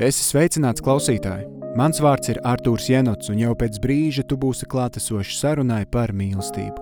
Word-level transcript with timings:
Esi 0.00 0.24
sveicināts 0.24 0.80
klausītāji! 0.80 1.44
Mans 1.76 2.00
vārds 2.00 2.30
ir 2.32 2.38
Artūrs 2.48 2.88
Jenots, 2.88 3.28
un 3.28 3.36
jau 3.40 3.54
pēc 3.56 3.78
brīža 3.80 4.22
tu 4.24 4.36
būsi 4.40 4.66
klātesošs 4.68 5.40
sarunai 5.40 5.84
par 5.84 6.12
mīlestību. 6.16 6.76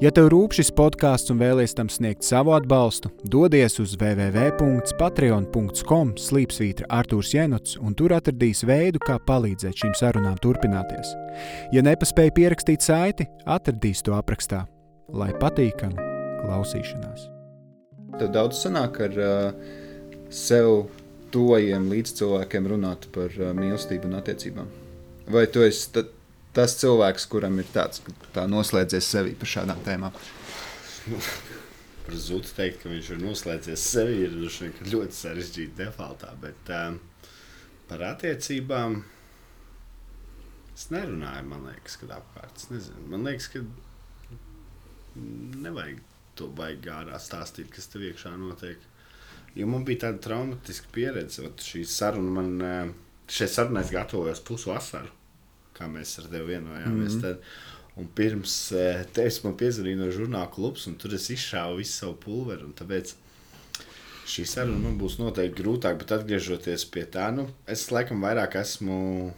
Ja 0.00 0.10
tev 0.14 0.28
rūp 0.30 0.52
šis 0.54 0.70
podkāsts 0.78 1.30
un 1.34 1.38
vēlies 1.42 1.74
tam 1.74 1.88
sniegt 1.90 2.22
savu 2.22 2.54
atbalstu, 2.54 3.10
dodies 3.26 3.80
uz 3.82 3.98
www.patreon.com 3.98 6.14
slīpsvītra 6.22 6.86
Artūrs 6.98 7.34
Jenots, 7.34 7.74
un 7.82 7.94
tur 7.98 8.14
atradīs 8.14 8.62
veidu, 8.66 8.98
kā 9.02 9.18
palīdzēt 9.26 9.74
šīm 9.82 9.94
sarunām 9.98 10.38
turpināties. 10.42 11.08
Ja 11.74 11.82
nepaspēji 11.82 12.30
pierakstīt 12.38 12.80
saiti, 12.86 13.26
atradīs 13.42 14.02
to 14.06 14.14
aprakstā. 14.14 14.70
Lai 15.10 15.34
patīkami 15.34 15.98
klausīšanās! 16.44 17.26
Tev 18.22 18.30
daudz 18.32 18.56
sanāk 18.62 19.00
ar 19.02 19.12
uh, 19.18 19.50
sev 20.30 20.86
tojiem 21.36 21.90
līdzcilvēkiem 21.92 22.68
runāt 22.72 23.08
par 23.14 23.32
uh, 23.36 23.52
mīlestību 23.56 24.08
un 24.08 24.18
attiecībām? 24.22 24.70
Vai 25.32 25.44
tu 25.52 25.64
esi 25.66 25.90
ta, 25.92 26.04
tas 26.56 26.76
cilvēks, 26.80 27.26
kuram 27.30 27.58
ir 27.60 27.68
tāds, 27.74 28.00
tā 28.34 28.46
noslēdzies 28.48 29.10
sevi 29.12 29.34
par 29.36 29.52
šādām 29.52 29.82
tēmām? 29.86 30.16
Par 32.06 32.16
Zutu 32.22 32.52
teikt, 32.54 32.84
ka 32.84 32.90
viņš 32.92 33.10
ir 33.12 33.20
noslēdzies 33.24 33.84
sevi, 33.90 34.20
ir 34.24 34.34
ļoti 34.38 35.18
sarežģīti 35.18 35.74
defaultā, 35.80 36.30
bet 36.38 36.70
um, 36.70 37.00
par 37.90 38.04
attiecībām 38.12 39.00
es 40.76 40.86
nerunāju, 40.94 41.48
man 41.50 41.66
liekas, 41.66 41.98
kad 41.98 42.14
apkārt. 42.20 42.60
Es 42.62 42.70
nezinu, 42.70 43.08
man 43.10 43.26
liekas, 43.26 43.50
ka 43.50 43.64
nevajag 45.66 46.02
to 46.38 46.50
baigi 46.52 46.84
gārā 46.86 47.18
stāstīt, 47.22 47.72
kas 47.74 47.90
tev 47.90 48.04
iekšā 48.06 48.36
notiek. 48.38 48.78
Jo 49.56 49.68
man 49.70 49.84
bija 49.88 50.06
tāda 50.06 50.20
traumatiska 50.26 50.90
pieredze, 50.92 51.46
šī 51.64 51.84
saruna 51.88 52.32
man, 52.40 52.92
šai 53.32 53.48
sarunai 53.48 53.84
es 53.86 53.92
gatavojos 53.94 54.42
pusvasaru, 54.44 55.12
kā 55.76 55.88
mēs 55.88 56.18
ar 56.20 56.28
tevi 56.32 56.52
vienojāmies. 56.54 57.14
Mm 57.14 57.20
-hmm. 57.20 57.22
Tad, 57.22 57.40
un 57.96 58.08
pirms 58.14 58.56
tevis 59.16 59.42
man 59.44 59.56
piezvanīja 59.56 59.96
no 59.96 60.10
žurnāla 60.12 60.50
klubs, 60.52 60.86
un 60.86 60.94
tur 60.94 61.14
es 61.14 61.30
izšāvu 61.30 61.76
visu 61.76 61.92
savu 61.92 62.14
pulveru. 62.14 62.72
Tāpēc 62.80 63.14
šī 64.26 64.44
saruna 64.44 64.78
man 64.78 64.98
būs 64.98 65.18
noteikti 65.18 65.62
grūtāk, 65.62 65.98
bet 65.98 66.12
atgriežoties 66.12 66.84
pie 66.84 67.04
tā, 67.04 67.30
nu, 67.34 67.48
es 67.66 67.90
laikam 67.90 68.20
vairāk 68.20 68.60
esmu 68.60 69.32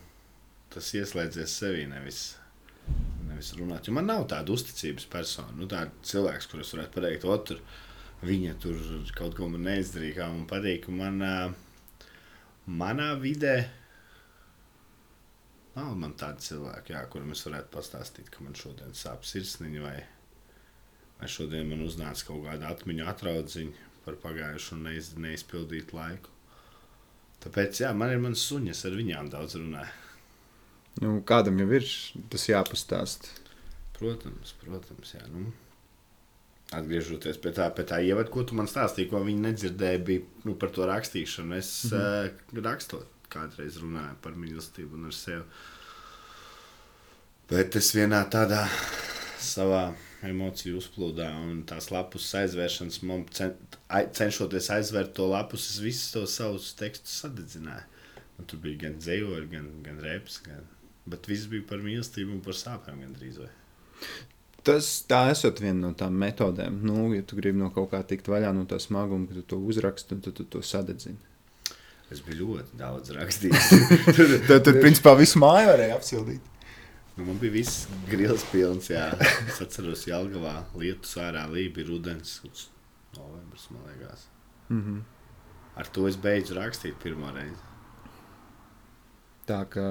tas 0.74 0.94
ieslēdzies 0.94 1.58
sevī, 1.60 1.86
nevis 1.88 2.38
nevis 3.28 3.52
runāt. 3.58 3.86
Jo 3.86 3.94
man 3.94 4.08
nav 4.10 4.26
tāda 4.30 4.52
uzticības 4.54 5.06
persona, 5.10 5.52
nu, 5.56 5.68
tāda 5.70 5.92
cilvēks, 6.06 6.48
kurš 6.50 6.74
varētu 6.74 6.94
pateikt, 6.96 7.24
o, 7.24 7.36
tur 7.38 7.60
viņa 8.22 8.54
tur 8.62 8.78
kaut 9.16 9.36
ko 9.38 9.48
man 9.52 9.66
neizdarīja, 9.68 10.16
kā 10.20 10.28
man 10.32 10.46
patīk. 10.50 10.88
Man, 10.90 11.22
manā 12.66 13.10
vidē 13.22 13.56
nav 15.78 15.94
man 15.98 16.14
tāda 16.18 16.42
cilvēka, 16.42 16.94
jā, 16.94 17.02
kuram 17.12 17.34
es 17.34 17.44
varētu 17.46 17.70
pastāstīt, 17.74 18.30
ka 18.34 18.42
man 18.44 18.56
šodien 18.58 18.96
sāp 18.98 19.26
sirsniņa 19.28 19.84
vai, 19.84 19.98
vai 21.20 21.28
šodien 21.30 21.70
man 21.70 21.84
uznāca 21.86 22.26
kaut 22.30 22.42
kāda 22.48 22.72
atmiņu 22.72 23.06
atraudziņa 23.12 23.86
par 24.06 24.18
pagājušu 24.24 24.74
un 24.76 24.84
neiz, 24.88 25.12
neizpildītu 25.20 25.96
laiku. 25.98 26.34
Tāpēc, 27.44 27.84
jā, 27.84 27.92
man 27.94 28.10
ir 28.10 28.22
mans 28.22 28.42
suņas, 28.50 28.82
ar 28.88 28.96
viņām 28.98 29.30
daudz 29.30 29.58
runāju. 29.60 29.94
Nu, 30.98 31.12
kādam 31.22 31.60
jau 31.62 31.68
ir 31.78 31.86
tas 32.32 32.48
jāpastāst? 32.48 33.28
Protams, 33.98 34.56
protams, 34.58 35.12
jā. 35.14 35.22
Nu, 35.30 35.52
atgriežoties 36.76 37.38
pie 37.40 37.52
tā, 37.56 37.68
pie 37.74 37.84
tā 37.88 38.00
ievada, 38.04 38.28
ko 38.32 38.44
tu 38.44 38.56
man 38.58 38.68
stāstīji, 38.68 39.08
ko 39.12 39.22
viņi 39.24 39.44
nedzirdēja, 39.46 40.00
bija 40.04 40.24
nu, 40.44 40.54
par 40.60 40.72
to 40.74 40.88
rakstīšanu. 40.88 41.56
Es 41.56 41.70
mm 41.84 41.98
-hmm. 41.98 42.58
uh, 42.58 42.64
rakstot, 42.64 43.06
kādreiz 43.32 43.80
runāju 43.80 44.16
par 44.22 44.32
mīlestību 44.32 44.94
un 44.94 45.06
ar 45.06 45.14
sevi. 45.14 45.44
Bet 47.48 47.76
es 47.76 47.94
vienā 47.94 48.28
tādā 48.28 48.66
savā 49.40 49.94
emociju 50.22 50.78
uzplūdā 50.78 51.28
un 51.40 51.62
tās 51.68 51.90
lapus 51.90 52.34
aizvēršanas, 52.34 53.02
man 53.02 53.24
cen, 53.30 53.54
cenšoties 54.12 54.70
aizvērt 54.70 55.14
to 55.14 55.28
lapus, 55.30 55.70
es 55.70 55.78
visus 55.80 56.10
tos 56.12 56.34
savus 56.36 56.74
tekstus 56.74 57.20
sadedzināju. 57.22 57.84
Un 58.38 58.44
tur 58.44 58.60
bija 58.62 58.78
gan 58.84 58.98
dzējoļi, 58.98 59.48
gan, 59.50 59.70
gan 59.82 60.00
reps, 60.00 60.42
gan... 60.44 60.66
bet 61.06 61.26
viss 61.26 61.46
bija 61.46 61.62
par 61.70 61.78
mīlestību 61.78 62.34
un 62.36 62.40
par 62.40 62.54
sāpēm 62.54 63.00
gandrīz. 63.00 63.38
Vai. 63.38 63.48
Tas 64.68 64.88
tā 65.08 65.22
esot 65.32 65.62
viena 65.62 65.78
no 65.86 65.94
tām 65.96 66.16
metodēm. 66.20 66.82
Nu, 66.84 67.08
ja 67.16 67.24
tu 67.24 67.38
gribi 67.38 67.60
no 67.60 67.70
kaut 67.72 67.88
kā 67.94 68.02
tikt 68.04 68.28
vaļā 68.28 68.50
no 68.52 68.66
tā 68.68 68.76
smaguma, 68.82 69.28
tad 69.30 69.40
tu 69.40 69.44
to 69.54 69.60
uzraksti 69.70 70.16
un 70.16 70.24
tad 70.26 70.36
tu 70.36 70.44
to 70.44 70.60
sadedzini. 70.60 71.16
Es 72.12 72.20
biju 72.24 72.46
ļoti 72.46 72.78
daudz 72.80 73.12
rakstījis. 73.16 73.70
tad, 74.48 74.62
tad, 74.64 74.78
principā, 74.80 75.12
visu 75.16 75.40
māju 75.40 75.70
varēja 75.72 75.96
apsildīt. 75.96 76.54
Nu, 77.18 77.24
man 77.26 77.40
bija 77.40 77.56
viss 77.56 77.88
grils 78.08 78.44
pilns, 78.52 78.88
jā. 78.92 79.08
Es 79.48 79.60
atceros, 79.64 80.04
Jelgavā 80.08 80.54
lietus 80.78 81.16
ārā 81.20 81.46
līja 81.50 81.84
rudens, 81.88 82.38
novembris, 83.16 83.68
man 83.72 83.88
liekas. 83.88 84.28
Mm 84.68 84.82
-hmm. 84.84 85.00
Ar 85.76 85.86
to 85.86 86.08
es 86.08 86.16
beidzu 86.16 86.54
rakstīt 86.54 86.94
pirmo 87.02 87.30
reizi. 87.30 87.64
Tā 89.48 89.64
kā... 89.64 89.86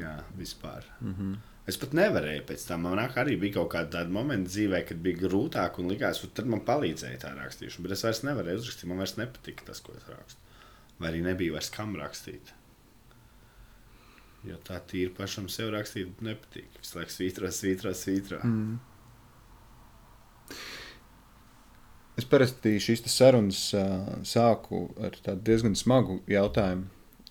Jā, 0.00 0.22
vispār. 0.38 0.84
Mm 1.00 1.14
-hmm. 1.14 1.53
Es 1.64 1.78
pat 1.80 1.94
nevarēju 1.96 2.42
pēc 2.48 2.66
tam. 2.68 2.82
Man 2.84 3.00
arī 3.00 3.38
bija 3.40 3.58
kaut 3.58 3.70
kāda 3.72 4.02
momenta 4.12 4.50
dzīvē, 4.52 4.82
kad 4.88 4.98
bija 5.04 5.22
grūtāk 5.22 5.78
un 5.80 5.88
likās, 5.92 6.20
ka 6.20 6.28
tad 6.40 6.50
man 6.52 6.60
palīdzēja 6.66 7.22
tā 7.22 7.30
rakstīšana. 7.38 7.86
Bet 7.86 7.94
es 7.96 8.04
vairs 8.04 8.20
nevarēju 8.26 8.60
uzrakstīt, 8.60 8.88
man 8.90 9.00
vairs 9.00 9.16
nepatika 9.16 9.70
tas, 9.70 9.80
ko 9.84 9.96
es 9.96 10.04
rakstu. 10.10 10.40
Vai 10.98 11.08
arī 11.10 11.22
nebija 11.24 11.56
vairs 11.56 11.72
kam 11.72 11.96
rakstīt. 11.96 12.52
Jo 14.44 14.58
tā 14.66 14.76
tīri 14.84 15.14
pašam 15.16 15.48
sev 15.48 15.72
rakstīt 15.72 16.20
nepatīk. 16.24 16.68
Visu 16.82 16.98
laiku 16.98 17.14
svītro, 17.14 17.48
svītro, 17.48 17.94
svītro. 17.96 18.42
Mm. 18.44 18.74
Es 22.20 22.28
parasti 22.28 22.76
šīs 22.78 23.02
sarunas 23.10 23.62
uh, 23.74 24.04
sāku 24.28 24.84
ar 25.00 25.16
diezgan 25.48 25.72
smagu 25.78 26.20
jautājumu. 26.30 26.84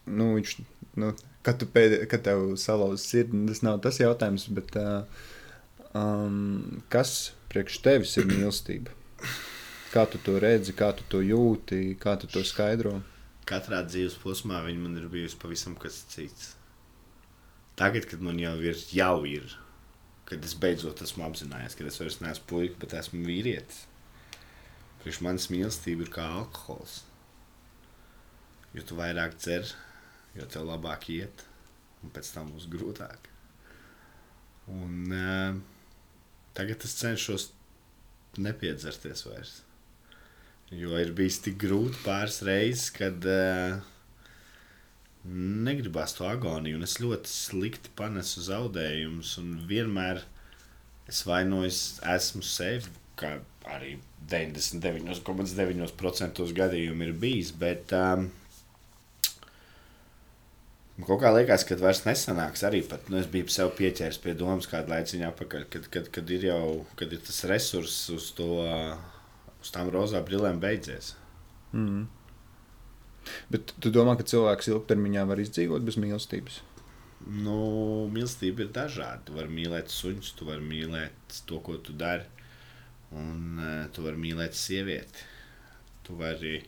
Nu, 0.09 0.33
viņš, 0.35 0.55
nu, 0.99 1.13
kad, 1.43 1.59
tu 1.59 1.67
pēd, 1.69 1.99
kad 2.11 2.23
tev 2.25 2.53
salauz 2.61 3.05
sirdi, 3.05 3.45
tas 3.49 3.63
nav 3.65 3.79
tas 3.83 3.99
jautājums, 4.01 4.47
bet 4.55 4.75
uh, 4.79 5.03
um, 5.97 6.81
kas 6.93 7.33
priekš 7.51 7.79
tevis 7.85 8.17
ir 8.17 8.29
mīlestība? 8.29 8.93
Kā 9.93 10.07
tu 10.09 10.17
to 10.25 10.39
redzi, 10.41 10.73
kā 10.73 10.89
tu 10.97 11.05
to 11.11 11.21
jūti, 11.21 11.93
kā 12.01 12.15
tu 12.17 12.29
to 12.31 12.41
skaidro? 12.47 12.97
Katrā 13.45 13.83
dzīves 13.85 14.15
posmā 14.23 14.63
viņa 14.65 14.81
man 14.81 14.97
ir 14.97 15.09
bijusi 15.11 15.37
pavisam 15.39 15.75
kas 15.77 15.99
cits. 16.09 16.53
Tagad, 17.77 18.07
kad 18.09 18.21
man 18.23 18.39
jau 18.41 18.55
ir, 18.61 18.77
jau 18.93 19.25
ir, 19.29 19.55
kad 20.29 20.43
es 20.45 20.53
beidzot 20.57 21.01
esmu 21.05 21.25
apzinājies, 21.27 21.75
ka 21.77 21.85
es 21.89 21.99
vairs 22.01 22.19
neesmu 22.21 22.49
puika, 22.49 22.77
bet 22.81 22.95
esmu 22.97 23.23
vīrietis. 23.27 23.83
Priekš 25.03 25.19
manas 25.25 25.49
mīlestība 25.51 26.05
ir 26.05 26.11
kā 26.13 26.25
alkohols. 26.39 27.01
Jo 28.73 28.85
tu 28.87 28.97
vairāk 28.97 29.35
dzer, 29.37 29.73
jo 30.37 30.45
tev 30.49 30.67
labāk 30.69 31.09
iet, 31.13 31.45
un 32.03 32.07
pēc 32.13 32.31
tam 32.35 32.51
būs 32.53 32.69
grūtāk. 32.71 33.29
Un, 34.73 34.93
uh, 35.11 35.51
tagad 36.57 36.79
es 36.87 36.93
cenšos 37.01 37.43
nepiedzerties 38.41 39.25
vairs. 39.27 39.53
Jo 40.73 40.91
ir 40.97 41.11
bijis 41.13 41.37
tik 41.43 41.55
grūti 41.61 41.97
pāris 42.05 42.39
reizes, 42.47 42.87
kad 42.95 43.25
uh, 43.29 43.73
negribās 45.23 46.13
to 46.17 46.25
agoniju, 46.27 46.77
un 46.79 46.83
es 46.87 47.01
ļoti 47.03 47.27
slikti 47.29 47.89
panesu 47.99 48.41
zaudējumus. 48.47 49.29
Vienmēr 49.69 50.17
es 51.11 51.19
vainojos, 51.27 51.79
esmu 52.15 52.43
sevi, 52.47 52.89
kā 53.19 53.31
arī 53.69 53.91
99,9% 54.31 56.53
gadījumu 56.57 57.03
ir 57.07 57.13
bijis. 57.19 57.51
Bet, 57.59 57.91
um, 57.95 58.31
Kaut 61.01 61.23
kā 61.23 61.31
liekas, 61.33 61.63
ka 61.65 61.75
vairs 61.81 62.03
nesanāks 62.05 62.61
arī 62.67 62.83
pat. 62.85 63.07
Nu, 63.09 63.17
es 63.17 63.29
biju 63.29 63.49
sev 63.49 63.71
pieķēries 63.79 64.19
pie 64.21 64.35
domas 64.37 64.67
kādu 64.69 64.93
laiciņu 64.93 65.25
atpakaļ, 65.31 65.63
kad, 65.73 65.87
kad, 65.93 66.09
kad 66.13 66.33
ir 66.35 66.45
jau 66.51 66.65
kad 66.99 67.15
ir 67.15 67.21
tas 67.25 67.39
resurss 67.49 68.11
uz, 68.13 68.27
to, 68.37 68.49
uz 69.57 69.71
tām 69.73 69.89
rozā 69.93 70.21
brillēm 70.25 70.59
beidzies. 70.61 71.15
Mm. 71.73 72.03
Bet 73.49 73.73
tu 73.81 73.89
domā, 73.95 74.13
ka 74.19 74.27
cilvēks 74.27 74.69
ilgtermiņā 74.69 75.23
var 75.25 75.41
izdzīvot 75.41 75.85
bez 75.87 75.97
mīlestības? 75.97 76.59
Nu, 77.23 77.57
mīlestība 78.13 78.65
ir 78.65 78.69
dažāda. 78.75 79.23
Tu 79.25 79.37
vari 79.37 79.49
mīlēt 79.55 79.89
suņus, 79.89 80.33
tu 80.37 80.45
vari 80.49 80.65
mīlēt 80.67 81.39
to, 81.47 81.57
ko 81.63 81.79
tu 81.81 81.95
dari. 81.97 82.27
Un 83.17 83.61
uh, 83.61 83.87
tu 83.95 84.05
vari 84.05 84.19
mīlēt 84.19 84.57
sievieti. 84.59 85.25
Tu 86.05 86.19
vari 86.19 86.59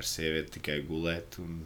ar 0.00 0.08
sievieti 0.08 0.56
tikai 0.56 0.80
gulēt 0.88 1.38
un 1.42 1.60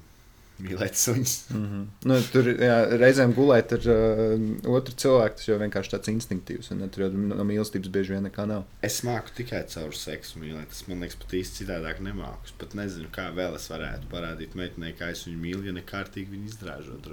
mīlēt 0.62 0.96
suņus. 0.96 1.34
Mm 1.52 1.64
-hmm. 1.66 1.84
nu, 2.08 2.18
tur 2.32 2.48
jā, 2.48 2.76
reizēm 2.96 3.34
gulēt 3.36 3.72
ar 3.76 3.88
uh, 3.92 4.44
otru 4.72 4.94
cilvēku, 5.02 5.36
tas 5.40 5.48
jau 5.48 5.58
vienkārši 5.60 5.92
tāds 5.92 6.12
instinktīvs. 6.12 6.70
Un 6.72 6.84
tur 6.92 7.06
jau 7.06 7.10
no 7.12 7.46
mīlestības 7.48 7.92
bieži 7.92 8.14
vien 8.14 8.24
nekā 8.28 8.46
nav. 8.48 8.64
Es 8.86 9.02
māku 9.06 9.34
tikai 9.36 9.62
caur 9.72 9.94
seksu 9.96 10.40
mīlēt. 10.42 10.70
Tas 10.72 10.86
man 10.88 11.04
liekas, 11.04 11.18
pat 11.22 11.34
īsti 11.40 11.64
citādāk 11.64 12.00
nemāku. 12.04 12.48
Es 12.48 12.54
pat 12.60 12.76
nezinu, 12.78 13.10
kā 13.12 13.28
vēl 13.36 13.58
es 13.58 13.68
varētu 13.72 14.12
parādīt 14.12 14.56
meitenei, 14.58 14.94
kā 14.96 15.10
es 15.12 15.26
viņu 15.28 15.42
mīlu, 15.42 15.66
ja 15.68 15.76
nekārtīgi 15.76 16.32
viņu 16.32 16.46
izdražot. 16.52 17.10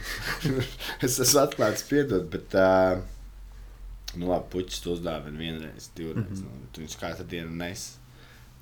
es 1.06 1.20
esmu 1.20 1.44
atklāts, 1.44 1.86
piedod, 1.90 2.26
bet. 2.32 2.54
Uh, 2.54 3.04
Nu, 4.16 4.30
labi, 4.30 4.46
puķis 4.48 4.78
to 4.80 4.94
uzdāvina 4.94 5.36
vienreiz, 5.36 5.90
divreiz. 5.92 6.40
Mm 6.40 6.46
-hmm. 6.46 6.60
nu, 6.62 6.80
viņš 6.80 6.94
katru 6.96 7.26
dienu 7.28 7.50
nes. 7.52 7.98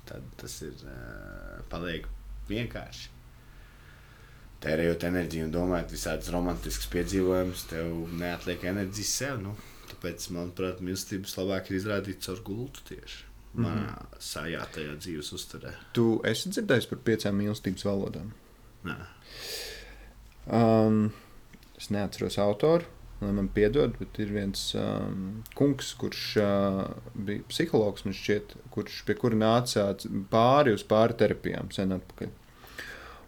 Tad 0.05 0.23
tas 0.35 0.61
ir 0.61 0.73
uh, 0.83 1.61
paliek 1.69 2.07
vienkārši 2.49 3.14
tērējot 4.65 5.05
enerģiju 5.09 5.47
un 5.47 5.53
domājot 5.53 5.93
visādus 5.93 6.31
romantiskus 6.33 6.89
piedzīvojumus, 6.93 7.67
tev 7.69 7.93
neatliek 8.19 8.65
enerģijas 8.71 9.13
sev. 9.21 9.37
Nu, 9.43 9.53
tāpēc, 9.91 10.27
manuprāt, 10.35 10.81
mīlestības 10.85 11.37
labāk 11.39 11.69
ir 11.69 11.79
izrādīt 11.79 12.25
caur 12.25 12.41
gultu 12.45 12.85
tieši. 12.89 13.23
Manā 13.55 13.75
mm 13.75 13.87
-hmm. 13.87 14.17
sajātajā 14.19 14.95
dzīves 14.99 15.31
uzturē. 15.37 15.71
Tu 15.93 16.21
esi 16.27 16.49
dzirdējis 16.49 16.89
par 16.91 16.99
piecām 17.07 17.37
mīlestības 17.39 17.85
valodām? 17.87 18.33
Nē. 18.83 18.95
Um, 20.45 21.13
es 21.77 21.89
neatceros 21.89 22.37
autoru, 22.37 22.83
lai 23.21 23.31
man 23.31 23.47
piedod, 23.47 23.95
bet 23.99 24.19
ir 24.19 24.33
viens 24.33 24.75
um, 24.75 25.43
kungs, 25.55 25.93
kurš 25.93 26.37
uh, 26.37 26.81
bija 27.15 27.43
psihologs, 27.49 28.03
šķiet, 28.05 28.55
kurš 28.69 29.03
pie 29.07 29.15
kura 29.15 29.35
nāca 29.35 29.87
pāri 30.29 30.73
uz 30.73 30.83
pāri 30.83 31.17
terapijām 31.17 31.71
sen 31.71 31.95
atpakaļ. 31.95 32.29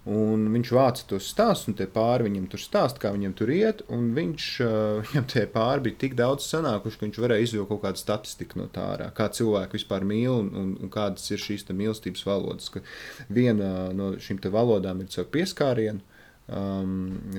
Un 0.07 0.45
viņš 0.54 0.69
vāca 0.71 1.04
tos 1.09 1.25
stāstus, 1.27 1.68
un 1.68 1.75
tie 1.75 1.83
pāri 1.92 2.30
viņam 2.30 2.45
tur 2.51 2.62
stāsta, 2.63 3.01
kā 3.04 3.09
viņam 3.12 3.33
tur 3.36 3.50
iet. 3.51 3.81
Viņš, 3.92 4.45
uh, 4.63 5.00
viņam 5.09 5.25
tie 5.33 5.44
pāri 5.51 5.83
bija 5.89 6.00
tik 6.06 6.13
daudz 6.15 6.45
sanākuši, 6.48 7.00
ka 7.00 7.06
viņš 7.07 7.19
varēja 7.24 7.48
izvilkt 7.48 7.71
kaut 7.74 7.81
kādu 7.83 8.00
statistiku 8.00 8.62
no 8.62 8.68
tā 8.71 8.86
ārā. 8.94 9.09
Kā 9.18 9.27
cilvēki 9.36 9.75
vispār 9.75 10.06
mīl 10.07 10.31
un, 10.31 10.51
un, 10.62 10.69
un 10.80 10.94
kādas 10.94 11.27
ir 11.33 11.42
šīs 11.44 11.68
mīlestības 11.68 12.24
valodas. 12.27 12.69
Ka 12.71 12.83
viena 13.27 13.89
no 13.95 14.13
šīm 14.21 14.39
valodām 14.54 15.04
ir 15.04 15.12
caur 15.12 15.27
pieskārienu, 15.33 16.00
um, 16.48 16.94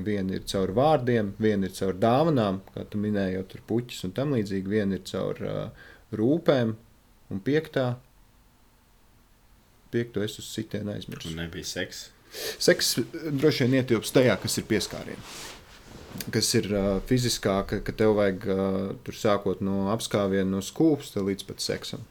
viena 0.05 0.37
ir 0.37 0.45
caur 0.53 0.75
vārdiem, 0.77 1.33
viena 1.41 1.65
ir 1.65 1.73
caur 1.79 1.97
dāvanām, 1.97 2.61
kā 2.75 2.85
tu 2.85 3.01
minēji, 3.01 3.39
jau 3.39 3.47
tur 3.55 3.65
puķis 3.73 4.05
un 4.05 4.13
tam 4.19 4.37
līdzīgi, 4.37 4.75
viena 4.75 4.99
ir 4.99 5.09
caur 5.09 5.41
uh, 5.41 5.89
rūpēm, 6.21 6.77
un 7.33 7.43
piektā, 7.49 7.87
piekto 9.89 10.21
es 10.21 10.37
uz 10.37 10.53
sitienu 10.53 10.93
aizmirsu. 10.93 11.33
Un 11.33 11.41
nebija 11.41 11.65
seksa. 11.65 12.13
Seks 12.59 12.97
droši 13.31 13.65
vien 13.65 13.79
ietilpst 13.79 14.13
tajā, 14.13 14.35
kas 14.41 14.59
ir 14.61 14.67
pieskāriens. 14.69 15.33
Kas 16.33 16.49
ir 16.57 16.69
uh, 16.73 16.91
fiziskā, 17.09 17.55
ka, 17.69 17.79
ka 17.85 17.93
tev 17.95 18.15
vajag 18.17 18.45
uh, 18.49 18.77
tur 19.05 19.17
sākot 19.17 19.61
no 19.65 19.89
apskāviena, 19.93 20.49
no 20.49 20.61
skūpsta 20.65 21.23
līdz 21.25 21.45
pat 21.49 21.63
seksam. 21.63 22.05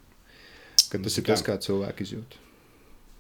Ka 0.88 1.00
tas 1.05 1.19
ir 1.20 1.26
tas, 1.29 1.43
kā 1.44 1.59
cilvēki 1.61 2.06
izjūt. 2.06 2.38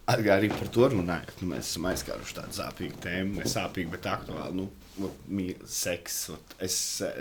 Arī 0.08 0.48
par 0.48 0.70
to 0.72 0.86
runājot, 0.88 1.42
nu, 1.42 1.50
mēs 1.52 1.68
esam 1.68 1.88
aizskāruši 1.90 2.36
tādu 2.38 2.56
sāpīgu 2.56 3.00
tēmu, 3.04 3.42
ne 3.42 3.50
sāpīgu, 3.50 3.92
bet 3.92 4.06
aktuālu. 4.08 4.64
Nu, 4.98 5.48
seks, 5.68 6.22
es, 6.64 6.78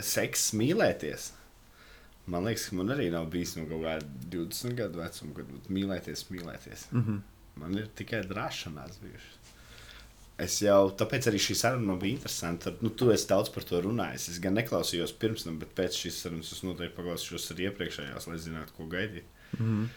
seks 0.08 0.54
mīlēties. 0.58 1.34
Man 2.32 2.48
liekas, 2.48 2.70
ka 2.70 2.78
man 2.80 2.94
arī 2.96 3.10
nav 3.12 3.28
bijis 3.32 3.58
no 3.58 3.66
kaut 3.68 3.84
kāda 3.84 4.08
20 4.32 4.78
gadu 4.80 5.02
vecuma, 5.02 5.36
kad 5.36 5.68
mīlēties, 5.72 6.24
mīlēties. 6.32 6.88
Mm 6.94 7.04
-hmm. 7.04 7.20
Man 7.60 7.78
ir 7.78 7.92
tikai 7.96 8.24
drāšanās 8.30 9.00
bijušas. 9.04 9.47
Es 10.38 10.60
jau 10.62 10.92
tāpēc 10.94 11.32
arī 11.32 11.40
šī 11.42 11.56
saruna 11.58 11.88
man 11.90 12.02
bija 12.02 12.14
interesanta. 12.14 12.70
Nu, 12.86 12.92
tu 12.94 13.10
esi 13.10 13.26
daudz 13.30 13.50
par 13.54 13.66
to 13.66 13.80
runājis. 13.82 14.28
Es 14.36 14.42
gan 14.42 14.54
neklausījos 14.54 15.16
pirms 15.18 15.48
tam, 15.48 15.56
bet 15.58 15.72
pēc 15.78 15.98
šīs 15.98 16.20
sarunas 16.22 16.52
es 16.54 16.62
noteikti 16.66 16.94
paklausīšos 17.00 17.56
arī 17.56 17.66
iepriekšējās, 17.72 18.28
lai 18.30 18.38
zinātu, 18.44 18.76
ko 18.78 18.86
gaidīt. 18.92 19.26
Mm 19.58 19.66
-hmm. 19.66 19.88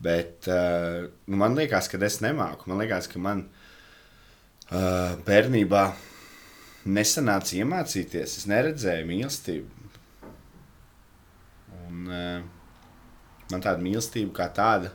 Bet 0.00 0.46
uh, 0.48 1.10
nu, 1.26 1.36
man 1.42 1.58
liekas, 1.58 1.88
ka 1.88 1.98
es 2.06 2.20
nemāku. 2.22 2.70
Man 2.70 2.78
liekas, 2.78 3.08
ka 3.10 3.18
man 3.18 3.42
uh, 4.70 5.18
bērnībā 5.26 5.82
nesanāca 6.86 7.58
iemācīties. 7.58 8.38
Es 8.38 8.46
neredzēju 8.46 9.10
mīlestību. 9.10 9.68
Un, 11.88 12.06
uh, 12.06 12.40
man 13.50 13.60
tāda 13.60 13.82
mīlestība 13.82 14.32
kā 14.38 14.48
tāda 14.54 14.94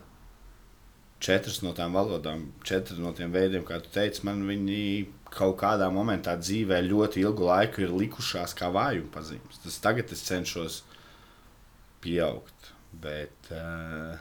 četras 1.22 1.62
no 1.64 1.72
tām 1.76 1.96
valodām, 1.96 2.50
četri 2.66 2.98
no 3.00 3.12
tiem 3.16 3.32
veidiem, 3.32 3.64
kā 3.66 3.78
tu 3.82 3.90
teici, 3.92 4.24
man 4.28 4.44
viņi 4.48 5.06
kaut 5.32 5.56
kādā 5.60 5.88
momentā 5.92 6.36
dzīvē 6.38 6.82
ļoti 6.86 7.24
ilgu 7.24 7.48
laiku 7.48 7.84
ir 7.84 7.94
likušās 7.96 8.54
kā 8.56 8.70
vājuma 8.72 9.10
pazīmes. 9.14 9.60
Tas 9.64 9.80
tagad 9.82 10.12
es 10.12 10.24
cenšos 10.28 10.80
pieaugt, 12.04 12.70
bet, 13.02 13.50
uh, 13.50 14.16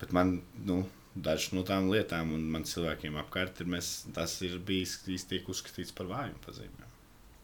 bet 0.00 0.14
man, 0.16 0.38
nu, 0.68 0.82
dažas 1.16 1.54
no 1.56 1.64
tām 1.66 1.90
lietām 1.90 2.34
un 2.36 2.44
man 2.52 2.66
cilvēkiem 2.68 3.18
apkārt 3.24 3.62
ir, 3.64 3.70
mēs, 3.72 3.92
tas 4.14 4.36
ir 4.46 4.60
bijis 4.66 5.26
tiek 5.28 5.48
uzskatīts 5.50 5.96
par 5.96 6.10
vājuma 6.12 6.44
pazīmēm. 6.46 6.90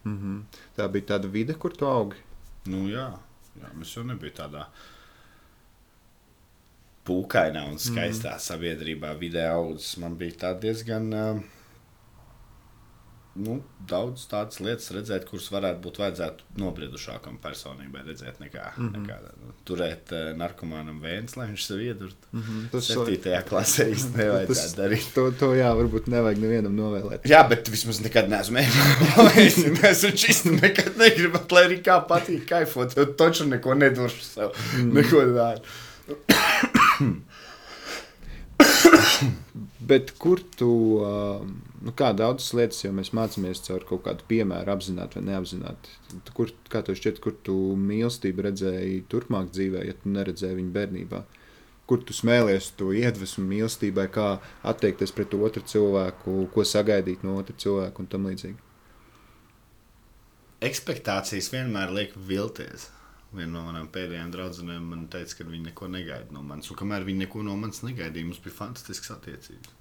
Mm 0.06 0.18
-hmm. 0.18 0.60
Tā 0.76 0.86
bija 0.92 1.14
tāda 1.14 1.28
vide, 1.28 1.54
kur 1.54 1.74
tu 1.74 1.86
augi? 1.86 2.20
Nu 2.66 2.86
jā, 2.88 3.08
jā 3.58 3.72
mēs 3.74 3.96
jau 3.96 4.04
nebija 4.06 4.32
tādā 4.44 4.66
pūkainā 7.06 7.66
un 7.70 7.78
skaistā 7.80 8.36
mm. 8.36 8.44
sabiedrībā, 8.48 9.12
vidē 9.20 9.48
audzis. 9.52 9.96
Man 10.02 10.18
bija 10.20 10.54
diezgan 10.60 11.12
uh, 11.14 11.44
nu, 13.36 13.56
daudz 13.88 14.24
tādas 14.30 14.58
lietas, 14.62 14.88
redzēt, 14.94 15.26
kuras 15.28 15.46
varētu 15.52 15.82
būt 15.84 15.98
vajadzētu 16.00 16.46
nobriedušākam 16.60 17.36
personībai 17.42 18.04
redzēt, 18.06 18.38
nekā, 18.42 18.64
mm 18.76 18.88
-hmm. 18.88 19.02
nekā 19.02 19.16
nu, 19.42 19.52
turēt 19.68 20.12
uh, 20.14 20.30
narkomānam 20.38 21.00
vēns, 21.02 21.36
lai 21.36 21.48
viņš 21.50 21.66
sev 21.66 21.82
iedurtu. 21.84 22.30
Mm 22.32 22.42
-hmm. 22.42 22.68
Tas 22.72 22.90
7. 22.90 23.42
klasē 23.48 23.88
īstenībā 23.92 24.22
nevajadzētu 24.24 24.60
tas, 24.60 24.76
darīt. 24.78 25.08
To, 25.14 25.30
to 25.30 25.52
jā, 25.54 25.72
varbūt 25.80 26.08
nevajag 26.12 26.42
nevienam 26.44 26.76
novēlēt. 26.76 27.28
Jā, 27.28 27.42
bet 27.48 27.68
vismaz 27.68 28.00
nekad 28.00 28.30
neesmu 28.32 28.58
mēģinājis. 28.58 29.58
es 29.92 30.04
īsti 30.04 30.56
nekad 30.60 30.96
negribu, 30.96 31.40
lai 31.50 31.66
arī 31.68 31.82
kā 31.82 32.00
patīk 32.08 32.48
kaifot, 32.48 32.96
jo 32.96 33.04
taču 33.04 33.46
neko 33.46 33.74
neduršu 33.74 34.22
sev, 34.22 34.52
mm. 34.76 34.94
neko 34.94 35.26
tādu. 35.36 35.76
Bet 39.90 40.10
kur 40.18 40.40
tu, 40.58 40.70
um, 41.04 41.52
nu, 41.84 41.92
kā 41.96 42.10
daudzas 42.16 42.52
lietas 42.56 42.82
jau 42.84 42.92
mēs 42.96 43.12
mācāmies 43.16 43.62
caur 43.66 43.84
kaut 43.88 44.02
kādu 44.06 44.26
piemēru, 44.30 44.72
apzināti 44.72 45.20
vai 45.20 45.24
neapzināti? 45.30 45.94
Kur, 46.36 46.52
kā 46.72 46.82
tev 46.86 46.94
šķiet, 46.98 47.20
kur 47.22 47.34
tu 47.46 47.56
mīlestību 47.80 48.46
redzēji 48.48 49.04
turpmāk 49.12 49.46
dzīvē, 49.54 49.80
ja 49.86 49.94
tu 50.00 50.12
neredzēji 50.14 50.58
viņu 50.60 50.72
bērnībā? 50.76 51.20
Kur 51.86 51.98
tu 52.02 52.12
smēlies 52.16 52.72
to 52.80 52.90
iedvesmu 52.96 53.44
mīlestībai, 53.46 54.08
kā 54.10 54.28
attiekties 54.66 55.14
pret 55.14 55.36
otru 55.38 55.62
cilvēku, 55.62 56.30
ko 56.54 56.66
sagaidīt 56.66 57.22
no 57.26 57.36
otra 57.38 57.54
cilvēka 57.54 58.02
un 58.02 58.10
tam 58.10 58.26
līdzīgi? 58.26 58.58
Ekspektācijas 60.66 61.52
vienmēr 61.52 61.92
liek 61.94 62.16
vilties 62.16 62.88
viena 63.38 63.52
no 63.54 63.64
manām 63.68 63.88
pēdējām 63.92 64.30
draudzenēm 64.34 64.86
man 64.92 65.06
teica, 65.12 65.38
ka 65.38 65.46
viņi 65.48 65.70
neko 65.70 65.88
negaida 65.92 66.34
no 66.34 66.42
manis. 66.46 66.70
Un 66.72 66.78
kamēr 66.80 67.06
viņi 67.06 67.24
neko 67.24 67.44
no 67.46 67.56
manis 67.60 67.82
negaidīja, 67.86 68.28
mums 68.28 68.42
bija 68.44 68.56
fantastisks 68.56 69.12
attiecības. 69.14 69.74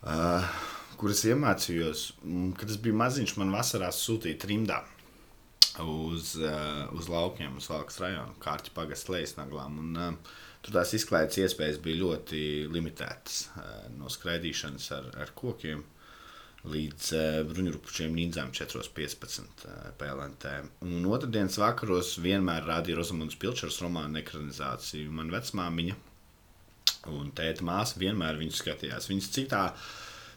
Uh, 0.00 0.46
kuras 1.00 1.20
iemācījos, 1.28 2.06
kad 2.56 2.72
es 2.72 2.80
biju 2.80 2.96
maziņš, 3.02 3.36
man 3.40 3.52
vasarā 3.52 3.90
sūtīja 3.92 4.40
trimdā 4.40 4.80
uz, 5.84 6.34
uh, 6.40 6.86
uz 6.96 7.10
laukiem, 7.12 7.58
uz 7.60 7.68
Valkas 7.68 8.00
rajonu, 8.00 8.38
kārķi 8.40 8.72
pagastu 8.76 9.16
lejas-naglām. 9.16 9.78
Un, 9.84 9.94
uh, 10.00 10.36
tur 10.64 10.78
tās 10.78 10.96
izklaides 10.96 11.42
iespējas 11.44 11.80
bija 11.84 12.00
ļoti 12.06 12.42
limitētas 12.72 13.42
uh, 13.52 13.72
no 13.98 14.08
skraidīšanas 14.12 14.92
ar, 14.96 15.10
ar 15.26 15.34
kokiem. 15.36 15.84
Uh, 15.84 15.99
līdz 16.68 17.06
uh, 17.16 17.38
bruņurupučiem 17.48 18.12
Nīdzām 18.16 18.52
4.15 18.56 19.64
uh, 19.64 19.88
PLNT. 20.00 20.52
Un 20.84 21.08
otrdienas 21.08 21.56
vakaros 21.60 22.16
vienmēr 22.20 22.66
rādīja 22.68 22.98
Rozamundas 23.00 23.38
Pilčers 23.40 23.80
romānu 23.84 24.20
ekranizāciju. 24.20 25.08
Man 25.16 25.32
vecmāmiņa 25.32 25.96
un 27.16 27.32
tēta 27.36 27.64
māsa 27.64 28.00
vienmēr 28.00 28.36
viņu 28.40 28.58
skatījās. 28.58 29.08
Viņas 29.08 29.32
citā, 29.32 29.64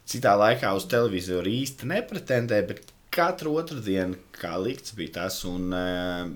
citā 0.07 0.37
laikā 0.39 0.71
uz 0.77 0.87
televizoru 0.91 1.51
īsti 1.51 1.89
nepretendē, 1.91 2.61
bet 2.69 2.93
katru 3.13 3.57
otrdienu, 3.59 4.17
kā 4.39 4.55
likts, 4.61 4.95
bija 4.97 5.19
tas. 5.19 5.43
Un, 5.49 5.73
uh, 5.75 6.29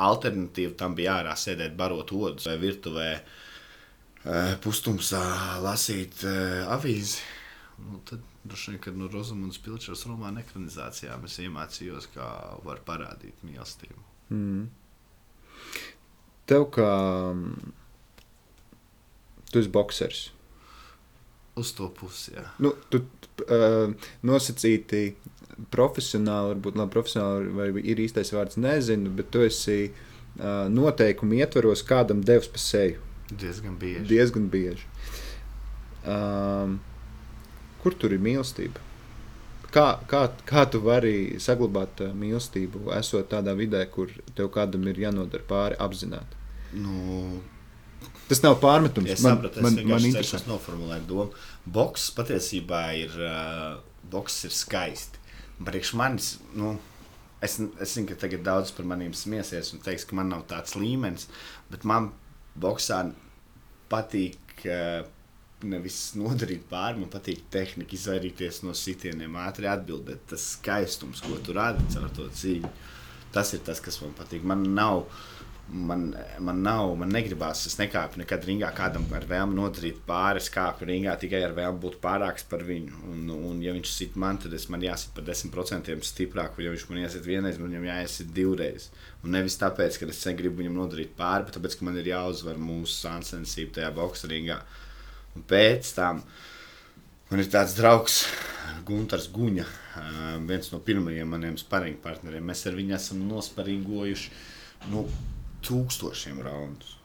alternatīva 0.00 0.74
tam 0.78 0.96
bija 0.98 1.20
ārā 1.20 1.36
sēdēt, 1.38 1.76
barot 1.78 2.12
odus 2.16 2.48
vai 2.48 2.56
virtuvē, 2.60 3.10
uh, 3.20 4.54
pustumsā 4.64 5.22
lasīt 5.64 6.24
uh, 6.26 6.72
avīzi. 6.76 7.20
Nu, 7.86 8.02
tad 8.08 8.20
Droši 8.44 8.70
vien, 8.70 8.80
kad 8.80 8.96
no 8.96 9.08
Rozamundas 9.12 9.58
Pilčers 9.60 10.06
romāna 10.08 10.40
ekranizācijām 10.40 11.26
es 11.28 11.36
iemācījos, 11.44 12.08
kā 12.14 12.28
var 12.64 12.80
parādīt 12.86 13.42
mīlestību. 13.44 14.00
Mm. 14.32 14.62
Tev 16.48 16.64
kā 16.72 16.92
tu 19.52 19.60
esi 19.60 19.72
boxers. 19.74 20.22
Uz 21.60 21.74
to 21.76 21.90
pusi, 21.92 22.32
jā. 22.38 22.46
Nu, 22.64 22.72
tu 22.88 23.02
uh, 23.02 23.92
nosacīti 24.24 25.04
profesionāli, 25.74 26.54
varbūt 26.54 26.80
labi, 26.80 26.94
profesionāli 26.96 27.52
vai 27.58 27.70
ir 27.84 28.00
īstais 28.00 28.32
vārds, 28.32 28.56
nezinu, 28.56 29.12
bet 29.20 29.28
tu 29.34 29.44
esi 29.44 29.90
uh, 29.90 30.64
noteikumu 30.72 31.42
ietvaros 31.42 31.84
kādam 31.84 32.24
devis 32.24 32.48
pa 32.48 32.62
seju. 32.62 33.04
Diezgan 33.30 33.76
bieži. 33.78 34.06
Diezgan 34.08 34.48
bieži. 34.50 34.88
Um, 36.08 36.80
kur 37.82 37.94
tur 37.98 38.12
ir 38.16 38.22
mīlestība? 38.22 38.82
Kā, 39.70 39.86
kā, 40.10 40.24
kā 40.48 40.64
tu 40.66 40.80
vari 40.82 41.38
saglabāt 41.38 42.00
uh, 42.02 42.10
mīlestību, 42.18 42.88
esot 42.96 43.28
tādā 43.30 43.54
vidē, 43.54 43.84
kur 43.92 44.10
tev 44.34 44.50
kādam 44.54 44.88
ir 44.90 44.98
jānodara 44.98 45.46
pāri 45.46 45.78
apzināti? 45.78 46.38
Nu, 46.74 47.38
Tas 48.30 48.42
nav 48.42 48.60
pārmetums. 48.62 49.10
es 49.10 49.22
man, 49.22 49.36
sapratu, 49.36 49.58
es 49.58 49.62
man, 49.64 49.74
man 49.74 49.82
vienkārši 49.82 50.10
interesē. 50.10 50.30
cenšos 50.38 50.46
noformulēt 50.48 51.06
domu. 51.08 51.30
Boks 51.66 52.08
patiesībā 52.16 52.82
ir, 52.98 53.14
uh, 53.26 53.78
boks 54.10 54.44
ir 54.46 54.54
skaisti. 54.54 55.18
Priekš 55.66 55.92
manis, 55.98 56.28
nu, 56.56 56.76
es, 57.44 57.58
es 57.60 57.94
zinu, 57.94 58.08
ka 58.08 58.16
tagad 58.22 58.42
daudz 58.46 58.70
par 58.72 58.86
maniem 58.88 59.12
smiesies 59.18 59.74
un 59.74 59.82
teiks, 59.84 60.06
ka 60.08 60.16
man 60.18 60.30
nav 60.32 60.46
tāds 60.50 60.76
līmenis, 60.78 61.26
bet 61.70 61.84
man 61.84 62.10
boxā 62.58 63.02
patīk 63.92 64.38
uh, 64.66 65.02
nevis 65.68 65.98
nodarīt 66.18 66.64
pāri, 66.70 67.00
man 67.02 67.10
patīk 67.12 67.42
tehnika, 67.52 67.96
izvairīties 67.96 68.62
no 68.64 68.74
sitieniem, 68.76 69.36
ātri 69.42 69.68
atbildēt. 69.70 70.24
Tas 70.32 70.52
skaistums, 70.56 71.22
ko 71.24 71.40
tu 71.44 71.56
rādi 71.56 71.84
caur 71.94 72.08
to 72.16 72.28
cīņu, 72.40 72.70
tas 73.34 73.52
ir 73.56 73.62
tas, 73.66 73.82
kas 73.84 74.00
man 74.04 74.16
patīk. 74.18 74.46
Man 74.46 74.72
nav. 74.76 75.06
Man, 75.70 76.08
man 76.42 76.64
nav, 76.66 76.96
man 76.98 77.12
negribās, 77.14 77.60
es 77.68 77.76
nekāpu 77.78 78.18
nekad 78.18 78.42
ringā 78.42 78.72
kādam 78.74 79.04
ar 79.14 79.22
vēlmu 79.30 79.54
nodarīt 79.54 80.00
pāri. 80.02 80.40
Es 80.42 80.50
kāpu 80.50 80.88
ringā 80.88 81.12
tikai 81.22 81.44
ar 81.46 81.54
vēlmu 81.54 81.78
būt 81.84 82.00
pārāks 82.02 82.42
par 82.50 82.64
viņu. 82.66 83.04
Un, 83.12 83.28
un 83.30 83.60
ja 83.62 83.70
viņš 83.76 83.92
sit 83.92 84.18
man, 84.18 84.40
tad 84.42 84.56
es 84.58 84.66
man 84.66 84.82
jāsit 84.82 85.14
par 85.14 85.28
10% 85.28 85.94
stiprāk, 86.08 86.58
un 86.58 86.66
ja 86.66 86.74
viņš 86.74 86.88
man 86.90 87.04
iesit 87.04 87.22
vienreiz, 87.22 87.62
man 87.62 87.70
viņam 87.70 87.86
jāiesit 87.86 88.34
divreiz. 88.34 88.88
Un 89.22 89.36
nevis 89.36 89.60
tāpēc, 89.62 90.00
ka 90.02 90.10
es 90.10 90.26
gribu 90.42 90.64
viņam 90.64 90.82
nodarīt 90.82 91.14
pāri, 91.14 91.46
bet 91.46 91.60
tāpēc, 91.60 91.78
ka 91.78 91.86
man 91.86 92.02
ir 92.02 92.10
jāuzvar 92.16 92.58
mūsu 92.58 93.04
sāncensība 93.04 93.78
tajā 93.78 93.94
boxeringā. 93.94 94.58
Un 95.38 95.46
pēc 95.46 95.92
tam 95.96 96.22
man 97.30 97.42
ir 97.42 97.50
tāds 97.50 97.76
draugs, 97.78 98.24
Gunārs 98.86 99.28
Guņa, 99.30 99.66
viens 100.48 100.70
no 100.72 100.80
pirmajiem 100.82 101.28
maniem 101.30 101.58
sparinga 101.60 102.00
partneriem. 102.02 102.46
Mēs 102.46 102.64
ar 102.66 102.78
viņu 102.78 102.96
esam 102.96 103.20
nosparingojuši 103.28 104.32
nu, 104.90 105.04
tūkstošiem 105.66 106.40
raundus. 106.44 106.96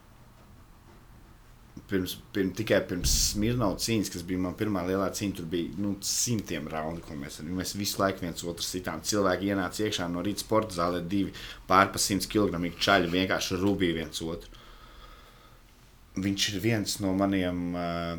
Pirms, 1.85 2.15
pirms, 2.33 2.55
tikai 2.57 2.79
pirms 2.87 3.11
Smirnovas 3.33 3.83
cīņas, 3.85 4.09
kas 4.13 4.23
bija 4.25 4.41
mana 4.41 4.57
pirmā 4.57 4.85
lielā 4.87 5.09
cīņa, 5.13 5.35
tur 5.37 5.49
bija 5.51 5.75
nu, 5.83 5.91
simtiem 6.07 6.69
raundu, 6.71 7.03
ko 7.05 7.17
mēs, 7.19 7.41
mēs 7.45 7.75
visu 7.77 7.99
laiku 8.01 8.23
viens 8.23 8.45
otru 8.47 8.65
sitām. 8.65 9.03
Cilvēki 9.05 9.51
ienāca 9.51 9.83
iekšā 9.85 10.07
no 10.09 10.23
rīta 10.25 10.41
sporta 10.41 10.79
zālē, 10.79 11.03
divi 11.05 11.35
pārpa 11.69 12.01
100 12.01 12.31
kg 12.31 12.71
čaļi 12.87 13.11
vienkārši 13.11 13.59
rūpīgi 13.61 13.99
viens 13.99 14.23
otru. 14.25 14.54
Viņš 16.15 16.47
ir 16.53 16.61
viens 16.63 16.99
no 17.03 17.11
maniem 17.17 17.61
uh, 17.75 18.15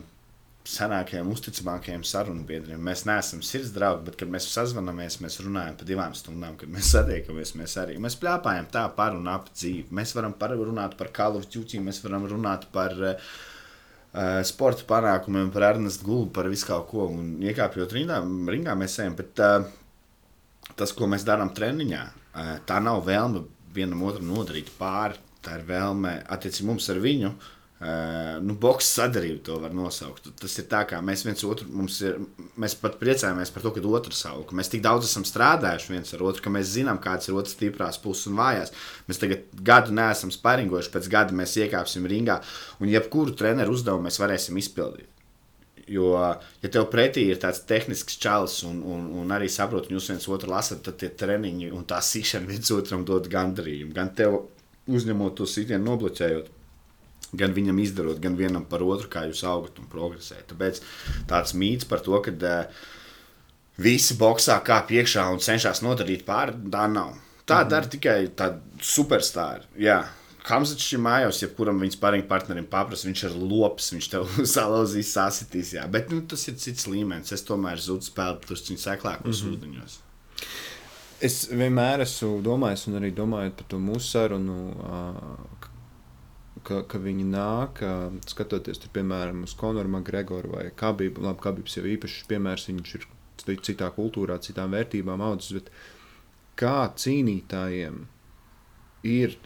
senākajiem, 0.67 1.29
uzticamākajiem 1.31 2.03
sarunu 2.07 2.45
biedriem. 2.47 2.81
Mēs 2.83 3.05
neesam 3.07 3.43
sirds 3.45 3.71
draugi, 3.75 4.05
bet, 4.09 4.19
kad 4.21 4.31
mēs 4.33 4.49
sazvanāmies, 4.51 5.21
mēs 5.23 5.39
runājam 5.45 5.79
par 5.79 5.89
divām 5.89 6.15
stundām. 6.19 6.57
Kad 6.61 6.73
mēs 6.73 6.91
satiekamies, 6.95 7.55
mēs 7.59 7.77
arī 7.83 7.97
mēs 8.03 8.19
plēpājam 8.21 8.69
tā 8.73 8.87
par 8.99 9.17
un 9.19 9.31
ap 9.31 9.51
dzīvi. 9.55 9.89
Mēs 9.97 10.15
varam 10.17 10.35
runāt 10.41 10.97
par 10.99 11.13
Call 11.15 11.39
of 11.39 11.49
Duty, 11.53 11.81
mēs 11.83 12.03
varam 12.05 12.27
runāt 12.31 12.67
par 12.75 12.95
uh, 12.99 13.17
sporta 14.47 14.87
panākumiem, 14.89 15.53
par 15.55 15.71
Ernestu 15.73 16.09
Gulbu, 16.09 16.33
par 16.37 16.51
visu 16.53 16.69
kaut 16.69 16.89
ko. 16.91 17.09
Un 17.15 17.37
iekāpjot 17.47 17.97
rindā, 17.97 18.21
ringā, 18.51 18.77
mēs 18.79 18.99
ejam. 19.01 19.19
Bet, 19.19 19.39
uh, 19.41 20.73
tas, 20.75 20.95
ko 20.97 21.09
mēs 21.11 21.27
darām 21.27 21.55
treniņā, 21.55 22.07
uh, 22.35 22.57
tā 22.67 22.83
nav 22.83 23.05
vēlme 23.07 23.47
vienam 23.77 24.03
otram 24.09 24.35
nodarīt 24.35 24.73
pāri. 24.81 25.23
Tā 25.47 25.61
ir 25.61 25.69
vēlme 25.69 26.19
attiecībā 26.35 26.73
mums 26.73 26.89
ar 26.91 26.99
viņu. 26.99 27.29
Uh, 27.31 27.53
nu, 28.41 28.55
Boks 28.57 28.87
sadarbība 28.97 29.43
to 29.45 29.59
var 29.61 29.75
nosaukt. 29.77 30.31
Tas 30.41 30.55
ir 30.57 30.65
tā, 30.71 30.81
kā 30.89 31.03
mēs 31.05 31.27
viens 31.27 31.43
otru, 31.45 31.67
mums 31.69 31.99
ir, 32.01 32.15
mēs 32.57 32.77
pat 32.81 32.97
priecājamies 33.01 33.53
par 33.53 33.67
to, 33.67 33.73
ka 33.75 33.83
otrs 33.99 34.23
savu, 34.25 34.47
ka 34.49 34.57
mēs 34.57 34.73
tik 34.73 34.85
daudz 34.87 35.11
esam 35.11 35.27
strādājuši 35.29 35.93
viens 35.93 36.15
ar 36.17 36.25
otru, 36.25 36.47
ka 36.47 36.53
mēs 36.55 36.73
zinām, 36.73 37.03
kādas 37.05 37.29
ir 37.29 37.37
otras 37.37 37.53
stiprās 37.59 38.01
puses 38.01 38.31
un 38.31 38.41
vājās. 38.41 38.73
Mēs 39.11 39.21
tagad 39.21 39.45
gadu 39.69 39.93
neesam 39.97 40.33
sparingojuši, 40.33 40.95
pēc 40.95 41.11
gada 41.13 41.37
mēs 41.37 41.59
iekāpsim 41.61 42.09
ringā, 42.09 42.41
un 42.81 42.95
jebkuru 42.95 43.37
treneru 43.37 43.77
uzdevumu 43.77 44.09
mēs 44.09 44.21
varēsim 44.25 44.57
izpildīt. 44.63 45.13
Jo, 45.87 46.17
ja 46.65 46.69
tev 46.73 46.89
pretī 46.91 47.29
ir 47.31 47.39
tāds 47.39 47.61
tehnisks 47.69 48.17
čalis, 48.19 48.57
un, 48.67 48.81
un, 48.83 49.05
un 49.21 49.37
arī 49.37 49.47
saprot, 49.53 49.87
un 49.87 50.01
jūs 50.01 50.09
viens 50.11 50.33
otru 50.33 50.51
lasat, 50.51 50.81
tad 50.89 50.97
tie 50.99 51.13
treniņi 51.15 51.71
un 51.77 51.85
tā 51.87 52.01
sīšana 52.03 52.49
viens 52.49 52.73
otram 52.75 53.05
dod 53.07 53.29
gandarījumu. 53.31 53.95
Gan 53.95 54.11
tev 54.19 54.41
uzņemot 54.91 55.37
to 55.39 55.47
sitienu, 55.47 55.85
nobloķējot, 55.87 56.51
gan 57.35 57.55
viņam 57.57 57.81
izdarot, 57.83 58.21
gan 58.23 58.37
vienam 58.39 58.67
par 58.69 58.85
otru, 58.87 59.09
kā 59.11 59.25
jūs 59.27 59.43
augat 59.49 59.81
un 59.83 59.89
progresējat. 59.91 60.47
Tāpēc 60.53 60.83
tāds 61.31 61.57
mīts 61.59 61.89
par 61.89 62.05
to, 62.05 62.21
ka 62.23 62.35
uh, 62.37 62.85
visi 63.83 64.17
boxā 64.19 64.59
kā 64.65 64.81
piekšā 64.89 65.27
un 65.33 65.43
cenšas 65.43 65.83
nodarīt 65.85 66.25
pāri, 66.29 66.57
tā 66.73 66.87
nav. 66.91 67.17
Tā 67.47 67.63
mm. 67.63 67.73
dara 67.73 67.91
tikai 67.91 68.21
tādi 68.37 68.85
superstarri. 68.85 69.69
Jā. 69.87 70.01
Hamzats 70.47 70.87
šim 70.87 71.03
mājās, 71.03 71.41
jebkuram 71.43 71.81
viņa 71.83 71.97
sparinga 71.97 72.29
partnerim 72.31 72.69
paprasa, 72.71 73.09
viņš 73.09 73.23
ir 73.27 73.33
lops, 73.51 73.91
viņš 73.97 74.09
tev 74.13 74.29
salauzīs, 74.57 75.11
sasitīs. 75.17 75.75
Jā. 75.75 75.87
Bet 75.91 76.13
nu, 76.15 76.23
tas 76.23 76.47
ir 76.47 76.59
cits 76.63 76.87
līmenis. 76.91 77.35
Es 77.35 77.43
tomēr 77.47 77.83
zudu 77.83 78.07
spēlēt 78.07 78.47
tur 78.47 78.61
viņa 78.61 78.85
seklākos 78.85 79.43
mm 79.43 79.49
-hmm. 79.49 79.57
ūdeņos. 79.57 79.99
Es 81.27 81.47
vienmēr 81.49 82.05
esmu 82.05 82.43
domājis, 82.45 82.87
un 82.91 82.99
arī 82.99 83.11
domājot 83.17 83.55
par 83.57 83.67
to 83.71 83.79
mūsu 83.81 84.11
sarunu, 84.13 84.57
ā, 84.85 84.99
ka, 86.67 86.83
ka 86.91 87.01
viņi 87.03 87.27
nāk, 87.31 87.83
skatoties, 88.31 88.81
tur, 88.83 88.93
piemēram, 88.97 89.45
uz 89.47 89.55
Konoru 89.59 89.93
Makgregoru 89.97 90.55
vai 90.57 90.67
Kabību. 90.75 91.23
Labi, 91.27 91.43
Kabības 91.45 91.79
jau 91.79 91.85
īpašs 91.95 92.27
piemērs, 92.31 92.69
viņš 92.71 92.97
ir 92.99 93.07
citā 93.67 93.91
kultūrā, 93.95 94.41
citām 94.43 94.75
vērtībām 94.75 95.23
audzis, 95.23 95.61
bet 95.61 95.71
kā 96.59 96.89
cīnītājiem 96.99 98.05
ir 99.07 99.37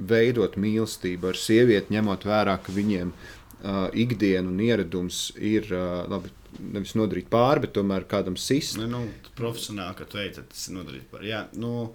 veidot 0.00 0.56
mīlestību 0.60 1.30
ar 1.30 1.38
sievieti, 1.38 1.94
ņemot 1.94 2.24
vērā, 2.28 2.56
ka 2.64 2.74
viņiem 2.74 3.12
uh, 3.12 3.86
ikdiena 3.92 4.48
un 4.48 4.60
ieradums 4.64 5.28
ir 5.36 5.68
uh, 5.72 6.02
labi, 6.10 6.32
nevis 6.60 6.96
nodarīt 6.98 7.28
pāri, 7.32 7.66
bet 7.66 7.74
tomēr 7.76 8.06
kādam 8.10 8.38
sist. 8.40 8.78
Nu, 8.80 8.88
nu, 8.90 9.04
profesionāli, 9.38 9.98
ka 10.00 10.08
tu 10.08 10.20
ej, 10.22 10.32
tas 10.40 10.66
ir 10.68 10.78
nodarīt 10.78 11.06
par. 11.12 11.24
Jā, 11.26 11.44
nu, 11.60 11.90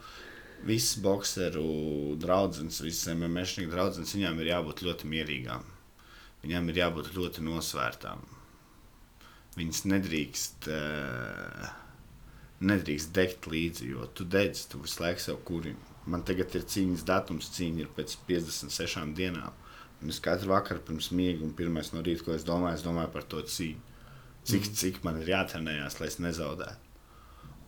Visas 0.65 0.97
boxeru 1.03 2.15
draudzenes, 2.21 2.79
visas 2.81 3.17
mēnešu 3.19 3.67
draudzenes, 3.69 4.15
viņām 4.15 4.39
ir 4.41 4.51
jābūt 4.53 4.85
ļoti 4.85 5.09
mierīgām. 5.11 5.65
Viņām 6.45 6.69
ir 6.69 6.79
jābūt 6.83 7.11
ļoti 7.15 7.43
nosvērtām. 7.45 8.21
Viņas 9.55 9.81
nedrīkst, 9.87 10.67
uh, 10.69 11.67
nedrīkst 12.65 13.13
degt 13.15 13.47
līdzi, 13.49 13.91
jo 13.93 14.07
tu 14.13 14.25
dedzi, 14.27 14.67
tu 14.71 14.81
visu 14.83 15.03
laiku 15.03 15.23
sev 15.23 15.39
kurini. 15.47 15.93
Man 16.05 16.25
tagad 16.27 16.53
ir 16.57 16.67
cīņas 16.69 17.05
datums, 17.07 17.49
cīņa 17.55 17.85
ir 17.85 17.91
pēc 17.97 18.17
56 18.27 19.15
dienām. 19.17 19.55
Un 20.03 20.11
es 20.11 20.19
katru 20.21 20.51
vakaru 20.51 20.83
pirms 20.85 21.09
miega 21.15 21.45
un 21.45 21.53
pirmais 21.57 21.89
no 21.95 22.03
rīta, 22.05 22.27
ko 22.27 22.35
es 22.35 22.45
domāju, 22.45 22.77
es 22.77 22.85
domāju 22.85 23.13
par 23.13 23.25
to 23.31 23.41
cīņu. 23.41 23.93
Cik, 24.45 24.67
mm. 24.67 24.75
cik 24.77 24.99
man 25.05 25.21
ir 25.21 25.31
jātrenējās, 25.31 25.97
lai 25.97 26.09
es 26.11 26.19
nezaudētu. 26.21 26.91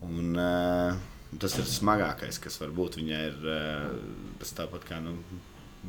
Un, 0.06 0.36
uh, 0.38 1.17
tas 1.36 1.58
ir 1.60 1.68
smagākais, 1.68 2.40
kas 2.40 2.56
var 2.62 2.72
būt. 2.74 2.98
Viņai 3.02 3.22
ir 3.28 3.38
uh, 3.44 3.94
tas 4.40 4.54
tāpat 4.56 4.86
kā 4.88 5.00
nu, 5.04 5.18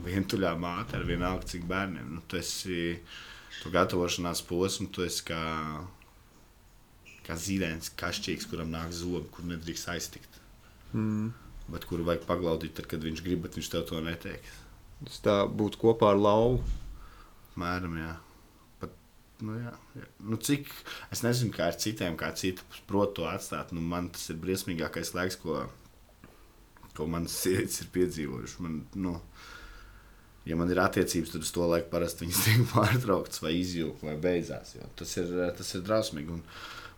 vientuļā 0.06 0.54
māte 0.60 0.98
ar 1.00 1.06
vienalga 1.08 1.48
cik 1.50 1.66
bērniem. 1.70 2.16
Nu, 2.18 2.24
tu 2.28 2.40
esi 2.40 3.00
tu 3.60 3.72
gatavošanās 3.74 4.44
posmu, 4.48 4.90
tu 4.94 5.04
esi 5.06 5.24
kā, 5.28 5.44
kā 7.28 7.38
zīdainis 7.40 7.92
kašķīgs, 8.00 8.48
kuram 8.52 8.72
nāk 8.74 8.94
zobi, 8.96 9.28
kur 9.34 9.48
nedrīkst 9.50 9.92
aiztikt. 9.96 10.40
Mm. 10.94 11.32
Bet 11.70 11.86
kuru 11.90 12.08
vajag 12.08 12.26
paglaudīt, 12.28 12.76
tad, 12.78 12.90
kad 12.90 13.04
viņš 13.06 13.24
grib, 13.26 13.44
bet 13.46 13.60
viņš 13.60 13.72
tev 13.74 13.86
to 13.90 14.00
neteiks. 14.04 14.56
Tas 15.06 15.22
tā 15.24 15.36
būtu 15.48 15.80
kopā 15.80 16.14
ar 16.14 16.20
lauvu. 16.20 16.64
Mēram, 17.60 17.96
jā. 18.00 18.16
Nu, 19.40 19.56
jā, 19.56 19.72
jā. 19.96 20.08
Nu, 20.28 20.38
cik, 20.44 20.68
es 21.16 21.22
nezinu, 21.24 21.54
kā 21.56 21.70
ar 21.72 21.78
citiem, 21.80 22.18
kā 22.20 22.32
citi 22.36 22.66
prot 22.90 23.14
to 23.16 23.28
atstāt. 23.30 23.72
Nu, 23.76 23.84
man 23.84 24.10
tas 24.16 24.26
ir 24.34 24.40
briesmīgākais 24.42 25.14
laiks, 25.16 25.40
ko, 25.40 25.62
ko 26.98 27.08
manas 27.08 27.38
sievietes 27.40 27.80
ir 27.86 27.92
piedzīvojušas. 27.96 28.58
Man, 28.66 28.82
nu, 29.00 29.16
ja 30.50 30.60
man 30.60 30.72
ir 30.74 30.82
attiecības, 30.84 31.32
tad 31.36 31.48
uz 31.48 31.54
to 31.56 31.70
laiku 31.72 31.88
parasti 31.94 32.26
viņas 32.26 32.44
tiek 32.48 32.68
pārtrauktas 32.74 33.44
vai 33.46 33.56
izjūta 33.62 34.10
vai 34.10 34.18
beidzās. 34.28 34.76
Tas 35.00 35.16
ir, 35.22 35.32
tas 35.56 35.72
ir 35.78 35.88
drausmīgi. 35.88 36.36
Un 36.36 36.44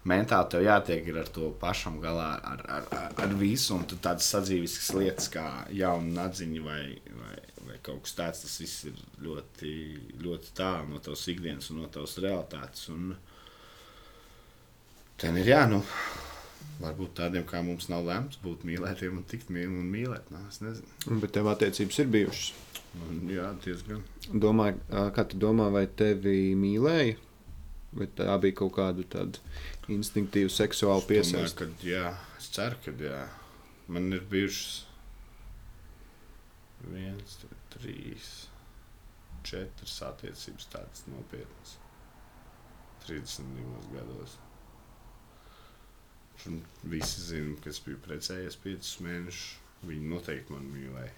mentāli 0.10 0.50
tev 0.50 0.66
jātiek 0.66 1.14
ar 1.22 1.30
to 1.36 1.52
pašam 1.62 2.02
galā, 2.02 2.32
ar, 2.42 2.66
ar, 2.80 2.90
ar, 2.98 3.18
ar 3.22 3.38
visu. 3.38 3.78
Un 3.78 3.86
tādas 3.94 4.34
sadzīves 4.34 4.80
lietas 4.98 5.30
kā 5.34 5.46
jauna 5.78 6.26
atziņa 6.26 6.66
vai, 6.66 6.84
vai, 7.22 7.31
vai 7.68 7.78
kaut 7.84 8.04
kas 8.06 8.18
tāds, 8.18 8.42
tas 8.46 8.58
viss 8.62 8.88
ir 8.90 8.98
ļoti, 9.24 9.74
ļoti 10.24 10.56
tālu 10.58 10.94
no 10.94 11.02
tavas 11.04 11.28
ikdienas 11.32 11.70
un 11.72 11.84
no 11.84 11.92
tavas 11.92 12.18
realitātes. 12.24 12.88
Un, 12.94 13.14
Ten 15.22 15.38
ir 15.38 15.52
jā, 15.52 15.60
nu, 15.70 15.84
varbūt 16.82 17.12
tādiem 17.20 17.44
kā 17.46 17.60
mums 17.62 17.86
nav 17.92 18.08
lemts 18.08 18.40
būt 18.42 18.64
mīlētiem 18.66 19.20
un 19.20 19.26
tikt 19.30 19.52
mīl 19.54 19.70
un 19.70 19.90
mīlēt. 19.94 20.32
Nu, 20.34 20.42
es 20.50 20.62
nezinu. 20.64 21.20
Bet 21.22 21.36
tev 21.36 21.50
attiecības 21.52 22.00
ir 22.02 22.10
bijušas. 22.16 22.48
Man, 22.98 23.20
jā, 23.30 23.52
diezgan. 23.64 24.02
Domāju, 24.34 24.82
kā 25.16 25.28
tu 25.30 25.38
domā, 25.40 25.70
vai 25.74 25.86
tevi 25.86 26.56
mīlēja? 26.58 27.20
Vai 27.96 28.08
tā 28.18 28.34
bija 28.42 28.58
kaut 28.64 28.74
kāda 28.80 29.06
tāda 29.14 29.42
instinktīva 29.92 30.50
seksuāla 30.52 31.06
ka 31.60 31.68
jā, 31.86 32.08
es 32.40 32.50
ceru, 32.56 32.80
ka 32.86 32.96
jā. 32.98 33.22
Man 33.92 34.10
ir 34.16 34.26
bijušas 34.32 34.88
viens, 36.90 37.38
trīs, 37.74 38.30
četras 39.48 39.96
attiecības 40.08 40.68
tādas 40.74 41.06
nopietnas. 41.12 41.76
32 43.08 43.94
gados. 43.96 44.38
Un 46.50 46.62
visi 46.90 47.22
zina, 47.28 47.56
ka 47.62 47.70
es 47.74 47.82
biju 47.86 48.00
precējies 48.06 48.58
5 48.64 48.94
mēnešus. 49.06 49.58
Viņi 49.90 50.10
noteikti 50.12 50.54
man 50.54 50.68
mīlēja. 50.70 51.14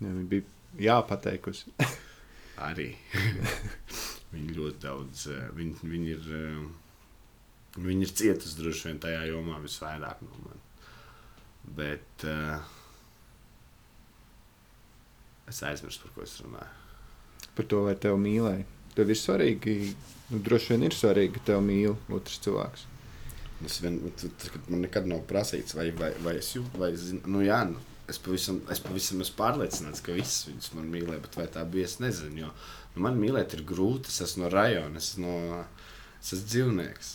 Jā, 0.00 0.08
viņa 0.08 0.28
bija 0.30 0.86
jāpateikusi. 0.86 1.74
Arī 2.68 2.88
viņi 4.32 4.56
ļoti 4.56 4.80
daudz, 4.86 5.26
eh, 5.32 5.46
viņi, 5.58 5.78
viņi 5.92 6.12
ir. 6.16 6.28
eh, 6.40 6.66
Viņi 7.76 8.06
ir 8.06 8.12
cietuši 8.16 8.56
droši 8.56 8.86
vien 8.88 8.98
tajā 9.04 9.24
jomā 9.28 9.58
visvairāk 9.60 10.22
no 10.24 10.38
manis. 10.40 10.86
Bet 11.76 12.22
uh, 12.24 12.62
es 15.48 15.62
aizmirsu, 15.66 16.02
par 16.04 16.14
ko 16.16 16.26
es 16.26 16.36
runāju. 16.42 17.48
Par 17.56 17.68
to, 17.70 17.82
vai 17.86 17.94
tevi 18.00 18.18
mīlēja. 18.20 18.66
Tev 18.96 19.10
ir 19.12 19.18
svarīgi, 19.20 19.74
nu, 20.32 20.40
droši 20.44 20.72
vien 20.74 20.86
ir 20.88 20.96
svarīgi, 20.96 21.34
ka 21.36 21.44
tev 21.52 21.64
mīl 21.64 21.96
otrs 22.12 22.38
cilvēks. 22.44 22.86
Es 23.64 23.78
vien, 23.80 23.98
t- 24.20 24.28
t- 24.28 24.52
kad 24.52 24.70
man 24.72 24.82
nekad 24.84 25.08
nav 25.08 25.22
prasīts, 25.28 25.76
vai, 25.76 25.90
vai, 25.96 26.10
vai 26.24 26.36
es 26.40 26.50
jūtu, 26.52 26.80
vai 26.80 26.90
es 26.92 27.06
zinu. 27.08 27.22
Nu, 27.32 27.40
jā, 27.44 27.62
nu, 27.70 27.80
es 28.10 28.20
pavisam, 28.22 28.60
es 28.72 28.80
pavisam 28.84 29.22
esmu 29.24 29.36
pārliecināts, 29.38 30.02
ka 30.04 30.16
viss 30.16 30.44
viņus 30.48 30.74
man 30.76 30.90
mīlē, 30.92 31.18
bet 31.24 31.38
vai 31.40 31.46
tā 31.52 31.64
bija, 31.68 31.88
es 31.88 31.98
nezinu. 32.04 32.42
Jo, 32.44 32.50
nu, 32.94 33.04
man 33.06 33.16
mīlēt 33.20 33.56
ir 33.56 33.64
grūti, 33.68 34.12
es 34.12 34.20
esmu 34.28 34.44
no 34.44 34.52
rajona, 34.52 35.00
es 35.00 35.14
esmu, 35.14 35.32
no, 35.32 35.62
es 36.20 36.34
esmu 36.36 36.50
dzīvnieks. 36.52 37.12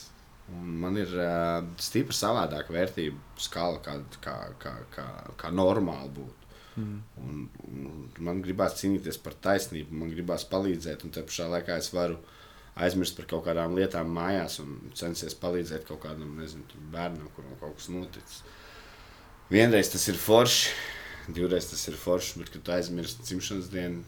Un 0.51 0.73
man 0.81 0.97
ir 0.99 1.13
uh, 1.15 1.61
stipri 1.79 2.17
savādāka 2.17 2.73
vērtība 2.75 3.39
skala, 3.39 3.77
kā, 3.85 3.99
kā, 4.25 4.35
kā, 4.59 4.73
kā, 4.91 5.05
kā 5.39 5.51
normāli 5.53 6.09
būtu. 6.17 6.40
Mm. 6.79 7.01
Un, 7.19 7.41
un 7.67 8.05
man 8.23 8.39
gribās 8.45 8.77
cīnīties 8.79 9.19
par 9.23 9.35
taisnību, 9.43 9.97
man 10.03 10.13
gribās 10.13 10.45
palīdzēt, 10.47 11.03
un 11.03 11.11
te 11.11 11.23
pašā 11.27 11.49
laikā 11.51 11.75
es 11.81 11.91
varu 11.91 12.19
aizmirst 12.79 13.17
par 13.17 13.27
kaut 13.27 13.43
kādām 13.49 13.75
lietām 13.75 14.11
mājās 14.15 14.61
un 14.63 14.77
censties 14.95 15.35
palīdzēt 15.41 15.83
kaut 15.89 16.03
kādam 16.05 16.37
nezinu, 16.39 16.83
bērnam, 16.93 17.27
kuram 17.35 17.57
kaut 17.59 17.75
kas 17.79 17.89
noticis. 17.91 18.43
Vienreiz 19.51 19.91
tas 19.91 20.07
ir 20.07 20.15
forši, 20.15 20.71
divreiz 21.35 21.67
tas 21.67 21.83
ir 21.91 21.97
forši, 21.99 22.39
bet 22.39 22.53
kad 22.53 22.63
tu 22.63 22.75
aizmirsti 22.77 23.25
dzimšanas 23.27 23.71
dienu, 23.73 24.05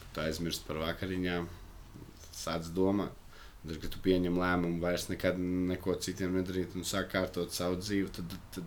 kad 0.00 0.08
tu 0.16 0.24
aizmirsti 0.24 0.66
par 0.66 0.82
vakariņām, 0.82 1.46
sāc 2.34 2.72
domāt. 2.74 3.14
Tad, 3.64 3.78
kad 3.80 3.92
tu 3.94 4.00
pieņem 4.04 4.34
lēmumu 4.36 4.82
vairs 4.82 5.06
nekad 5.08 5.38
neko 5.40 5.94
citiem 6.04 6.34
nedarīt 6.36 6.74
un 6.76 6.84
sāk 6.84 7.08
kārtot 7.14 7.54
savu 7.54 7.78
dzīvi, 7.80 8.10
tad, 8.12 8.34
tad, 8.52 8.66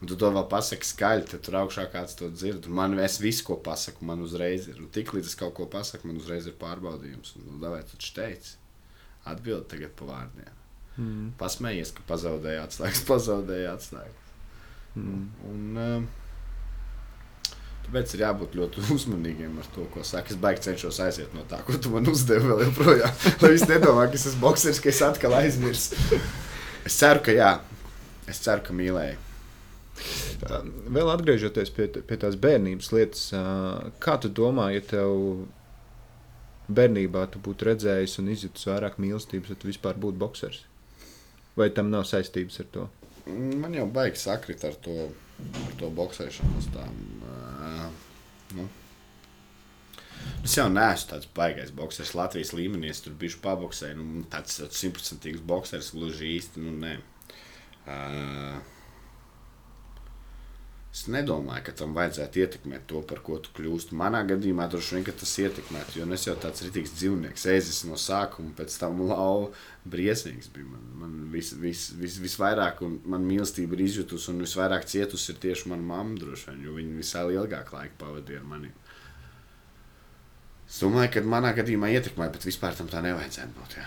Un 0.00 0.08
tu 0.08 0.16
to 0.16 0.30
vēl 0.32 0.46
pasaki 0.48 0.88
skaļi, 0.88 1.26
tad 1.28 1.42
tur 1.44 1.58
augšā 1.60 1.84
kāds 1.92 2.16
to 2.16 2.30
dzird. 2.32 2.64
Un 2.70 2.76
Man 2.78 2.96
es 3.04 3.18
visu, 3.20 3.44
ko 3.50 3.58
pasaku, 3.60 4.06
man 4.08 4.22
uzreiz 4.24 4.70
ir. 4.70 4.78
Un 4.80 4.88
tik 4.92 5.12
līdz 5.12 5.28
es 5.28 5.36
kaut 5.36 5.52
ko 5.58 5.66
pasaku, 5.68 6.08
man 6.08 6.22
uzreiz 6.22 6.48
ir 6.48 6.56
pārbaudījums. 6.60 7.34
Un, 7.36 7.50
nu, 7.50 7.58
davai, 7.60 7.82
tu 7.84 7.98
taču 7.98 8.14
teici. 8.16 8.56
Atbildi 9.28 9.68
tagad 9.74 9.92
pa 9.98 10.08
vārdiem. 10.08 10.56
Mm. 10.96 11.28
Pasmējies, 11.40 11.92
ka 11.98 12.06
pazaudēji 12.08 12.62
atslēgas, 12.62 13.04
pazaudēji 13.12 13.68
atslēgas. 13.74 14.32
Mm. 14.96 15.28
Un, 15.52 15.78
um, 15.84 16.08
tāpēc 17.84 18.16
ir 18.16 18.24
jābūt 18.24 18.56
ļoti 18.56 18.86
uzmanīgiem 18.96 19.60
ar 19.60 19.72
to, 19.76 19.84
ko 19.92 20.04
saka. 20.06 20.32
Es 20.32 20.40
baigi 20.40 20.70
cenšos 20.70 21.04
aiziet 21.04 21.36
no 21.36 21.44
tā, 21.50 21.60
ko 21.66 21.76
tu 21.76 21.92
man 21.92 22.08
uzdevi 22.08 22.48
vēl 22.48 22.70
joprojām. 22.70 23.24
Lai 23.44 23.52
viss 23.52 23.68
nedomā, 23.68 24.08
ka 24.08 24.16
es 24.16 24.30
esmu 24.32 24.48
boxers, 24.48 24.80
ka 24.80 24.88
es 24.88 25.04
atkal 25.04 25.36
aizmirsu. 25.44 26.00
Es 26.88 26.96
ceru, 26.96 27.20
ka 27.28 27.36
jā. 27.36 27.58
Es 28.24 28.40
ceru, 28.40 28.64
ka 28.64 28.72
mīlēju. 28.72 29.26
Tā, 30.40 30.60
Vēl 30.90 31.10
atgriežoties 31.12 31.72
pie, 31.76 31.88
pie 31.88 32.18
tās 32.20 32.36
bērnības 32.40 32.92
lietas, 32.94 33.24
kā 34.02 34.16
tu 34.22 34.30
domā, 34.32 34.70
ja 34.74 34.84
tev 34.84 35.46
bērnībā 36.70 37.26
tu 37.32 37.42
būtu 37.42 37.68
redzējis 37.70 38.18
un 38.22 38.30
izjutis 38.32 38.68
vairāk 38.70 38.98
mīlestības, 39.02 39.52
tad 39.52 39.62
tu 39.62 39.70
vispār 39.70 39.98
būtu 40.00 40.20
boxers? 40.20 40.64
Vai 41.58 41.70
tam 41.74 41.90
nav 41.92 42.06
saistības 42.08 42.60
ar 42.62 42.68
to? 42.74 42.86
Man 43.30 43.74
jau 43.76 43.86
baigs 43.90 44.24
sakrit 44.26 44.62
ar 44.64 44.76
to, 44.84 45.10
ar 45.64 45.74
to 45.80 45.90
boxēšanu. 45.94 46.62
Tām, 46.74 47.00
uh, 47.26 47.88
nu. 48.56 48.66
Es 50.44 50.56
jau 50.56 50.66
neesmu 50.72 51.10
tāds 51.12 51.28
baigais 51.36 51.72
boxers. 51.76 52.14
Latvijas 52.16 52.54
līmenī 52.56 52.90
es 52.92 53.02
tur 53.04 53.16
biju 53.18 53.40
paboxējis. 53.44 53.98
Nu, 53.98 54.24
tāds 54.32 54.60
simtprocentīgs 54.78 55.42
boxers 55.46 55.92
gluži 55.96 56.34
īsti. 56.38 56.64
Nu, 56.64 56.74
nē. 56.80 56.96
uh, 57.86 58.79
es 60.90 61.04
nedomāju, 61.06 61.62
ka 61.68 61.74
tam 61.78 61.92
vajadzētu 61.94 62.40
ietekmēt 62.42 62.86
to, 62.90 63.00
par 63.06 63.20
ko 63.26 63.36
tu 63.42 63.52
kļūsti. 63.54 63.94
Manā 63.98 64.24
gadījumā 64.26 64.66
droši 64.70 64.96
vien 64.96 65.06
tas 65.06 65.34
ietekmētu, 65.44 66.00
jo 66.00 66.06
nu, 66.08 66.16
es 66.18 66.26
jau 66.26 66.34
tāds 66.42 66.64
rītīgs 66.66 66.96
dzīvnieks, 66.98 67.46
ēzis 67.54 67.84
no 67.86 67.98
sākuma, 68.00 68.50
pēc 68.58 68.74
tam 68.82 68.98
lauva 69.06 69.52
briesmīgs 69.86 70.50
bija. 70.54 70.66
Man, 70.72 70.88
man 71.02 71.14
vis, 71.30 71.52
vis, 71.62 71.86
vis, 72.00 72.18
visvairāk 72.24 72.82
un 72.86 72.98
man 73.06 73.22
mīlestība 73.28 73.78
ir 73.78 73.86
izjutusi 73.86 74.32
un 74.34 74.42
visvairāk 74.42 74.88
cietusi 74.90 75.30
ir 75.32 75.40
tieši 75.46 75.70
mana 75.70 75.86
mamma, 75.92 76.18
droši 76.18 76.50
vien, 76.50 76.66
jo 76.66 76.76
viņa 76.80 76.98
visā 76.98 77.24
ilgāk 77.30 77.70
laika 77.76 78.00
pavadīja 78.02 78.42
ar 78.42 78.50
mani. 78.50 78.74
Es 80.70 80.82
domāju, 80.82 81.14
ka 81.14 81.26
manā 81.26 81.54
gadījumā 81.54 81.94
ietekmē, 81.94 82.30
bet 82.34 82.46
vispār 82.46 82.74
tam 82.78 82.90
tā 82.90 83.02
nevajadzētu 83.06 83.56
būt. 83.56 83.78
Jā, 83.78 83.86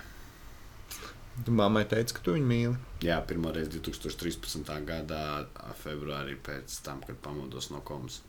Tu 1.34 1.52
mammai 1.52 1.82
teici, 1.90 2.14
ka 2.14 2.22
tu 2.22 2.36
viņu 2.36 2.46
mīli. 2.46 2.76
jā 3.02 3.18
pirmā 3.26 3.54
reize 3.56 3.74
2013. 3.74 4.70
gadā, 4.86 5.24
februārī 5.82 6.38
pēc 6.38 6.76
tam, 6.86 7.02
kad 7.08 7.18
pamodos 7.26 7.72
no 7.74 7.82
komas. 7.82 8.22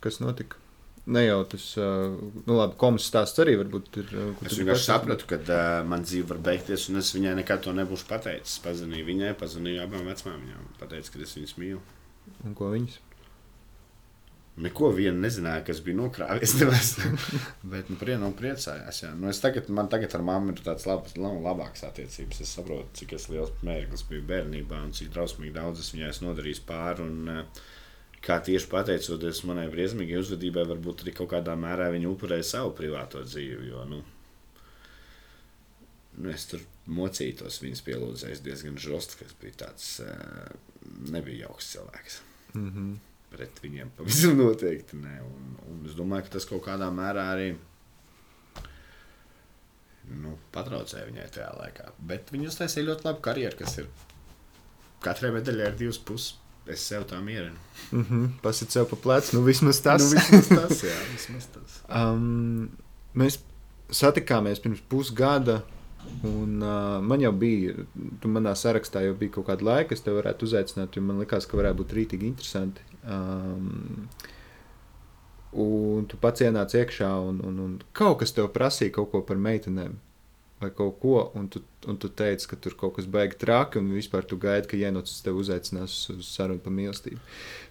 Kas 0.00 0.20
notika? 0.24 0.56
Ne 1.04 1.26
jau 1.26 1.42
tas, 1.44 1.64
nu 1.76 2.54
labi, 2.56 2.78
komas 2.80 3.04
stāsts 3.10 3.40
arī 3.42 3.58
varbūt 3.60 3.98
ir. 4.00 4.12
Es 4.48 4.56
vienkārši 4.56 4.86
sapratu, 4.86 5.28
ka 5.28 5.36
uh, 5.42 5.82
man 5.84 6.06
dzīve 6.06 6.30
var 6.30 6.40
beigties, 6.46 6.88
un 6.88 7.02
es 7.02 7.12
viņai 7.12 7.34
nekad 7.42 7.60
to 7.66 7.74
nebūšu 7.76 8.08
pateicis. 8.08 8.56
Pazvanīju 8.64 9.10
viņai, 9.10 9.34
pazvanīju 9.40 9.82
abām 9.84 10.08
vecmāmiņām. 10.08 10.70
Pateicu, 10.80 11.12
ka 11.12 11.26
es 11.26 11.36
viņas 11.36 11.58
mīlu. 11.60 11.82
Un 12.48 12.56
ko 12.56 12.70
viņas? 12.72 12.96
Neko 14.54 14.92
viena 14.94 15.18
nezināja, 15.18 15.64
kas 15.66 15.80
bija 15.82 15.98
nokrājies. 15.98 16.52
nemaz. 16.60 16.92
Bet, 17.66 17.88
nu, 17.90 17.96
priecājās, 17.98 18.22
nu, 18.22 18.30
priecājās. 18.38 19.00
Jā. 19.02 19.10
Nu, 19.18 19.26
es 19.32 19.40
tagad, 19.42 19.66
man 19.74 19.88
tagad 19.90 20.12
ar 20.14 20.22
mammu 20.26 20.54
ir 20.54 20.60
tāds 20.62 20.86
labs, 20.86 21.16
lab, 21.18 21.40
labāks 21.42 21.82
attiecības. 21.88 22.42
Es 22.44 22.52
saprotu, 22.54 22.92
cik 23.00 23.16
es 23.18 23.26
liels 23.32 23.50
mērķis 23.66 24.04
biju 24.10 24.26
bērnībā 24.28 24.78
un 24.86 24.92
cik 24.94 25.10
drausmīgi 25.14 25.56
daudz 25.56 25.82
es 25.82 25.90
viņai 25.94 26.12
esmu 26.12 26.28
nodarījis 26.30 26.62
pāri. 26.68 27.06
Un, 27.08 27.32
eh, 27.32 27.64
kā 28.24 28.36
tieši 28.46 28.70
pateicoties 28.70 29.42
manai 29.48 29.66
briesmīgai 29.72 30.20
uzvedībai, 30.22 30.68
varbūt 30.70 31.02
arī 31.02 31.16
kaut 31.18 31.32
kādā 31.34 31.56
mērā 31.58 31.90
viņa 31.96 32.12
upurēja 32.12 32.46
savu 32.54 32.76
privāto 32.78 33.24
dzīvi. 33.26 33.72
Jo, 33.72 33.82
nu, 33.90 33.98
nu, 36.20 36.30
es 36.30 36.46
tur 36.52 36.62
mocītos 36.86 37.58
viņas 37.64 37.82
pielūdzējis 37.88 38.44
diezgan 38.46 38.78
žosts, 38.78 39.18
kas 39.18 39.34
bija 39.42 39.64
tāds, 39.66 39.90
eh, 40.06 40.54
nebija 41.10 41.48
jauks 41.48 41.72
cilvēks 41.74 42.20
Mm 42.54 42.70
-hmm. 42.70 43.13
Pret 43.34 43.60
viņiem 43.64 43.92
pavisam 43.98 44.38
noteikti 44.38 44.98
nē. 45.02 45.18
Un, 45.26 45.54
un 45.70 45.84
es 45.88 45.96
domāju, 45.98 46.28
ka 46.28 46.36
tas 46.38 46.48
kaut 46.48 46.64
kādā 46.66 46.88
mērā 46.94 47.26
arī 47.34 47.50
nu, 50.22 50.36
patraucēja 50.54 51.08
viņai 51.08 51.28
tajā 51.34 51.50
laikā. 51.58 51.90
Bet 52.08 52.32
viņa 52.34 52.50
uztaisīja 52.52 52.88
ļoti 52.90 53.08
labu 53.08 53.22
karjeru, 53.24 53.58
kas 53.60 53.78
ir 53.82 53.90
katrai 55.04 55.32
medaļai 55.34 55.70
ir 55.72 55.78
divas 55.84 56.00
puses. 56.00 56.38
Es 56.64 56.80
sev 56.88 57.02
tā 57.04 57.18
mierinu. 57.20 57.58
Mm 57.92 58.04
-hmm. 58.04 58.28
Pasit 58.42 58.70
sev 58.70 58.86
pa 58.88 58.96
plecu, 58.96 59.36
nu 59.36 59.42
vismaz 59.44 59.80
tas. 59.84 60.02
Nu, 60.02 60.20
vismaz 60.20 60.48
tas, 60.48 60.82
jā, 60.84 60.96
vismaz 61.16 61.46
tas. 61.52 61.80
Um, 61.92 62.70
mēs 63.14 63.38
satikāmies 63.90 64.62
pirms 64.62 64.80
pusgada, 64.88 65.62
un 66.22 66.62
uh, 66.62 67.02
man 67.04 67.20
jau 67.20 67.32
bija, 67.32 67.74
tu 68.20 68.28
manā 68.28 68.54
sarakstā 68.56 69.04
jau 69.04 69.14
bija 69.14 69.30
kaut 69.30 69.46
kāda 69.46 69.64
laika, 69.64 69.94
es 69.94 70.00
tev 70.00 70.16
varētu 70.16 70.48
uzaicināt, 70.48 70.96
jo 70.96 71.02
man 71.02 71.20
likās, 71.20 71.46
ka 71.46 71.56
varētu 71.56 71.82
būt 71.82 71.92
rītīgi 71.98 72.26
interesanti. 72.32 72.80
Um, 73.04 74.08
un 75.54 76.08
tu 76.10 76.18
pats 76.20 76.42
ienāc 76.42 76.74
iekšā, 76.74 77.10
un, 77.28 77.38
un, 77.46 77.60
un 77.66 77.76
kaut 77.96 78.20
kas 78.22 78.34
tev 78.34 78.50
prasīja 78.54 78.96
kaut 78.96 79.12
ko 79.12 79.22
par 79.26 79.40
meitenēm. 79.40 80.00
vai 80.64 80.70
kaut 80.72 80.94
ko, 81.00 81.30
un 81.36 81.48
tu, 81.50 81.60
un 81.90 81.96
tu 82.00 82.08
teici, 82.08 82.46
ka 82.48 82.56
tur 82.56 82.76
kaut 82.78 82.94
kas 82.96 83.08
beigas 83.10 83.36
traki, 83.42 83.80
un 83.82 83.90
vispār 83.92 84.24
tu 84.24 84.38
gaidi, 84.40 84.70
ka 84.70 84.78
Jēnots 84.80 85.18
tevi 85.26 85.42
uzaicinās 85.42 85.96
uz 86.14 86.30
sarunu 86.30 86.62
par 86.64 86.72
mīlestību. 86.72 87.20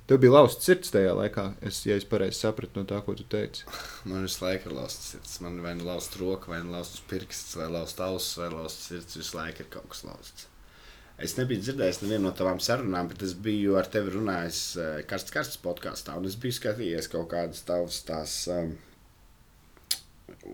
Tev 0.09 0.19
bija 0.21 0.35
lausts 0.35 0.67
sirds 0.67 0.93
tajā 0.93 1.15
laikā, 1.17 1.47
es, 1.65 1.79
ja 1.87 1.97
es 1.97 2.05
pareizi 2.05 2.43
sapratu 2.43 2.77
no 2.77 2.85
tā, 2.89 2.99
ko 3.05 3.15
tu 3.17 3.25
teici. 3.33 3.65
Man 4.09 4.27
visu 4.27 4.43
laiku 4.45 4.69
ir 4.69 4.77
lausts 4.77 5.13
sirds. 5.13 5.37
Man 5.41 5.61
vai 5.65 5.73
nu 5.79 5.87
lausts 5.87 6.19
roka, 6.21 6.51
vai 6.53 6.61
nu 6.61 6.75
lausts 6.75 7.01
pirksts, 7.09 7.55
vai 7.57 7.71
lausts 7.71 8.03
auss, 8.03 8.37
vai 8.37 8.51
lausts 8.53 8.91
sirds. 8.91 9.17
Visu 9.23 9.39
laiku 9.39 9.65
ir 9.65 9.71
kaut 9.73 9.89
kas 9.95 10.05
lausts. 10.05 10.49
Es 11.23 11.37
nebiju 11.37 11.61
dzirdējis 11.63 12.01
nevienu 12.03 12.27
no 12.27 12.31
tavām 12.35 12.59
sarunām, 12.63 13.07
bet 13.11 13.23
es 13.23 13.35
biju 13.45 13.77
ar 13.79 13.87
tevi 13.91 14.11
runājis 14.15 14.61
uh, 14.75 14.89
karsts, 15.07 15.31
karsts 15.31 15.61
podkāstā, 15.63 16.17
un 16.19 16.27
es 16.27 16.35
biju 16.39 16.57
skatījies 16.57 17.07
kaut 17.11 17.29
kādas 17.31 17.63
tavas 17.67 18.01
tās 18.07 18.35
um, 18.51 18.73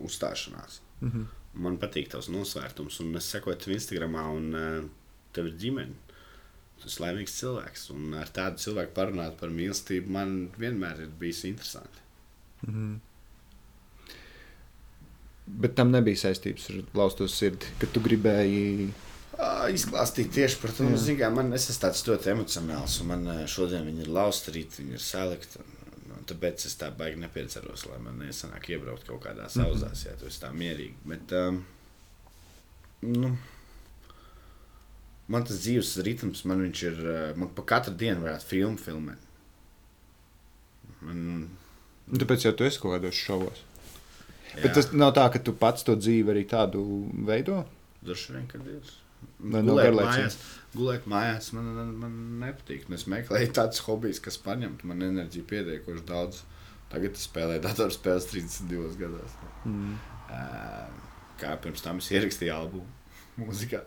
uzstāšanās. 0.06 0.80
Mm 1.00 1.10
-hmm. 1.10 1.26
Man 1.64 1.78
patīk 1.82 2.12
tavs 2.12 2.28
nosvērtums, 2.30 3.00
un 3.02 3.16
es 3.16 3.30
sekoju 3.34 3.56
tev 3.58 3.74
Instagramā, 3.74 4.28
un 4.36 4.54
uh, 4.54 4.88
tev 5.32 5.50
ir 5.50 5.58
ģimene. 5.64 6.16
Tu 6.80 6.88
esi 6.88 7.02
laimīgs 7.02 7.36
cilvēks, 7.40 7.90
un 7.92 8.14
ar 8.14 8.30
tādu 8.32 8.62
cilvēku 8.62 8.94
parunāt 8.96 9.36
par 9.40 9.50
mīlestību 9.52 10.08
man 10.08 10.50
vienmēr 10.58 11.02
ir 11.04 11.10
bijis 11.18 11.44
interesanti. 11.44 11.98
Mm 12.66 12.74
-hmm. 12.74 12.98
Bet 15.46 15.74
tam 15.74 15.90
nebija 15.90 16.16
saistības 16.16 16.70
ar 16.70 16.82
lausto 16.94 17.28
sirdi, 17.28 17.66
ka 17.80 17.86
tu 17.86 18.00
gribēji. 18.00 18.90
Izklāstīt 19.70 20.32
tieši 20.34 20.58
par 20.60 20.72
to, 20.76 20.84
nu, 20.90 20.98
kā 21.16 21.28
man 21.32 21.52
es 21.56 21.68
esmu 21.70 21.84
tāds 21.86 22.02
ļoti 22.08 22.32
emocionāls, 22.34 22.96
un 23.00 23.08
man 23.12 23.28
šodien 23.48 23.86
viņi 23.86 24.04
ir 24.04 24.10
lausti, 24.12 24.52
rīt 24.56 24.80
viņi 24.80 24.98
ir 24.98 25.04
salikti. 25.04 25.62
Tāpēc 26.30 26.66
es 26.68 26.76
tā 26.78 26.90
baigi 26.94 27.18
nepieceros, 27.22 27.86
lai 27.88 27.96
man 28.04 28.20
nesanāk 28.20 28.68
iebraukt 28.70 29.08
kaut 29.08 29.22
kādā 29.24 29.48
sauzās, 29.50 30.04
ja 30.06 30.12
tu 30.20 30.28
esi 30.28 30.42
tā 30.42 30.50
mierīgi. 30.54 30.94
Bet, 31.08 31.32
um, 31.38 31.62
nu, 33.08 33.32
man 35.32 35.48
tas 35.48 35.62
dzīves 35.64 35.96
ritms, 36.06 36.44
man 36.46 36.62
viņš 36.66 36.84
ir, 36.90 37.02
man 37.40 37.50
pa 37.56 37.64
katru 37.72 37.96
dienu 37.98 38.26
varētu 38.26 38.46
filmu 38.52 38.78
filmēt. 38.82 39.26
Man, 41.00 41.48
Tāpēc 42.12 42.46
jau 42.46 42.54
tu 42.58 42.66
esi 42.68 42.80
kaut 42.82 42.98
kādos 42.98 43.16
šovos. 43.16 43.64
jā, 44.52 44.64
Bet 44.64 44.74
tas 44.76 44.90
nav 44.92 45.14
tā, 45.16 45.26
ka 45.32 45.40
tu 45.42 45.54
pats 45.56 45.86
to 45.86 45.96
dzīvi 45.96 46.34
arī 46.34 46.44
tādu 46.50 46.82
veido. 47.26 47.62
Droši 48.04 48.36
vien, 48.36 48.48
kad 48.50 48.66
ir. 48.68 48.98
Gulēt 49.40 49.86
garlaicības? 49.88 50.36
mājās, 50.36 50.38
gulēt 50.76 51.06
mājās 51.10 51.52
man, 51.56 51.68
man, 51.76 51.92
man 52.04 52.14
nepatīk. 52.44 52.86
Es 52.94 53.06
meklēju 53.10 53.52
tādus 53.56 53.80
hobijus, 53.86 54.20
kas 54.24 54.36
paņemtu 54.44 54.86
man 54.90 55.02
enerģiju 55.06 55.46
pietiekoši 55.50 56.04
daudz. 56.08 56.42
Tagad 56.90 57.14
es 57.14 57.26
spēlēju 57.28 57.62
datorspēles 57.68 58.26
32 58.32 58.96
gados. 58.98 59.36
Mm. 59.64 59.96
Kā 61.40 61.54
pirms 61.62 61.82
tam 61.84 62.00
es 62.02 62.08
ierakstīju 62.12 62.52
albumu 62.54 62.86
mūzikā. 63.46 63.80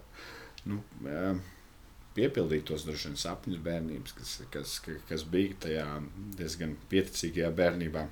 Nu, 0.66 0.80
piepildīt 2.16 2.64
tos 2.70 2.86
droši 2.88 3.10
vien 3.12 3.20
sapņus 3.20 3.62
bērnības, 3.66 4.14
kas, 4.20 4.34
kas, 4.54 4.78
ka- 4.86 5.00
kas 5.10 5.26
bija 5.34 5.58
tajā 5.68 5.88
diezgan 6.40 6.76
pieticīgajā 6.92 7.52
bērnībā. 7.58 8.06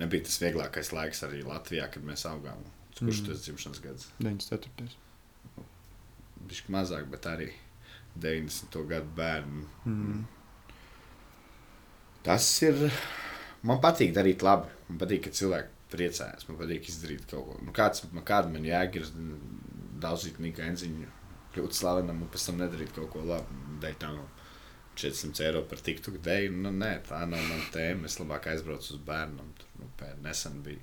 Nebija 0.00 0.24
tas 0.26 0.38
vieglākais 0.42 0.90
laiks 0.96 1.20
arī 1.26 1.42
Latvijā, 1.46 1.86
kad 1.92 2.02
mēs 2.08 2.24
augām. 2.28 2.62
Kurš 2.98 3.22
Mm. 3.22 3.26
tas 3.28 3.42
dzimšanas 3.46 3.80
gads? 3.84 4.08
94. 4.20 4.96
Viņš 6.48 6.62
mazāk, 6.74 7.06
bet 7.12 7.28
arī 7.30 7.50
90. 8.18 8.78
gadu 8.88 9.12
bērnu. 9.16 9.66
Mm. 9.88 10.22
Tas 12.26 12.48
ir. 12.62 12.86
Man 13.66 13.78
patīk 13.82 14.12
darīt 14.14 14.42
labi. 14.42 14.70
Man 14.88 14.98
patīk, 15.00 15.24
ka 15.26 15.34
cilvēki 15.38 15.90
priecājas. 15.92 16.46
Man 16.48 16.58
patīk 16.60 16.88
izdarīt 16.90 17.26
kaut 17.30 17.48
ko. 17.48 17.58
Nu, 17.62 17.74
kāds, 17.76 18.04
man, 18.12 18.24
kāda 18.26 18.50
man 18.52 18.66
jēga 18.66 19.00
ir 19.00 19.10
daudzīt 20.02 20.40
Nika 20.42 20.64
Enziņu, 20.66 21.08
kļūt 21.54 21.76
slavenam 21.78 22.24
un 22.24 22.30
pēc 22.32 22.48
tam 22.48 22.62
nedarīt 22.62 22.94
kaut 22.96 23.12
ko 23.14 23.24
labu. 23.26 23.60
Dēļ 23.82 23.98
tam 24.02 24.18
400 24.98 25.46
eiro 25.46 25.62
par 25.68 25.82
tiktu 25.84 26.14
dēļ. 26.18 26.50
Nu, 26.64 26.74
nē, 26.74 26.92
tā 27.08 27.22
nav 27.28 27.42
mana 27.48 27.70
tēma. 27.74 28.10
Es 28.10 28.18
labāk 28.20 28.50
aizbraucu 28.52 28.96
uz 28.96 29.02
bērnu. 29.06 29.48
Tur 29.60 29.82
nu, 29.82 29.90
pēr, 30.00 30.18
nesen 30.24 30.60
bija. 30.66 30.82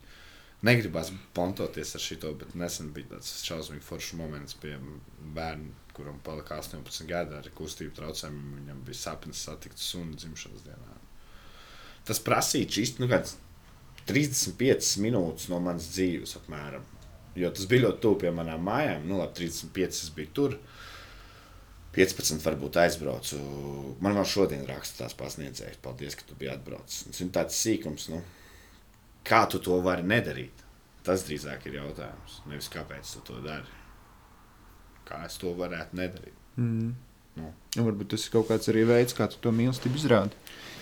Negribās 0.66 1.14
pontoties 1.36 1.94
ar 1.96 2.04
šo, 2.04 2.34
bet 2.36 2.56
nesen 2.60 2.90
bija 2.96 3.14
tāds 3.14 3.30
šausmīgs 3.48 3.86
foršs 3.88 4.16
moments 4.20 4.58
pie 4.60 4.74
bērna, 5.36 5.72
kuram 5.96 6.18
palika 6.24 6.58
18 6.60 7.08
gadi 7.08 7.38
ar 7.38 7.48
kustību 7.56 7.96
traucējumiem. 7.96 8.58
Viņam 8.58 8.82
bija 8.88 9.00
sapnis 9.00 9.46
satikt 9.48 9.80
sunu 9.80 10.20
dzimšanas 10.20 10.66
dienā. 10.68 10.98
Tas 12.08 12.20
prasīja 12.26 12.68
čist, 12.76 13.00
nu, 13.00 13.08
kāds 13.12 13.38
35 14.10 14.98
minūtes 15.04 15.48
no 15.52 15.62
manas 15.64 15.88
dzīves, 15.94 16.36
apmēram. 16.42 16.84
Jo 17.40 17.52
tas 17.56 17.68
bija 17.70 17.86
ļoti 17.86 18.04
tuvu 18.04 18.20
pie 18.24 18.32
manām 18.36 18.64
mājām. 18.66 19.06
Nu, 19.08 19.20
labi, 19.22 19.38
35 19.46 20.04
es 20.04 20.12
biju 20.16 20.34
tur. 20.36 20.58
15 21.96 22.44
varbūt 22.46 22.80
aizbraucu. 22.84 23.40
Man 24.04 24.18
vēl 24.18 24.28
šodien 24.28 24.68
raksta 24.68 25.06
tās 25.06 25.16
pasniedzējas. 25.20 25.80
Paldies, 25.84 26.18
ka 26.20 26.28
tu 26.28 26.38
biji 26.40 26.52
atbraucis. 26.54 27.06
Tas 27.08 27.24
ir 27.24 27.32
tāds 27.36 27.62
sīkums, 27.64 28.10
nu, 28.14 28.20
kā 29.30 29.44
tu 29.52 29.60
to 29.64 29.78
vari 29.86 30.04
nedarīt. 30.08 30.64
Tas 31.06 31.24
drīzāk 31.28 31.68
ir 31.70 31.78
jautājums. 31.80 32.40
Nevis 32.50 32.68
kāpēc 32.74 33.14
tu 33.16 33.22
to 33.30 33.40
dari. 33.46 33.78
Kā 35.08 35.24
es 35.26 35.38
to 35.42 35.54
varētu 35.58 35.98
nedarīt. 35.98 36.36
Mm. 36.60 36.90
Nu. 37.40 37.52
Un 37.80 37.86
varbūt 37.88 38.10
tas 38.14 38.26
ir 38.28 38.34
kaut 38.34 38.50
kāds 38.50 38.68
arī 38.72 38.84
veids, 38.90 39.16
kā 39.16 39.30
tu 39.32 39.40
to 39.42 39.54
mīlestību 39.56 39.96
izrādi. 40.02 40.36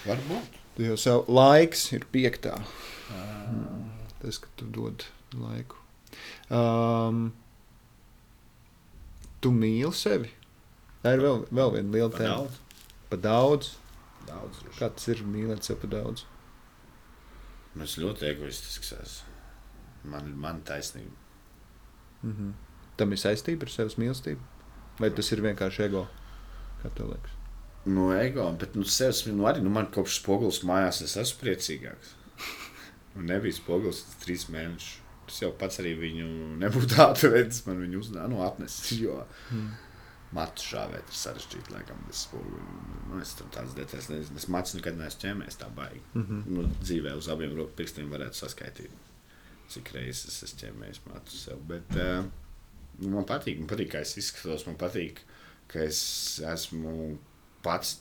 Varbūt. 0.08 0.56
Jau 0.82 0.96
savu 1.00 1.34
laiks 1.38 1.84
ir 1.96 2.06
piektā. 2.14 2.56
Tas, 4.22 4.40
ka 4.42 4.50
tu 4.60 4.66
dod 4.74 5.06
laiku. 5.38 5.78
Um, 6.54 7.28
tu 9.44 9.52
mīli 9.54 9.92
sevi. 9.96 10.32
Tā 11.04 11.14
ir 11.16 11.22
vēl, 11.24 11.44
vēl 11.54 11.76
viena 11.78 11.94
liela 11.94 12.10
Pa 12.14 12.18
tēma. 12.24 12.38
daudz. 12.38 12.58
Pa 13.12 13.20
daudz. 13.28 13.70
Daudz. 14.28 14.62
droši. 14.64 14.80
Kā 14.80 14.90
tas 14.98 15.08
ir 15.14 15.22
mīlēt 15.30 15.68
sevi 15.68 15.84
pa 15.86 15.92
daudz? 15.94 16.26
Nu, 17.78 17.86
Es 17.86 17.98
ļoti 18.02 18.26
egoistisks 18.32 18.94
esmu. 18.98 19.34
Man 20.12 20.30
ir 20.34 20.62
taisnība. 20.66 21.16
Mm 22.24 22.34
-hmm. 22.34 22.54
Tam 22.98 23.12
ir 23.12 23.18
saistība 23.22 23.68
ar 23.68 23.70
sevis 23.70 23.98
mīlestību? 24.02 24.40
Vai 25.00 25.10
tas 25.14 25.32
ir 25.32 25.42
vienkārši 25.42 25.84
ego? 25.86 26.08
Kā 26.84 26.90
tev 26.98 27.12
liekas? 27.12 27.32
No 27.86 28.12
ego, 28.14 28.52
bet 28.60 28.76
nu, 28.76 28.84
sevis, 28.84 29.26
nu, 29.26 29.44
arī 29.48 29.62
nu, 29.64 29.70
man 29.70 29.92
kopš 29.92 30.20
spogulis 30.20 30.64
mājās 30.64 31.02
es 31.06 31.18
esmu 31.18 31.44
priecīgāks. 31.44 32.16
Man 33.16 33.26
nebija 33.26 33.54
spogulis 33.54 34.04
trīs 34.24 34.50
mēnešus. 34.50 34.98
Tas 35.28 35.42
jau 35.42 35.52
pats 35.60 35.80
arī 35.80 35.94
viņu 36.00 36.28
nebūtu 36.62 37.00
atvedis. 37.10 37.66
Man 37.68 37.82
viņu 37.84 38.00
uzdevuma 38.00 38.28
nu, 38.28 38.44
atnesis. 38.44 38.92
Jo 39.00 39.26
Mm. 39.52 39.72
Matu 40.36 40.64
šāvēt 40.64 41.12
ir 41.12 41.18
sarežģīti, 41.18 41.72
laikam, 41.72 42.00
bez 42.08 42.24
spoguļa. 42.26 42.64
Nu, 43.10 43.20
es 43.24 43.34
tam 43.40 43.52
tādas 43.56 43.76
detaļas 43.78 44.10
nezinu. 44.12 44.40
Es 44.42 44.48
matu 44.52 44.80
nekad 44.80 45.00
neesmu 45.00 45.24
ķēmies 45.24 45.60
tā 45.62 45.70
baigi. 45.76 46.02
Mm 46.14 46.26
-hmm. 46.26 46.42
Nu, 46.56 46.66
dzīvē 46.82 47.14
uz 47.18 47.30
abiem 47.32 47.56
roku 47.56 47.76
pirkstiem 47.78 48.10
varētu 48.12 48.42
saskaitīt, 48.42 48.92
cik 49.70 49.94
reizes 49.96 50.44
es 50.44 50.56
ķēmies 50.60 51.00
matu 51.08 51.32
sev. 51.32 51.64
Bet 51.68 51.96
uh, 51.96 52.26
man 53.00 53.26
patīk, 53.26 53.60
man 53.60 53.72
patīk, 53.72 53.92
kā 53.94 54.04
es 54.04 54.18
izskatos. 54.18 54.66
Man 54.68 54.76
patīk, 54.76 55.24
ka 55.68 55.80
es 55.80 56.40
esmu 56.40 57.18
pats 57.64 58.00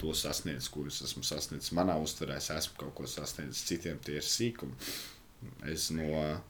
to 0.00 0.14
sasniedzis, 0.14 0.68
ko 0.68 0.86
es 0.86 1.02
esmu 1.02 1.22
sasniedzis. 1.22 1.72
Manā 1.76 1.96
uztverē 2.02 2.36
es 2.36 2.50
esmu 2.50 2.76
kaut 2.76 2.94
ko 2.94 3.06
sasniedzis, 3.06 3.66
citiem 3.68 3.98
tie 3.98 4.16
ir 4.20 4.26
sīkumi. 4.26 4.74
Es 5.72 5.90
no, 5.90 6.40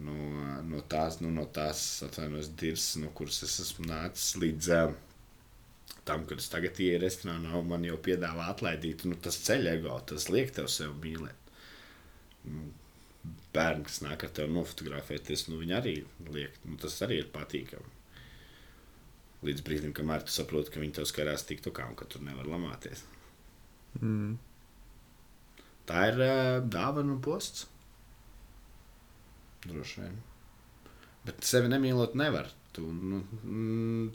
no, 0.00 0.16
no 0.68 0.82
tās, 0.88 1.20
nu, 1.20 1.30
no 1.34 1.46
tās 1.52 2.02
atvainojos, 2.06 2.52
dirzas, 2.58 2.96
no 3.02 3.12
kuras 3.16 3.42
es 3.46 3.58
esmu 3.64 3.86
nācis 3.90 4.36
līdz 4.40 4.70
uh, 4.76 4.92
tam, 6.08 6.26
kad 6.26 6.40
es 6.42 6.50
tagad 6.50 6.78
ieeju 6.80 7.00
restorānā 7.02 7.54
un 7.58 7.68
man 7.70 7.86
jau 7.86 7.98
piedāvā 8.02 8.48
atlaidīt. 8.52 9.06
Nu, 9.08 9.18
tas 9.22 9.38
ceļ 9.46 9.68
ego, 9.76 9.96
tas 10.08 10.28
liek 10.32 10.52
tev 10.54 10.68
sev 10.72 10.94
mīlēt. 11.02 11.50
Nu, 12.48 12.70
bērni, 13.54 13.86
kas 13.86 14.00
nāk 14.02 14.24
ar 14.26 14.32
tevi 14.34 14.54
nofotografēties, 14.56 15.46
nu, 15.50 15.60
viņi 15.62 15.76
arī 15.78 15.96
liek, 16.32 16.56
nu, 16.66 16.78
tas 16.82 16.98
arī 17.06 17.20
ir 17.22 17.34
patīkami. 17.34 17.98
Līdz 19.46 19.66
brīdim, 19.66 19.92
kamēr 19.94 20.24
tu 20.26 20.34
saproti, 20.34 20.70
ka 20.70 20.82
viņi 20.82 20.96
tev 20.98 21.06
skarās 21.10 21.46
tik 21.46 21.62
tukā 21.64 21.86
un 21.90 21.98
ka 21.98 22.06
tur 22.10 22.22
nevar 22.26 22.46
lamāties. 22.50 23.02
Mm. 23.98 24.36
Tā 25.86 26.06
ir 26.12 26.20
uh, 26.22 26.58
dāvana 26.62 27.14
un 27.14 27.22
posts. 27.22 27.66
Droši 29.66 30.02
vien. 30.02 30.20
Bet 31.26 31.44
sevi 31.46 31.70
nemīlot 31.70 32.16
nevar. 32.18 32.50
Tu, 32.74 32.82
nu, 32.82 33.20
mm, 33.44 34.08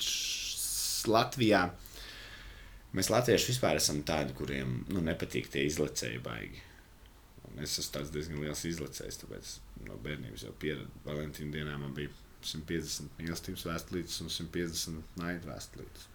Latvijā 1.08 1.62
mēs 2.98 3.12
latvieši 3.14 3.52
vispār 3.54 3.80
esam 3.80 4.02
tādi, 4.08 4.36
kuriem 4.36 4.82
nu, 4.92 5.04
nepatīk 5.06 5.52
tie 5.54 5.64
izlecēji 5.68 6.20
baigi. 6.26 6.64
Un 7.48 7.64
es 7.64 7.78
esmu 7.80 7.94
tāds 7.96 8.12
diezgan 8.12 8.42
liels 8.44 8.64
izlecējs, 8.68 9.22
tāpēc 9.24 9.54
no 9.88 9.98
bērnības 10.04 10.48
jau 10.48 10.54
pieredzēju. 10.64 11.04
Valentīna 11.06 11.54
dienā 11.56 11.78
man 11.80 11.96
bija 11.96 12.12
150 12.44 13.22
mīlestības 13.22 13.66
vēstulītes 13.70 14.22
un 14.24 14.34
150 14.34 15.20
naidu 15.22 15.52
vēstulītes. 15.52 16.08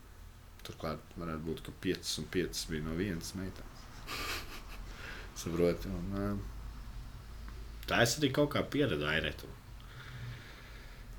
Turklāt 0.66 1.16
varētu 1.18 1.47
būt, 1.49 1.62
ka 1.66 1.75
5 1.88 2.16
un 2.23 2.29
5 2.37 2.66
bija 2.71 2.87
no 2.87 2.97
vienas 2.99 3.33
meitenes. 3.38 3.87
Saproti? 5.42 5.90
Tā 7.90 8.03
es 8.07 8.16
arī 8.18 8.31
kaut 8.35 8.53
kā 8.55 8.62
pieredzēju 8.62 9.11
airetu. 9.11 9.51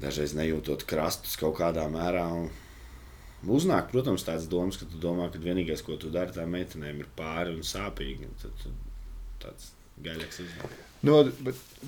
dažreiz 0.04 0.34
nejūtot 0.36 0.86
krastus 0.90 1.38
kaut 1.40 1.58
kādā 1.60 1.86
mērā. 1.92 2.26
Un 2.34 2.50
uznāk, 3.58 3.92
protams, 3.92 4.26
tāds 4.28 4.48
domas, 4.52 4.80
ka 4.80 4.88
tu 4.90 5.00
domā, 5.04 5.30
ka 5.32 5.42
vienīgais, 5.44 5.84
ko 5.86 5.98
tu 6.00 6.12
dari, 6.14 6.36
tā 6.36 6.48
meitenēm 6.50 7.04
ir 7.04 7.12
pāri 7.18 7.56
un 7.56 7.64
sāpīgi. 7.68 8.28
Un 8.28 8.42
tad, 8.42 8.58
tad 8.64 8.74
tāds 9.44 9.72
gaļīgs 10.04 10.42
uznāk. 10.44 10.76
No, 11.04 11.18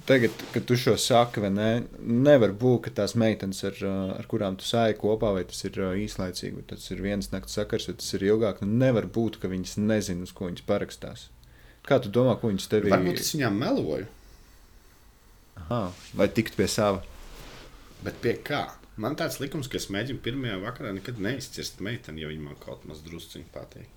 tagad, 0.04 0.34
kad 0.52 0.66
tu 0.68 0.76
šo 0.76 0.98
saki, 1.00 1.40
ne, 1.48 1.70
nevar 2.00 2.52
būt, 2.52 2.82
ka 2.88 2.92
tās 2.98 3.14
meitenes, 3.16 3.62
ar, 3.68 3.78
ar 4.20 4.28
kurām 4.28 4.58
tu 4.60 4.68
sāji 4.68 4.98
kopā, 5.00 5.32
vai 5.38 5.46
tas 5.48 5.64
ir 5.64 5.80
īslaicīgi, 6.04 6.58
vai 6.58 6.66
tas 6.74 6.90
ir 6.92 7.04
viens 7.04 7.32
nakts 7.32 7.56
sakars, 7.56 7.88
vai 7.88 7.96
tas 8.02 8.12
ir 8.18 8.28
ilgāk. 8.28 8.60
Nu, 8.64 8.76
nevar 8.84 9.08
būt, 9.08 9.40
ka 9.40 9.52
viņas 9.52 9.78
nezina, 9.80 10.28
uz 10.28 10.36
ko 10.36 10.50
viņas 10.50 10.68
parakstās. 10.68 11.30
Kā 11.88 12.02
tu 12.04 12.12
domā, 12.12 12.36
ko 12.42 12.52
viņas 12.52 12.68
tev 12.68 12.90
ir? 12.90 12.92
Varbūt 12.92 13.24
es 13.24 13.32
viņām 13.38 13.56
meloju. 13.62 14.12
Aha, 15.64 15.82
vai 16.18 16.28
tikt 16.36 16.58
pie 16.60 16.68
sava? 16.72 17.04
Bet 18.06 18.20
pie 18.24 18.36
kā? 18.46 18.66
Man 19.02 19.18
tāds 19.20 19.42
likums, 19.42 19.68
ka 19.68 19.80
es 19.80 19.90
mēģinu 19.92 20.22
pirmajā 20.24 20.58
vakarā 20.62 20.94
nekad 20.96 21.20
neizcirst 21.20 21.82
meiteni, 21.84 22.24
ja 22.24 22.32
viņa 22.32 22.44
man 22.46 22.60
kaut 22.62 22.86
maz 22.88 23.02
drusciņi 23.04 23.48
patīk. 23.52 23.92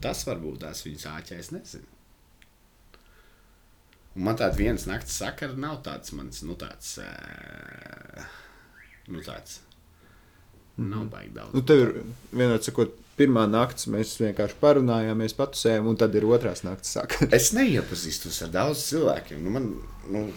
Tas 0.00 0.22
varbūt 0.24 0.62
tās 0.62 0.80
viņas 0.86 1.08
āķēs 1.10 1.50
nezinu. 1.52 1.88
Un 4.16 4.24
man 4.26 4.38
tāda 4.40 4.56
vienas 4.56 4.86
nakts 4.88 5.18
sakara 5.20 5.56
nav 5.60 5.82
tāds 5.86 6.14
mans, 6.16 6.40
nu 6.46 6.56
tāds, 6.58 6.96
nu 9.12 9.20
tāds. 9.26 9.60
Nav 10.80 11.02
mhm. 11.04 11.10
baigi 11.12 11.34
daudz. 11.36 11.54
Nu, 11.54 11.62
tev 11.68 11.82
ir 11.84 11.92
vienot 12.32 12.64
sakot, 12.64 12.96
pirmā 13.20 13.46
naktis 13.50 13.90
mēs 13.92 14.16
vienkārši 14.22 14.56
parunājāmies, 14.62 15.36
patusējām, 15.38 15.90
un 15.92 15.98
tad 16.00 16.16
ir 16.16 16.26
otrās 16.28 16.64
naktis 16.66 16.96
sakara. 16.96 17.30
es 17.38 17.52
neiepazīstos 17.56 18.40
ar 18.46 18.54
daudz 18.54 18.86
cilvēkiem. 18.88 19.44
Nu, 19.44 19.52
man, 19.58 19.74
nu, 20.10 20.28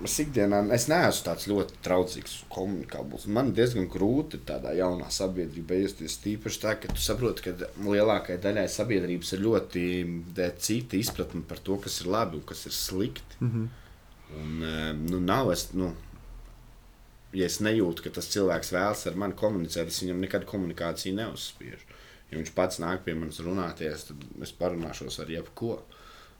Es 0.00 0.14
ikdienā 0.22 0.62
es 0.72 0.86
neesmu 0.88 1.24
tāds 1.26 1.46
ļoti 1.50 1.74
draudzīgs 1.84 2.36
un 2.44 2.50
komunikabls. 2.54 3.26
Man 3.36 3.50
diezgan 3.56 3.88
grūti 3.92 4.40
tādā 4.48 4.72
jaunā 4.78 5.10
sabiedrībā 5.12 5.76
iesties. 5.82 6.16
Tīpaši 6.22 6.60
tā, 6.62 6.72
ka 6.80 6.92
tu 6.94 7.02
saproti, 7.04 7.44
ka 7.44 7.68
lielākajai 7.84 8.40
daļai 8.40 8.64
sabiedrības 8.72 9.34
ir 9.36 9.42
ļoti 9.44 9.82
cita 10.64 10.96
izpratne 10.96 11.44
par 11.48 11.60
to, 11.66 11.76
kas 11.84 12.00
ir 12.00 12.08
labi 12.14 12.40
un 12.40 12.46
kas 12.48 12.64
ir 12.70 12.76
slikti. 12.76 13.40
Mm 13.40 13.50
-hmm. 13.50 13.68
un, 14.40 14.62
eh, 14.70 14.92
nu, 15.10 15.20
nav 15.20 15.52
es, 15.52 15.68
nu, 15.72 15.92
ja 17.32 17.46
es 17.46 17.60
nejūtu, 17.60 18.02
ka 18.02 18.10
tas 18.10 18.30
cilvēks 18.32 18.72
vēlas 18.72 19.06
ar 19.06 19.16
mani 19.16 19.34
komunicēt, 19.34 19.88
es 19.88 20.02
viņam 20.02 20.20
nekad 20.20 20.44
komunikāciju 20.44 21.14
neuzspiežu. 21.14 21.99
Ja 22.30 22.38
viņš 22.38 22.52
pats 22.54 22.78
nāk 22.82 23.02
pie 23.06 23.16
manis 23.18 23.40
runāties, 23.42 24.06
tad 24.10 24.28
es 24.46 24.52
parunāšos 24.54 25.18
ar 25.22 25.32
jebko. 25.32 25.80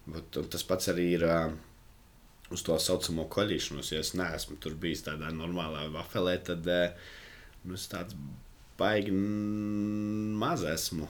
Bet, 0.07 0.39
tas 0.53 0.65
pats 0.67 0.93
arī 0.93 1.11
ir. 1.17 1.27
Uh, 1.27 1.59
uz 2.51 2.63
to 2.67 2.77
saucamo 2.83 3.27
koļīšanos. 3.31 3.93
Ja 3.95 4.03
es 4.05 4.13
neesmu 4.19 4.59
tur 4.63 4.77
bijis 4.81 5.05
tādā 5.07 5.31
normālā 5.35 5.87
vafelē, 5.95 6.37
tad 6.47 6.67
eh, 6.71 6.95
nu, 7.65 7.77
es 7.79 7.87
tāds 7.91 8.17
baigi 8.81 9.15
maz 9.15 10.65
esmu 10.67 11.09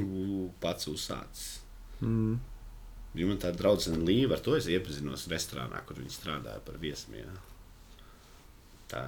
pats 0.62 0.88
uzsācis. 0.90 1.60
Mm. 2.00 2.38
Ja 3.18 3.26
man 3.26 3.40
tāda 3.42 3.58
draudzene 3.58 4.04
Līva, 4.06 4.36
ar 4.36 4.44
to 4.44 4.54
es 4.54 4.68
iepazinos 4.70 5.26
restorānā, 5.32 5.82
kur 5.86 5.98
viņi 5.98 6.14
strādāja 6.14 6.62
par 6.62 6.78
viesmīlu. 6.80 7.34
Tā 8.90 9.02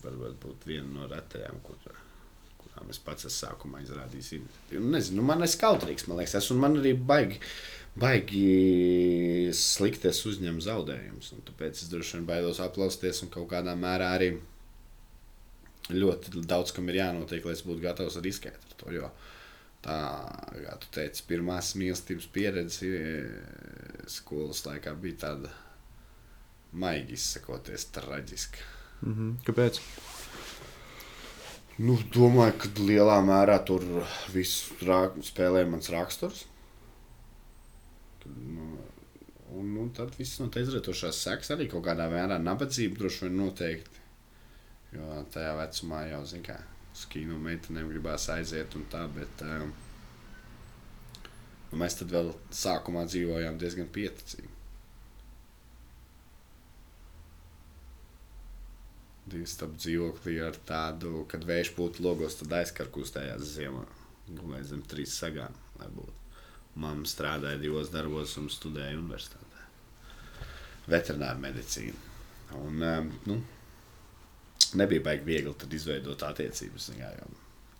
varbūt 0.00 0.38
būtu 0.40 0.68
viena 0.68 0.88
no 0.96 1.08
retajām, 1.08 1.60
kur, 1.64 1.76
kurām 1.84 2.03
es 2.90 2.98
pats 2.98 3.28
esmu 3.28 3.36
sākumā 3.48 3.82
izrādījis. 3.84 4.32
Nu, 4.72 4.90
nezinu, 4.96 5.20
nu, 5.20 5.26
man 5.26 5.42
ir 5.42 5.56
kautrīgs, 5.60 6.08
man 6.08 6.20
liekas, 6.20 6.38
es, 6.40 6.50
un 6.50 6.60
man 6.62 6.78
arī 6.80 6.94
baigi 6.98 7.40
baigi 7.94 9.50
slikti 9.54 10.10
es 10.10 10.22
uzņemu 10.26 10.62
zaudējumus. 10.64 11.30
Tāpēc 11.46 11.84
es 11.84 11.92
droši 11.92 12.18
vien 12.18 12.26
baidos 12.26 12.60
aplausties 12.62 13.22
un 13.22 13.30
kādā 13.30 13.76
mērā 13.78 14.10
arī 14.16 14.32
ļoti 15.94 16.42
daudz 16.48 16.72
kam 16.74 16.88
ir 16.88 17.02
jānotiek, 17.02 17.44
lai 17.44 17.54
es 17.54 17.62
būtu 17.66 17.84
gatavs 17.84 18.18
riskēt 18.24 18.58
ar 18.58 18.76
to. 18.80 18.90
Jo 18.94 19.10
tā, 19.84 19.98
kā 20.64 20.78
tu 20.80 20.90
teici, 20.96 21.26
pirmās 21.28 21.74
mīlestības 21.78 22.30
pieredze 22.34 22.90
skolas 24.10 24.64
laikā 24.66 24.94
bija 25.00 25.20
tāda 25.28 25.52
maigi 26.74 27.14
izsakoties, 27.14 27.90
traģiska. 27.94 28.58
Mm 29.04 29.14
-hmm. 29.14 29.34
Kāpēc? 29.46 29.80
Nu, 31.74 31.96
domāju, 32.14 32.54
ka 32.62 32.68
lielā 32.86 33.16
mērā 33.26 33.56
tur 33.66 33.82
viss 34.30 34.68
spēlē 35.26 35.64
mans 35.66 35.90
raksturs. 35.90 36.44
Nu, 38.30 38.68
un, 39.58 39.72
un 39.82 39.90
tad 39.96 40.14
viss 40.14 40.38
no 40.38 40.46
tā 40.54 40.62
izrietošās 40.62 41.24
sekas 41.26 41.50
arī 41.50 41.66
kaut 41.72 41.82
kādā 41.88 42.06
mērā 42.12 42.38
nabadzība 42.38 43.00
droši 43.00 43.26
vien 43.26 43.36
noteikti. 43.40 44.04
Jo 44.94 45.18
tajā 45.34 45.56
vecumā 45.58 46.04
jau, 46.12 46.22
mērā, 46.30 46.60
uz 46.94 47.04
kino 47.10 47.40
meitenēm 47.42 47.90
gribās 47.90 48.28
aiziet 48.30 48.78
un 48.78 48.86
tā, 48.92 49.02
bet 49.16 49.42
um, 49.42 49.74
nu, 51.72 51.80
mēs 51.82 51.98
tad 51.98 52.14
vēl 52.14 52.30
sākumā 52.54 53.02
dzīvojām 53.10 53.58
diezgan 53.58 53.90
pieticīgi. 53.90 54.53
Divi 59.24 59.46
starp 59.48 59.78
dzīvokli 59.80 60.36
ar 60.44 60.56
tādu, 60.68 61.24
kad 61.30 61.46
vējš 61.48 61.72
būtu 61.78 62.04
logos, 62.04 62.36
tad 62.40 62.52
aizkarkustējās 62.58 63.54
ziemā. 63.54 63.84
Gulēja 64.28 64.70
zem 64.72 64.82
trīs 64.88 65.14
sagām, 65.16 65.54
lai 65.80 65.88
būtu. 65.92 66.20
Māma 66.80 67.06
strādāja 67.08 67.60
divos 67.60 67.92
darbos 67.92 68.34
un 68.40 68.50
studēja 68.52 68.98
universitātē. 68.98 69.62
Veterināra 70.90 71.40
medicīna. 71.40 72.12
Un, 72.58 72.82
um, 72.82 73.10
nu, 73.30 73.38
nebija 74.78 75.04
baigi 75.04 75.28
viegli 75.28 75.54
izveidot 75.78 76.22
attiecības. 76.26 76.90
Jā, 76.98 77.10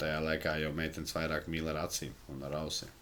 tajā 0.01 0.21
laikā 0.25 0.57
jau 0.63 0.73
meitenes 0.77 1.15
vairāk 1.17 1.49
mīl 1.51 1.69
ar 1.71 1.83
acīm 1.85 2.15
un 2.33 2.45
ar 2.47 2.57
ausīm. 2.63 2.93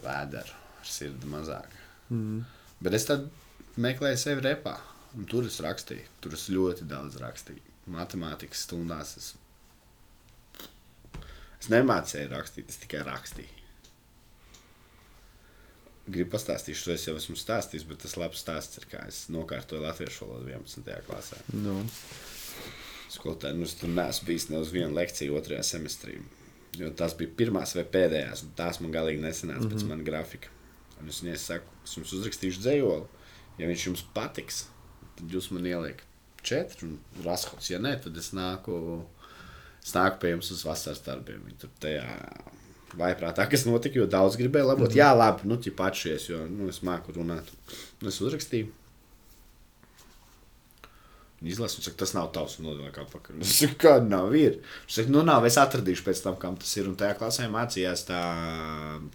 Vēderu, 0.00 0.56
ar 0.80 0.88
sirdi 0.88 1.28
mazāk. 1.30 1.74
Mm. 2.10 2.44
Bet 2.80 2.96
es 2.96 3.06
tad 3.08 3.28
meklēju 3.80 4.20
sevi 4.20 4.46
repā. 4.46 4.78
Un 5.18 5.26
tur 5.30 5.46
es 5.46 5.60
rakstīju. 5.64 6.06
Tur 6.22 6.36
es 6.36 6.48
ļoti 6.52 6.86
daudz 6.90 7.18
rakstīju. 7.20 7.62
Matemātikas 7.90 8.66
stundās 8.66 9.16
es, 9.18 9.32
es 11.58 11.70
nemācīju 11.72 12.30
rakstīt, 12.30 12.68
es 12.70 12.78
tikai 12.82 13.02
rakstīju 13.08 13.60
gribu 16.10 16.32
pastāstīt, 16.34 16.78
to 16.82 16.92
es 16.94 17.06
jau 17.06 17.14
esmu 17.18 17.36
stāstījis, 17.38 17.86
bet 17.88 18.02
tas 18.04 18.16
labs 18.20 18.42
stāsts 18.42 18.80
ir, 18.80 18.86
kā 18.90 19.02
es 19.08 19.24
nokārtoju 19.32 19.82
latviešu 19.84 20.26
valodu 20.26 20.52
11. 20.52 20.90
klasē. 21.06 21.40
Nu. 21.54 21.76
Skolotāji, 23.10 23.58
nu, 23.58 23.66
es 23.66 23.76
tur 23.78 23.90
neesmu 23.92 24.28
bijis 24.28 24.48
ne 24.50 24.60
uz 24.62 24.72
vienu 24.74 24.94
lekciju 24.96 25.38
otrajā 25.38 25.62
semestrī. 25.72 26.20
Jo 26.78 26.92
tās 26.94 27.16
bija 27.18 27.32
pirmās 27.40 27.74
vai 27.74 27.84
pēdējās, 27.96 28.44
un 28.46 28.52
tās 28.58 28.78
man 28.82 28.94
galīgi 28.94 29.22
nesenāca 29.22 29.58
mm 29.58 29.66
-hmm. 29.66 29.74
pēc 29.74 29.82
mhm. 29.82 29.90
mana 29.90 30.06
grafika. 30.06 30.52
Un 31.00 31.08
es 31.08 31.22
viņai 31.22 31.38
saku, 31.40 31.78
es 31.84 31.96
jums 31.96 32.12
uzrakstīšu 32.18 32.62
dzējoli. 32.62 33.06
Ja 33.58 33.66
viņš 33.66 33.86
jums 33.86 34.04
patiks, 34.14 34.66
tad 35.20 35.36
jūs 35.36 35.50
man 35.54 35.68
ieliekat 35.68 36.06
četri 36.42 36.88
un 36.88 36.96
raskots. 37.24 37.70
Ja 37.70 37.80
nē, 37.82 37.96
tad 38.04 38.16
es 38.16 38.32
nāku, 38.36 39.04
es 39.84 39.92
nāku 39.96 40.22
pie 40.22 40.34
jums 40.34 40.50
uz 40.54 40.64
vasaras 40.64 41.04
darbiem. 41.04 41.44
Viņi 41.46 41.60
tur 41.60 41.72
tajā 41.84 42.08
vaiprātā, 42.98 43.46
kas 43.50 43.66
notika, 43.68 44.00
jo 44.00 44.08
daudz 44.10 44.38
gribēja 44.40 44.72
labot. 44.72 44.88
Mm 44.88 44.92
-hmm. 44.92 44.98
Jā, 44.98 45.14
labi, 45.16 45.48
nu, 45.48 45.56
tā 45.56 45.72
pašies, 45.76 46.28
jo 46.28 46.46
nu, 46.48 46.68
es 46.68 46.82
māku 46.82 47.14
runāt. 47.14 47.52
Nu, 48.00 48.08
es 48.08 48.20
uzrakstīju. 48.20 48.72
Viņa 51.40 51.52
izlasa, 51.52 51.78
un 51.78 51.82
saka, 51.84 51.96
tas 51.96 52.12
nav 52.12 52.32
tavs, 52.32 52.58
un 52.58 52.66
nodeva 52.66 52.90
atpakaļ. 52.90 53.40
Es 53.40 53.54
saku, 53.58 53.74
kāda 53.80 54.08
nav 54.08 54.34
ir. 54.36 54.58
Viņš 54.84 54.96
saka, 54.96 55.10
nu 55.10 55.22
nav, 55.22 55.46
es 55.46 55.56
atradīšu 55.56 56.04
pēc 56.04 56.22
tam, 56.22 56.36
kam 56.36 56.56
tas 56.56 56.76
ir. 56.76 56.88
Un 56.88 56.96
tajā 56.96 57.14
klasē 57.16 57.48
mācījās 57.48 58.04
tā, 58.04 58.20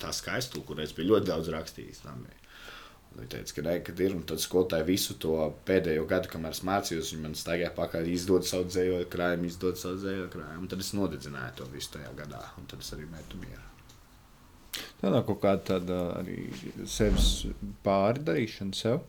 tā 0.01 0.13
skaistula, 0.13 0.65
kur 0.65 0.81
es 0.81 0.93
biju 0.93 1.11
ļoti 1.11 1.25
daudz 1.25 1.51
rakstījis. 1.53 2.01
Viņa 3.15 3.29
teica, 3.31 3.53
ka, 3.55 3.63
ne, 3.63 3.75
kad 3.87 3.99
ir, 4.03 4.15
un 4.17 4.23
tad 4.27 4.41
skolotāji 4.43 4.87
visu 4.89 5.15
to 5.23 5.37
pēdējo 5.67 6.03
gadu, 6.09 6.27
kamēr 6.33 6.55
es 6.55 6.63
mācījos, 6.67 7.13
viņi 7.13 7.23
man 7.23 7.37
staigāja 7.39 7.71
pakaļ, 7.77 8.09
izdod 8.11 8.47
savu 8.47 8.67
dzējoļu 8.67 9.07
krājumu, 9.13 9.47
izdod 9.47 9.79
savu 9.79 10.01
dzējoļu 10.01 10.31
krājumu. 10.33 10.67
Tad 10.71 10.83
es 10.83 10.91
nodedzināju 10.97 11.55
to 11.61 11.67
visu 11.71 11.93
tajā 11.95 12.11
gadā, 12.17 12.41
un 12.59 12.67
tad 12.71 12.83
es 12.83 12.91
arī 12.95 13.07
metu 13.07 13.39
mieru. 13.39 13.63
Tā 14.99 15.11
nav 15.13 15.23
kaut 15.29 15.39
kāda 15.45 15.63
tāda 15.69 15.99
arī 16.19 16.39
sevis 16.91 17.29
pārdarīšana 17.85 18.75
sev. 18.75 19.03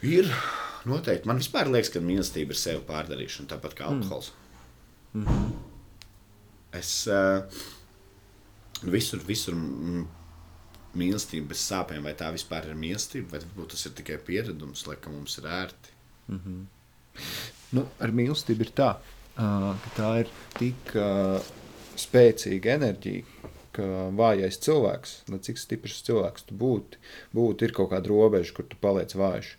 Ir 0.00 0.30
noteikti. 0.88 1.28
Man 1.28 1.42
vispār 1.42 1.68
liekas, 1.68 1.92
ka 1.92 2.00
mīlestība 2.00 2.56
ir 2.56 2.60
sevi 2.60 2.80
pārdarīšana, 2.88 3.50
tāpat 3.52 3.76
kā 3.76 3.90
mm. 3.90 4.00
alkohols. 4.00 4.32
Mm. 5.12 5.20
Mm 5.20 5.26
-hmm. 5.26 5.52
Es 6.80 7.08
uh, 7.10 7.42
visur, 8.82 9.20
visur 9.26 9.56
mīlestība 10.98 11.52
bez 11.52 11.62
sāpēm, 11.68 12.02
vai 12.06 12.14
tā 12.18 12.30
vispār 12.34 12.68
ir 12.70 12.78
mīlestība, 12.78 13.34
vai 13.34 13.42
varbūt 13.44 13.74
tas 13.74 13.86
ir 13.86 13.94
tikai 13.98 14.18
pieredums, 14.26 14.86
lai 14.88 14.96
mums 15.06 15.38
ir 15.38 15.46
ērti. 15.46 15.96
Mm 16.28 16.40
-hmm. 16.44 16.64
nu, 17.78 17.86
ar 18.00 18.10
mīlestību 18.10 18.66
ir 18.66 18.72
tā, 18.74 18.90
ka 19.36 19.94
tā 19.96 20.10
ir 20.20 20.28
tik 20.58 20.94
spēcīga 22.00 22.76
enerģija, 22.78 23.24
ka 23.72 23.84
vājais 24.16 24.58
cilvēks, 24.64 25.12
lai 25.30 25.38
cik 25.38 25.58
stiprs 25.58 26.02
cilvēks 26.06 26.48
tu 26.48 26.54
būtu, 26.54 26.98
būt, 27.36 27.62
ir 27.62 27.72
kaut 27.72 27.90
kāda 27.92 28.08
robeža, 28.08 28.54
kur 28.56 28.66
tu 28.66 28.76
paliec 28.80 29.14
vājš. 29.14 29.54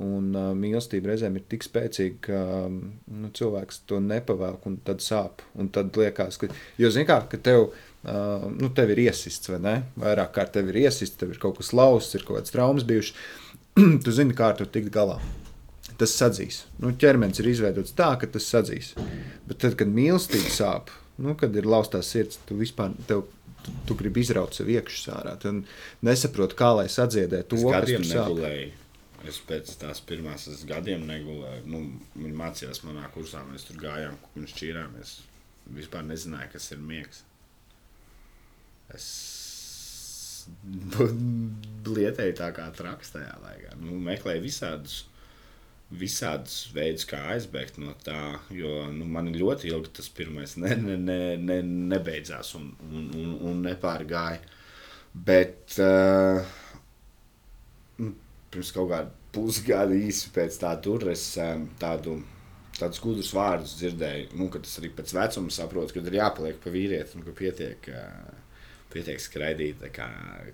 Un 0.00 0.30
uh, 0.32 0.52
mīlestība 0.56 1.10
reizēm 1.10 1.34
ir 1.36 1.44
tik 1.50 1.64
spēcīga, 1.66 2.16
ka 2.24 2.38
nu, 2.70 3.28
cilvēks 3.36 3.82
to 3.90 3.98
nepavēl, 4.00 4.56
un 4.64 4.78
tad 4.86 5.04
sāp. 5.04 5.42
Un 5.60 5.68
tad 5.68 5.96
liekas, 6.00 6.38
ka, 6.40 6.48
jo 6.80 6.90
zini, 6.94 7.04
kā, 7.10 7.18
ka 7.28 7.36
tev, 7.36 7.66
uh, 8.06 8.48
nu, 8.54 8.70
tev 8.76 8.94
ir 8.94 9.04
iesists, 9.06 9.50
vai 9.52 9.60
ne? 9.64 9.76
Vairāk 10.00 10.32
kārt 10.36 10.54
tev 10.56 10.70
ir 10.72 10.80
iesists, 10.86 11.18
tev 11.20 11.34
ir 11.34 11.42
kaut 11.42 11.58
kas 11.60 11.72
lausts, 11.76 12.16
ir 12.16 12.26
kaut 12.26 12.40
kādas 12.40 12.54
traumas 12.54 12.86
bijušas. 12.88 13.16
tu 14.04 14.14
zini, 14.14 14.36
kā 14.36 14.50
ar 14.52 14.58
to 14.58 14.66
tikt 14.68 14.92
galā. 14.94 15.18
Tas 16.00 16.14
sadzīs. 16.16 16.64
Nu, 16.80 16.94
ķermenis 16.96 17.42
ir 17.42 17.50
izveidots 17.50 17.92
tā, 17.96 18.14
ka 18.20 18.28
tas 18.30 18.46
sadzīs. 18.48 18.94
Bet 19.48 19.60
tad, 19.60 19.76
kad 19.80 19.90
mīlestība 19.92 20.52
sāp, 20.54 20.92
nu, 21.20 21.36
kad 21.38 21.54
ir 21.56 21.68
laustā 21.68 22.00
sirds, 22.04 22.40
tu 22.48 22.56
vispār 22.56 22.94
tev, 23.08 23.26
tu, 23.64 23.74
tu 23.88 23.96
gribi 23.98 24.24
izraut 24.24 24.56
sev 24.56 24.70
iekšā 24.72 25.18
ārā. 25.20 25.36
Tu 25.40 25.52
nesaproti, 26.06 26.56
kā 26.58 26.72
lai 26.78 26.88
sadziedētu 26.92 27.52
to, 27.52 27.74
kas 27.74 27.92
tur 27.92 28.06
sāp. 28.08 28.78
Es 29.28 29.36
pēc 29.44 29.74
tās 29.82 30.00
pirmās 30.08 30.46
gadiem 30.64 31.02
negulēju. 31.04 31.66
Nu, 31.68 31.82
viņi 32.16 32.36
mācījās 32.38 32.80
manā 32.86 33.04
kursā, 33.12 33.42
mēs 33.50 33.66
tur 33.68 33.76
gājām 33.82 34.16
un 34.40 34.48
šķīrāmies. 34.48 35.18
Vispār 35.76 36.06
nezināju, 36.08 36.54
kas 36.54 36.70
ir 36.72 36.80
miegs. 36.80 37.20
Es 38.94 39.10
lietēju 41.96 42.36
tā 42.38 42.50
kā 42.56 42.66
traks 42.76 43.14
tajā 43.14 43.36
laikā. 43.44 43.76
Nu, 43.80 43.98
meklēju 44.06 44.44
visādus, 44.44 44.96
visādus 45.90 46.56
veidus, 46.74 47.06
kā 47.10 47.20
aizbēgt 47.34 47.80
no 47.82 47.94
tā, 48.04 48.38
jo 48.54 48.86
nu, 48.94 49.06
man 49.10 49.30
ļoti 49.34 49.70
ilgi 49.72 49.94
tas 50.00 50.10
pirmais 50.14 50.56
ne, 50.60 50.74
ne, 50.78 50.96
ne, 50.96 51.20
ne, 51.40 51.60
nebeidzās 51.94 52.54
un, 52.58 52.72
un, 52.90 53.06
un, 53.18 53.36
un 53.50 53.62
nepārgāja. 53.66 54.42
Bet 55.10 55.74
uh, 55.82 56.44
pirms 57.98 58.70
kaut 58.74 58.92
kāda 58.92 59.10
pusgada 59.34 59.96
īsi 59.96 60.30
pēc 60.34 60.60
tā 60.62 60.76
tur 60.82 61.08
es 61.10 61.32
um, 61.42 61.66
tādu. 61.80 62.20
Tādus 62.80 63.00
gudrus 63.02 63.28
vārdus 63.36 63.74
dzirdēju, 63.76 64.28
nu, 64.40 64.46
tas 64.54 64.78
arī 64.80 64.88
pēc 64.96 65.10
vecuma 65.12 65.52
saprot, 65.52 65.90
ka 65.92 66.00
ir 66.00 66.14
jāpaliek 66.16 66.56
pa 66.62 66.70
vīrieti, 66.72 67.18
un 67.18 67.26
ka 67.26 67.34
pietiek, 67.36 67.88
uh, 67.92 68.49
pietiek 68.92 69.22
skraidīt 69.22 69.84
kā, 69.94 70.08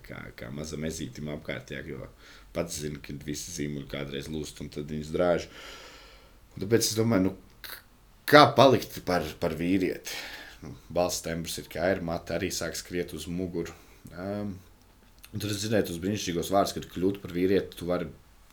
kā, 0.07 0.20
kā 0.38 0.51
mazam 0.55 0.85
ezītim 0.88 1.31
apkārt, 1.35 1.72
jā, 1.75 1.83
jo 1.88 2.09
pats 2.57 2.81
zinu, 2.83 3.01
ka 3.05 3.16
visi 3.27 3.55
zīmuļi 3.55 3.88
kādreiz 3.92 4.31
lūst, 4.33 4.62
un 4.64 4.72
tad 4.72 4.90
viņus 4.92 5.12
drāž. 5.14 5.49
Un 6.55 6.64
tāpēc 6.64 6.87
es 6.87 6.99
domāju, 6.99 7.31
nu, 7.31 7.72
kā 8.29 8.46
palikt 8.57 9.01
par, 9.09 9.27
par 9.40 9.57
vīrieti? 9.59 10.20
Nu, 10.62 10.72
balss 10.88 11.25
tembrs 11.25 11.59
ir 11.61 11.66
kā 11.72 11.90
ir, 11.92 12.05
mata 12.05 12.38
arī 12.38 12.49
sāk 12.55 12.79
skriet 12.79 13.12
uz 13.16 13.29
muguru. 13.29 13.75
Um, 14.16 14.55
Un 15.37 15.42
tad 15.42 15.51
es 15.53 15.59
dzirdēju 15.61 15.85
tos 15.90 15.99
brīnišķīgos 16.01 16.49
vārdus, 16.55 16.72
kad 16.72 16.87
kļūt 16.94 17.18
par 17.20 17.33
vīrieti, 17.37 17.77
tu 17.77 17.88
vari 17.90 18.07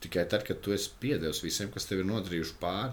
tikai 0.04 0.26
tad, 0.28 0.44
kad 0.44 0.60
tu 0.60 0.74
esi 0.76 0.90
piedevis 1.00 1.40
visiem, 1.40 1.70
kas 1.72 1.88
tev 1.88 2.02
ir 2.02 2.10
nodarījuši 2.10 2.58
pāri. 2.60 2.92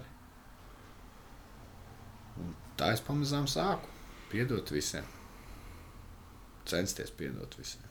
Un 2.39 2.53
tā 2.79 2.93
es 2.95 3.03
pamazām 3.03 3.49
sāku 3.51 3.89
piedot 4.31 4.71
visiem. 4.71 5.07
Censties 6.69 7.11
piedot 7.17 7.55
visiem. 7.59 7.87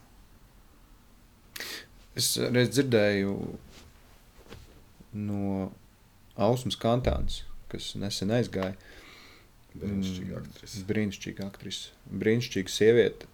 Es 2.18 2.32
reiz 2.40 2.72
dzirdēju 2.74 3.34
no 5.20 5.70
Ausmas 6.40 6.78
Kantānas, 6.80 7.42
kas 7.70 7.92
nesen 8.00 8.32
aizgāja. 8.34 8.76
Brīnišķīga 9.70 10.38
aktrise. 10.40 10.84
Brīnišķīga 10.88 11.46
aktrise. 11.46 11.92
Brīnišķīga 12.22 12.74
sieviete. 12.74 13.28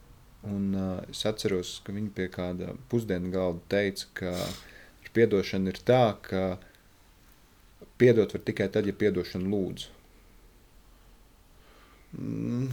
Un, 0.46 0.68
uh, 0.76 0.98
es 1.10 1.24
atceros, 1.26 1.78
ka 1.84 1.94
viņi 1.96 2.12
pie 2.14 2.28
kāda 2.32 2.74
pusdienu 2.90 3.32
galda 3.32 3.62
teica, 3.72 4.10
ka 4.20 4.32
ar 4.36 5.12
piedošanu 5.16 5.72
ir 5.72 5.80
tā, 5.88 6.02
ka 6.22 6.42
piedot 7.98 8.36
var 8.36 8.44
tikai 8.46 8.68
tad, 8.72 8.86
ja 8.86 8.94
piedošanu 8.94 9.50
lūdzu. 9.50 9.94
Mm. 12.20 12.68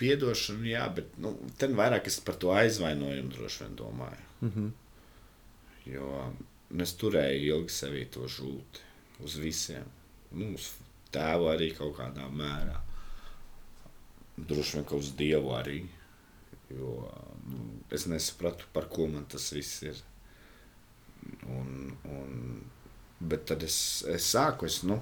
Piedošanu, 0.00 0.64
jā, 0.70 0.84
bet 0.96 1.16
nu, 1.20 1.34
ten 1.60 1.76
vairāk 1.78 2.08
es 2.08 2.18
par 2.24 2.38
to 2.40 2.54
aizvainojumu 2.56 3.34
droši 3.34 3.64
vien 3.64 3.76
domāju. 3.76 4.26
Mm 4.40 4.52
-hmm. 4.54 4.70
Jo 5.94 6.32
es 6.78 6.94
turēju 6.96 7.46
ilgi 7.54 7.74
sevī 7.74 8.04
to 8.10 8.28
žūti 8.28 8.84
uz 9.24 9.36
visiem. 9.36 9.84
Nu, 10.32 10.54
uz 10.54 10.70
tēvu 11.12 11.50
arī 11.50 11.76
kaut 11.76 11.96
kādā 11.96 12.28
mērā 12.30 12.80
droši 14.36 14.76
vien 14.76 14.86
uz 14.98 15.12
dievu 15.16 15.54
arī. 15.56 15.80
Jo 16.70 17.10
nu, 17.50 17.64
es 17.90 18.06
nesapratu, 18.06 18.64
par 18.72 18.88
ko 18.88 19.06
man 19.06 19.26
tas 19.26 19.52
viss 19.52 19.82
ir. 19.82 20.02
Un, 21.50 21.92
un, 22.04 22.62
bet 23.20 23.44
tad 23.50 23.62
es, 23.66 23.76
es 24.08 24.30
sāku, 24.32 24.66
es, 24.70 24.80
nu, 24.88 25.00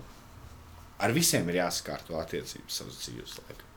ar 0.98 1.14
visiem 1.14 1.48
ir 1.48 1.60
jāsakārto 1.60 2.18
attiecības 2.18 2.80
savas 2.80 3.02
dzīves 3.04 3.36
laikā. 3.42 3.67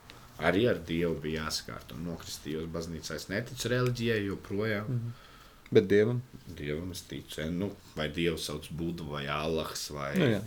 Arī 0.49 0.67
ar 0.69 0.79
Dievu 0.87 1.15
bija 1.23 1.45
jāsakārto. 1.45 1.99
Nokristījos 2.01 2.69
baznīcā. 2.73 3.15
Es 3.15 3.29
neticu 3.29 3.71
reliģijai 3.71 4.25
joprojām. 4.25 4.87
Mm 4.87 4.99
-hmm. 4.99 5.27
Bet 5.71 5.87
dievam? 5.87 6.21
Dievam 6.57 6.91
es 6.91 7.01
ticu. 7.01 7.41
Nu, 7.51 7.71
vai 7.95 8.09
Dievs 8.09 8.45
sauc 8.45 8.67
Budu 8.71 9.03
vai 9.03 9.27
Allahs 9.27 9.89
vai, 9.89 10.17
nu, 10.17 10.25
jā 10.25 10.41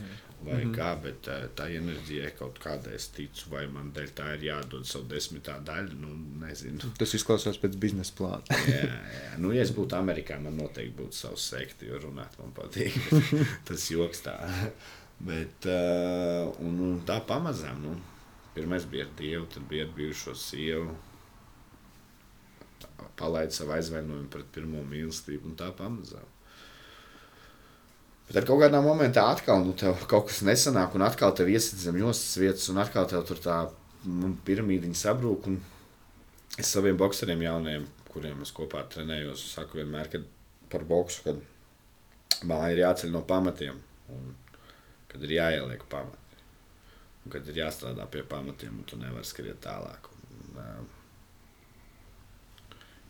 vai 0.45 0.65
mm 0.65 0.71
-hmm. 0.71 0.77
kā, 0.77 1.03
bet 1.03 1.27
tā, 1.27 1.37
tā 1.57 1.69
enerģija 1.77 2.31
kaut 2.39 2.59
kādā 2.65 2.95
es 2.95 3.09
ticu, 3.09 3.51
vai 3.51 3.67
man 3.67 3.93
dēļ 3.97 4.11
tā 4.19 4.27
ir 4.35 4.45
jādod 4.45 4.87
savu 4.87 5.05
desmitā 5.09 5.59
daļu, 5.65 5.99
nu, 6.01 6.09
nezinu. 6.47 6.93
Tas 6.99 7.15
izklausās 7.15 7.61
pēc 7.63 7.77
biznesa 7.77 8.13
plāna. 8.19 8.59
jā, 8.69 8.85
jā, 9.17 9.39
nu, 9.39 9.53
ja 9.53 9.63
es 9.63 9.73
būtu 9.73 9.97
Amerikā, 9.97 10.39
man 10.41 10.57
noteikti 10.57 11.03
būtu 11.03 11.13
savs 11.13 11.49
sekti, 11.51 11.87
jo 11.87 11.99
runāt 11.99 12.39
man 12.39 12.53
patīk. 12.53 12.99
Tas 13.69 13.91
joks 13.91 14.23
tā. 14.27 14.37
bet, 15.21 15.67
uh, 15.67 16.61
un, 16.61 16.81
un 16.81 17.01
tā 17.07 17.21
pamazām, 17.27 17.83
nu, 17.83 17.97
pirmais 18.55 18.87
bija 18.91 19.09
ar 19.09 19.17
Dievu, 19.19 19.47
tad 19.51 19.67
bija 19.71 19.87
ar 19.87 19.93
bijušo 19.97 20.35
sievu, 20.39 20.95
palaid 23.19 23.53
savu 23.55 23.75
aizvainojumu 23.77 24.31
pret 24.31 24.49
pirmo 24.55 24.83
mīlestību, 24.89 25.51
un 25.51 25.59
tā 25.59 25.71
pamazām. 25.77 26.31
Bet 28.29 28.39
ar 28.41 28.47
kaut 28.49 28.63
kādā 28.63 28.81
momentā 28.81 29.27
atkal 29.29 29.65
nu, 29.67 29.75
kaut 30.09 30.31
kas 30.31 30.41
nesanāk, 30.47 30.95
un 30.97 31.05
atkal 31.05 31.35
tev 31.37 31.51
iesit 31.53 31.83
zem 31.83 31.99
jostas 32.01 32.39
vietas, 32.41 32.69
un 32.73 32.81
atkal 32.81 33.09
tev 33.11 33.27
tur 33.29 33.41
tā 33.45 33.59
nu, 34.09 34.33
piramīdiņa 34.47 35.01
sabrūk. 35.01 35.51
Es 36.61 36.71
saviem 36.73 36.97
boxeriem 36.97 37.43
jauniem, 37.45 37.85
kuriem 38.09 38.41
es 38.47 38.55
kopā 38.55 38.85
trenējos, 38.91 39.43
saku 39.57 39.83
vienmēr, 39.83 40.09
ka 40.13 40.23
par 40.73 40.87
boksu, 40.89 41.27
kad 41.27 42.45
māja 42.49 42.73
ir 42.73 42.83
jāceļ 42.85 43.13
no 43.13 43.25
pamatiem, 43.29 43.77
un 44.15 44.33
kad 45.11 45.23
ir 45.27 45.37
jāieliek 45.37 45.85
pamati, 45.91 46.24
kad 47.33 47.49
ir 47.49 47.63
jāstrādā 47.63 48.07
pie 48.11 48.23
pamatiem, 48.29 48.79
un 48.81 48.85
tu 48.89 48.99
nevari 49.01 49.27
skriet 49.29 49.61
tālāk. 49.65 50.11
Un, 50.13 50.61
uh, 50.61 50.83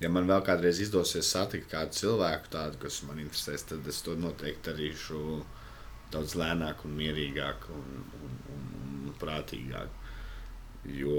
ja 0.03 0.11
man 0.13 0.29
vēl 0.31 0.43
kādreiz 0.47 0.81
izdosies 0.85 1.31
satikt 1.35 1.71
kādu 1.73 1.97
cilvēku, 1.99 2.53
tādu, 2.55 2.79
kas 2.85 3.03
man 3.09 3.23
interesēs, 3.23 3.67
tad 3.71 3.87
es 3.91 4.03
to 4.07 4.17
noteikti 4.19 4.71
darīšu 4.71 5.21
daudz 6.15 6.37
lēnāk, 6.39 6.85
un 6.87 6.99
mierīgāk 6.99 7.69
un, 7.75 7.89
un, 8.23 8.37
un, 8.55 8.69
un 9.09 9.17
prātīgāk. 9.21 10.03
Jo 10.85 11.17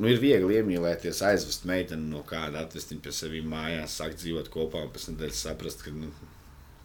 nu, 0.00 0.08
ir 0.08 0.20
viegli 0.20 0.58
iemīlēties, 0.58 1.22
aizvest 1.28 1.66
meiteni 1.68 2.10
no 2.10 2.24
kāda, 2.26 2.64
atvest 2.64 2.92
viņu 2.92 3.04
pie 3.04 3.14
sevis 3.14 3.46
mājās, 3.46 3.96
sākt 4.00 4.20
dzīvot 4.22 4.50
kopā 4.52 4.84
un 4.86 4.92
pēc 4.94 5.10
nedēļas 5.12 5.44
saprast, 5.46 5.84
ka, 5.86 5.94
nu, 5.94 6.10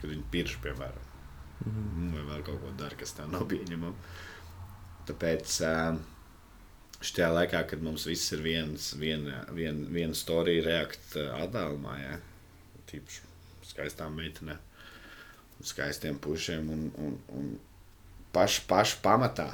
ka 0.02 0.10
viņi 0.12 0.26
pirš, 0.34 0.58
piemēram, 0.66 1.12
mm 1.66 1.76
-hmm. 1.76 2.14
vai 2.16 2.26
vēl 2.32 2.46
kaut 2.50 2.62
ko 2.64 2.74
dara, 2.80 3.00
kas 3.00 3.16
tev 3.18 3.32
nav 3.32 3.48
pieņemama. 3.52 3.96
Tāpēc 5.06 5.58
uh, 5.66 5.98
šajā 7.06 7.30
laikā, 7.34 7.62
kad 7.70 7.84
mums 7.86 8.08
viss 8.10 8.34
ir 8.34 8.42
viens, 8.46 8.92
viena, 9.00 9.44
viena, 9.54 9.86
viena 9.92 10.18
storija 10.18 10.64
reakta 10.66 11.22
eh, 11.22 11.32
attālumā, 11.46 11.98
ja? 12.02 12.18
tīpaši 12.90 13.32
skaistām 13.66 14.18
meitenēm, 14.18 14.60
skaistiem 15.66 16.20
pušiem 16.22 16.68
un, 16.72 16.84
un, 17.02 17.16
un 17.34 17.48
paši, 18.36 18.62
paši 18.70 19.00
pamatā 19.04 19.50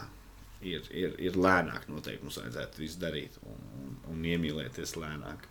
ir, 0.61 0.83
ir, 0.91 1.15
ir 1.21 1.39
lēnāk 1.39 1.87
noteikti 1.89 2.27
mums 2.27 2.39
vajadzētu 2.41 2.83
visu 2.83 2.99
darīt 3.01 3.39
un, 3.45 3.63
un, 3.79 3.95
un 4.11 4.27
iemīlēties 4.33 4.97
lēnāk. 4.99 5.47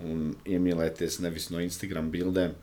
Un 0.00 0.30
iemīlēties 0.48 1.20
nevis 1.20 1.50
no 1.52 1.60
Instagram 1.60 2.08
bildēm, 2.12 2.54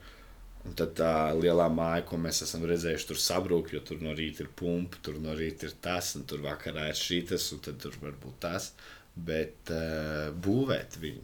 Un 0.68 0.76
tad 0.76 0.94
tā 1.00 1.12
lielā 1.38 1.70
māja, 1.72 2.04
ko 2.10 2.20
mēs 2.20 2.42
esam 2.44 2.66
redzējuši, 2.68 3.08
tur 3.08 3.22
sabrūk, 3.24 3.72
jo 3.72 3.82
tur 3.88 4.02
no 4.04 4.12
rīta 4.18 4.44
ir 4.44 4.52
pumpa, 4.60 5.00
tur 5.06 5.22
no 5.24 5.36
rīta 5.38 5.70
ir 5.70 5.78
tas, 5.84 6.12
un 6.20 6.26
tur 6.28 6.44
vakarā 6.44 6.90
ir 6.92 7.00
šis, 7.00 7.52
un 7.56 7.64
tad 7.64 7.80
tur 7.84 7.96
var 8.02 8.18
būt 8.20 8.42
tas. 8.44 8.74
Bet 9.16 9.72
uh, 9.74 10.28
būvēt 10.44 11.00
viņu, 11.02 11.24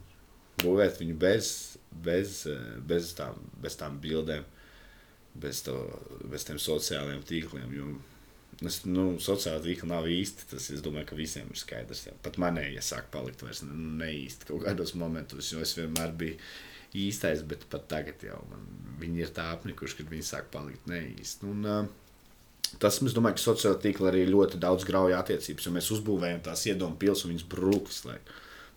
būvēt 0.63 1.01
viņu 1.01 1.17
bez, 1.19 1.51
bez, 2.07 2.45
bez, 2.87 3.11
tām, 3.19 3.43
bez 3.61 3.75
tām 3.77 3.99
bildēm, 4.01 4.47
bez, 5.43 5.61
to, 5.67 5.75
bez 6.31 6.47
tiem 6.47 6.61
sociālajiem 6.61 7.27
tīkliem. 7.27 7.77
Jo 7.77 7.91
Es, 8.61 8.83
nu, 8.85 9.15
sociāli 9.23 9.63
tīkli 9.65 9.89
nav 9.89 10.07
īsti. 10.09 10.47
Tas, 10.51 10.69
es 10.73 10.83
domāju, 10.83 11.07
ka 11.09 11.17
visiem 11.17 11.49
ir 11.51 11.59
skaidrs. 11.59 12.05
Jā. 12.07 12.13
Pat 12.25 12.37
manēji, 12.41 12.77
ja 12.77 12.83
sāk 12.85 13.09
palikt 13.13 13.43
vairs 13.43 13.63
ne, 13.65 13.73
ne 13.99 14.11
īsti 14.23 14.49
kaut 14.51 14.63
kādos 14.67 14.93
momentos, 14.99 15.49
jo 15.51 15.63
es 15.63 15.73
vienmēr 15.77 16.13
biju 16.19 16.37
īstais, 16.99 17.43
bet 17.47 17.65
pat 17.71 17.87
tagad 17.91 18.23
jau 18.25 18.39
man, 18.49 18.63
viņi 19.01 19.25
ir 19.25 19.33
tā 19.35 19.49
apnikuši, 19.55 19.99
kad 19.99 20.13
viņi 20.13 20.25
sāk 20.27 20.49
palikt 20.53 20.87
neīsti. 20.89 21.49
Un, 21.49 21.65
uh, 21.65 22.77
tas, 22.81 22.99
es 23.01 23.15
domāju, 23.15 23.39
ka 23.39 23.45
sociālā 23.45 23.79
tīkla 23.81 24.11
arī 24.11 24.23
ļoti 24.29 24.61
daudz 24.61 24.85
grauja 24.87 25.19
attiecības, 25.23 25.67
jo 25.67 25.75
mēs 25.75 25.91
uzbūvējam 25.97 26.41
tās 26.45 26.65
iedomu 26.69 26.99
pils 27.01 27.25
un 27.25 27.33
viņas 27.33 27.47
brūks, 27.51 28.01
lai 28.09 28.17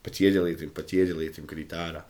pat 0.07 0.21
ieģelītim, 0.23 0.73
pat 0.77 0.93
ieģelītim 0.97 1.49
krīt 1.51 1.75
ārā. 1.77 2.05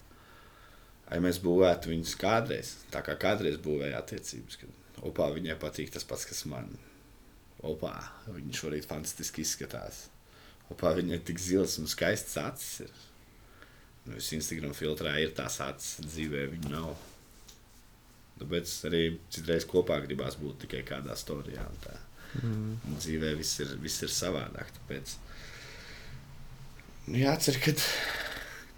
Ai 1.06 1.20
mēs 1.22 1.38
būvētu 1.42 1.92
viņus 1.92 2.16
kādreiz, 2.18 2.72
tā 2.90 3.02
kā 3.06 3.14
kādreiz 3.20 3.60
būvēja 3.62 4.00
attiecības, 4.02 4.58
kad 4.62 5.04
opā 5.06 5.30
viņai 5.36 5.54
patīk 5.62 5.92
tas 5.94 6.06
pats, 6.06 6.26
kas 6.26 6.44
man. 6.50 6.72
Opā, 7.66 7.94
viņa 8.28 8.58
šorīt 8.58 8.86
fantastiski 8.86 9.42
izskatās. 9.42 10.06
Opā, 10.70 10.90
viņa 10.98 11.16
ir 11.16 11.22
tik 11.24 11.38
zils 11.40 11.78
un 11.80 11.88
skaists 11.88 12.36
acis. 12.42 12.72
Ir. 12.84 13.04
Nu, 14.06 14.16
es 14.20 14.30
Instagram 14.36 14.74
filtrā 14.76 15.16
ir 15.18 15.32
tās 15.36 15.58
acis, 15.64 16.00
dzīvē 16.06 16.46
viņa 16.54 16.72
nav. 16.72 16.94
Tāpēc 18.40 18.72
arī 18.88 19.02
citreiz 19.32 19.64
kopā 19.68 19.98
gribās 20.04 20.36
būt 20.38 20.66
tikai 20.66 20.82
kādā 20.86 21.16
storijā. 21.18 21.64
Mm. 22.42 22.76
Un 22.76 22.98
dzīvē 23.00 23.32
viss 23.38 23.62
ir, 23.64 23.72
viss 23.82 24.04
ir 24.04 24.12
savādāk. 24.12 24.70
Tāpēc 24.76 25.16
nu, 27.08 27.16
jāatcer, 27.22 27.58
ka 27.64 27.74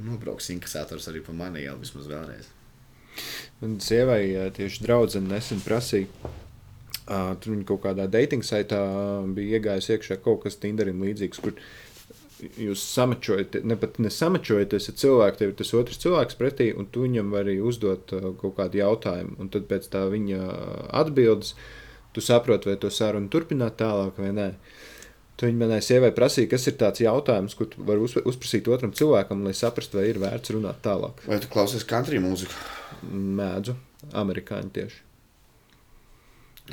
nobrauks 0.06 0.52
inkasators 0.54 1.10
arī 1.10 1.24
pa 1.26 1.34
mani 1.36 1.64
jau 1.66 1.76
vismaz 1.80 2.06
vēlreiz. 2.10 2.52
Man 3.58 3.80
sievai 3.82 4.22
tieši 4.54 4.84
draudzene 4.84 5.32
nesen 5.34 5.62
prasīja. 5.64 6.06
Uh, 7.08 7.32
tur 7.40 7.54
viņa 7.54 7.64
kaut 7.70 7.80
kādā 7.86 8.04
dating 8.12 8.44
saitā 8.44 8.78
bija 9.32 9.56
iegājusi 9.56 9.94
iekšā 9.94 10.18
kaut 10.20 10.42
kas 10.42 10.58
Tinderim 10.60 11.00
līdzīgs, 11.00 11.40
kur 11.40 11.54
jūs 12.39 12.82
samačojat, 12.95 13.59
ne 13.66 13.76
pat 13.80 13.99
nesamačojaties 14.03 14.91
ar 14.93 14.97
cilvēku, 15.03 15.39
tev 15.41 15.53
ir 15.53 15.57
tas 15.59 15.72
otrs 15.76 16.01
cilvēks 16.03 16.39
pretī, 16.39 16.68
un 16.76 16.86
tu 16.93 17.05
viņam 17.07 17.32
vari 17.34 17.59
uzdot 17.64 18.14
uh, 18.16 18.30
kaut 18.41 18.57
kādu 18.59 18.80
jautājumu. 18.82 19.39
Un 19.43 19.51
tad 19.55 19.66
pēc 19.70 19.89
tā 19.93 20.05
viņa 20.12 20.43
atbildes, 21.01 21.55
tu 22.14 22.24
saproti, 22.24 22.70
vai 22.70 22.78
to 22.80 22.91
sarunu 22.95 23.30
turpināt 23.32 23.78
tālāk 23.82 24.20
vai 24.22 24.30
nē. 24.36 24.53
Tu 25.39 25.47
viņa 25.47 25.61
manai 25.61 25.78
sievai 25.86 26.11
prasīja, 26.14 26.51
kas 26.51 26.64
ir 26.66 26.74
tāds 26.80 27.03
jautājums, 27.05 27.55
ko 27.55 27.68
tu 27.70 27.84
vari 27.86 28.03
uzprasīt 28.03 28.66
otram 28.74 28.91
cilvēkam, 28.99 29.45
lai 29.47 29.55
saprastu, 29.55 30.01
vai 30.01 30.09
ir 30.11 30.18
vērts 30.18 30.55
runāt 30.57 30.80
tālāk. 30.82 31.22
Vai 31.30 31.39
tu 31.43 31.51
klausies 31.53 31.86
country 31.86 32.18
mūziku? 32.22 32.57
Mēdzu, 33.07 33.76
amerikāņu 34.18 34.74
tieši. 34.74 35.05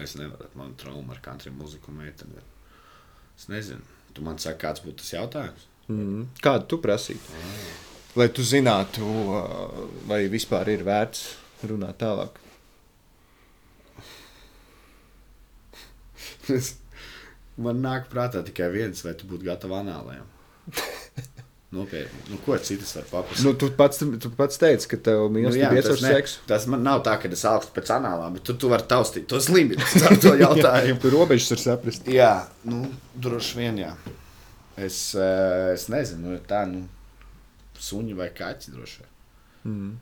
Es 0.01 0.17
nevaru, 0.19 0.49
man 0.59 0.73
trauma 0.81 1.13
ar 1.13 1.21
country 1.23 1.53
mūziku 1.53 1.93
meiteni. 1.93 2.41
Es 3.37 3.45
nezinu. 3.51 3.94
Tu 4.15 4.23
man 4.23 4.39
saki, 4.39 4.61
kāds 4.63 4.83
būtu 4.83 5.01
tas 5.03 5.11
jautājums? 5.13 5.65
Mm. 5.91 6.27
Kādu 6.43 6.69
tu 6.71 6.79
prasītu? 6.83 7.35
Mm. 7.35 7.65
Lai 8.15 8.29
tu 8.31 8.45
zinātu, 8.47 9.03
vai 10.07 10.21
vispār 10.31 10.71
ir 10.71 10.85
vērts 10.87 11.25
runāt 11.67 11.99
tālāk. 11.99 12.39
man 17.65 17.81
nāk 17.83 18.07
prātā 18.11 18.43
tikai 18.45 18.69
viens, 18.71 19.03
vai 19.03 19.13
tu 19.19 19.27
būtu 19.29 19.47
gatava 19.49 19.81
anālēm. 19.83 20.25
Nopietni. 21.73 22.19
Nu, 22.29 22.37
ko 22.45 22.55
citas 22.61 22.93
var 22.95 23.07
paprasīt? 23.09 23.43
Nu, 23.43 23.53
tu, 23.59 23.67
pats, 23.75 23.99
tu 24.21 24.29
pats 24.37 24.59
teici, 24.61 24.87
ka 24.91 24.99
tev 25.07 25.25
mīlestība 25.33 25.71
nu, 25.73 25.79
ir 25.81 25.87
caur 25.87 25.99
seksu. 25.99 26.43
Tas 26.47 26.67
man 26.71 26.85
nav 26.85 27.01
tā, 27.07 27.15
ka 27.19 27.31
es 27.33 27.41
augstu 27.49 27.73
pēc 27.75 27.89
anālām, 27.97 28.37
bet 28.37 28.45
tu, 28.47 28.55
tu 28.61 28.69
vari 28.71 28.85
taustīt 28.89 29.25
tos 29.31 29.49
limitus 29.51 29.97
ar 30.05 30.15
to 30.21 30.35
jautājumu. 30.43 31.01
tu 31.01 31.11
robežas 31.13 31.55
var 31.55 31.63
saprast. 31.63 32.07
Jā, 32.11 32.31
nu, 32.69 32.85
droši 33.17 33.59
vien, 33.59 33.81
jā. 33.81 33.91
Es, 34.77 34.99
eh, 35.17 35.73
es 35.73 35.87
nezinu, 35.91 36.35
nu, 36.35 36.39
tā, 36.47 36.63
nu, 36.69 36.85
suņi 37.81 38.15
vai 38.21 38.29
kaķi 38.35 38.75
droši 38.75 39.01
vien. 39.01 39.13
Mm. 39.65 39.93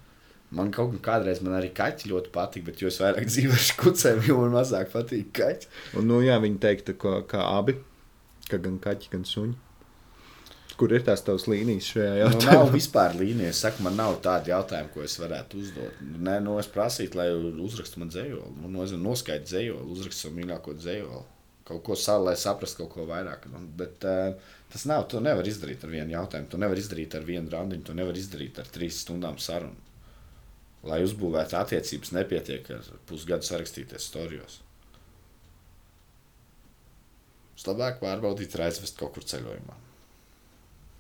Man 0.54 0.70
kaut 0.74 0.94
kādreiz 1.02 1.42
man 1.42 1.56
arī 1.58 1.72
kaķi 1.74 2.12
ļoti 2.12 2.30
patīk, 2.34 2.68
bet 2.68 2.84
jo 2.84 2.92
es 2.92 3.00
vairāk 3.02 3.30
dzīvoju 3.32 3.64
ar 3.64 3.78
kucēm, 3.82 4.24
jo 4.28 4.40
man 4.44 4.58
mazāk 4.60 4.92
patīk 4.94 5.32
kaķi. 5.40 5.72
Un, 5.98 6.10
nu, 6.12 6.22
jā, 6.26 6.38
viņi 6.44 6.60
teiktu, 6.62 7.00
ka, 7.02 7.22
ka 7.30 7.48
abi, 7.56 7.80
ka 8.52 8.60
gan 8.62 8.78
kaķi, 8.84 9.16
gan 9.16 9.26
suņi. 9.26 9.63
Kur 10.80 10.94
ir 10.96 11.04
tās 11.06 11.22
tavas 11.22 11.44
līnijas 11.46 11.92
šajā 11.94 12.14
jautājumā? 12.18 12.46
Nu, 12.48 12.64
nav 12.64 12.72
vispār 12.74 13.14
līnijas. 13.20 13.54
Es 13.54 13.62
saku, 13.66 13.84
man 13.86 13.98
nav 14.00 14.16
tādu 14.26 14.50
jautājumu, 14.50 14.90
ko 14.96 15.04
es 15.06 15.18
varētu 15.22 15.60
uzdot. 15.62 16.00
Nē, 16.02 16.40
nu, 16.46 16.56
es 16.62 16.70
prasītu, 16.74 17.20
lai 17.20 17.28
uzrakstu 17.62 18.02
man 18.02 18.10
dzējoli. 18.10 18.56
Nu, 18.64 18.72
no, 18.74 18.88
noskaidro 19.04 19.46
dzējoli, 19.52 19.86
uzrakstu 19.94 20.28
savu 20.28 20.40
mīļāko 20.40 20.76
dzējoli. 20.80 21.22
Kaut 21.70 21.86
ko 21.86 21.96
savu, 22.00 22.26
lai 22.28 22.36
saprastu 22.40 22.82
kaut 22.82 22.92
ko 22.96 23.06
vairāk. 23.08 23.46
Nu, 23.54 23.62
bet 23.80 24.04
uh, 24.10 24.58
tas 24.74 24.88
nav. 24.90 25.06
To 25.14 25.22
nevar 25.24 25.48
izdarīt 25.48 25.86
ar 25.86 25.94
vienu 25.94 26.18
jautājumu. 26.18 26.50
To 26.52 26.60
nevar 26.66 26.82
izdarīt 26.82 27.16
ar 27.20 27.30
vienu 27.30 27.54
randiņu. 27.54 27.86
To 27.88 27.96
nevar 28.02 28.18
izdarīt 28.20 28.60
ar 28.60 28.74
trīs 28.74 29.00
stundām 29.06 29.38
sarunu. 29.40 29.78
Lai 30.90 31.00
uzbūvētu 31.06 31.56
attiecības, 31.56 32.12
nepietiek 32.18 32.68
ar 32.76 32.90
pusgadu 33.08 33.48
sarakstīties 33.48 34.10
storijos. 34.10 34.60
Labāk 37.64 38.02
pārbaudīt, 38.02 38.58
aizvest 38.60 38.98
kaut 39.00 39.14
kur 39.16 39.24
ceļojumā. 39.24 39.78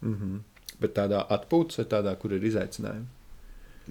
Mm 0.04 0.16
-hmm. 0.20 0.40
Bet 0.80 0.96
tādā 0.98 1.26
atpūtas 1.32 1.78
vai 1.78 1.86
tādā, 1.86 2.16
kur 2.20 2.34
ir 2.34 2.44
izaicinājumi? 2.44 3.06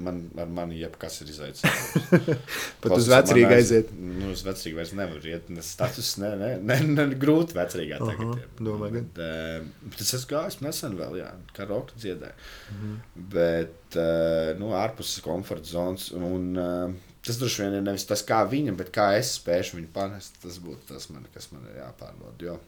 Man, 0.00 0.22
ar 0.40 0.48
mani 0.48 0.78
jebkas 0.80 1.18
ir 1.20 1.30
izaicinājums. 1.34 2.38
Pat 2.80 2.94
uz 2.96 3.08
vecrīgu 3.12 3.52
aiziet. 3.52 3.90
Nu, 3.92 4.30
uz 4.32 4.40
vecrīgu 4.46 4.78
vairs 4.80 4.94
nevar 4.96 5.26
iet. 5.28 5.50
Status 5.66 6.14
ne, 6.22 6.30
ne, 6.40 6.50
ne, 6.64 6.78
ne 6.94 7.06
grūti 7.20 7.56
vecrīgā 7.58 7.98
tagad. 8.00 8.24
Aha, 8.24 8.38
ir. 8.40 8.48
Domāju, 8.56 8.94
bet, 8.96 9.20
uh, 9.20 9.86
bet 9.92 10.00
es 10.00 10.14
esmu 10.16 10.30
gājis 10.32 10.58
nesen 10.64 10.96
vēl, 10.96 11.18
jā, 11.20 11.28
kā 11.52 11.68
roka 11.68 11.96
dziedāju. 12.00 12.48
Mm 12.72 12.80
-hmm. 12.82 12.98
Bet, 13.36 13.98
uh, 14.00 14.58
nu, 14.60 14.72
ārpus 14.80 15.20
komforta 15.20 15.68
zonas. 15.74 16.10
Un, 16.16 16.56
uh, 16.56 16.94
tas 17.26 17.38
droši 17.38 17.62
vien 17.62 17.74
ir 17.74 17.82
nevis 17.82 18.08
tas, 18.08 18.24
kā 18.24 18.40
viņa, 18.48 18.76
bet 18.76 18.94
kā 18.96 19.12
es 19.18 19.36
spēšu 19.38 19.76
viņu 19.76 19.92
panest. 19.92 20.40
Tas 20.42 20.56
būtu 20.58 20.94
tas, 20.94 21.10
man, 21.10 21.26
kas 21.34 21.52
man 21.52 21.68
ir 21.68 21.82
jāpārbauda. 21.82 22.44
Jo, 22.48 22.58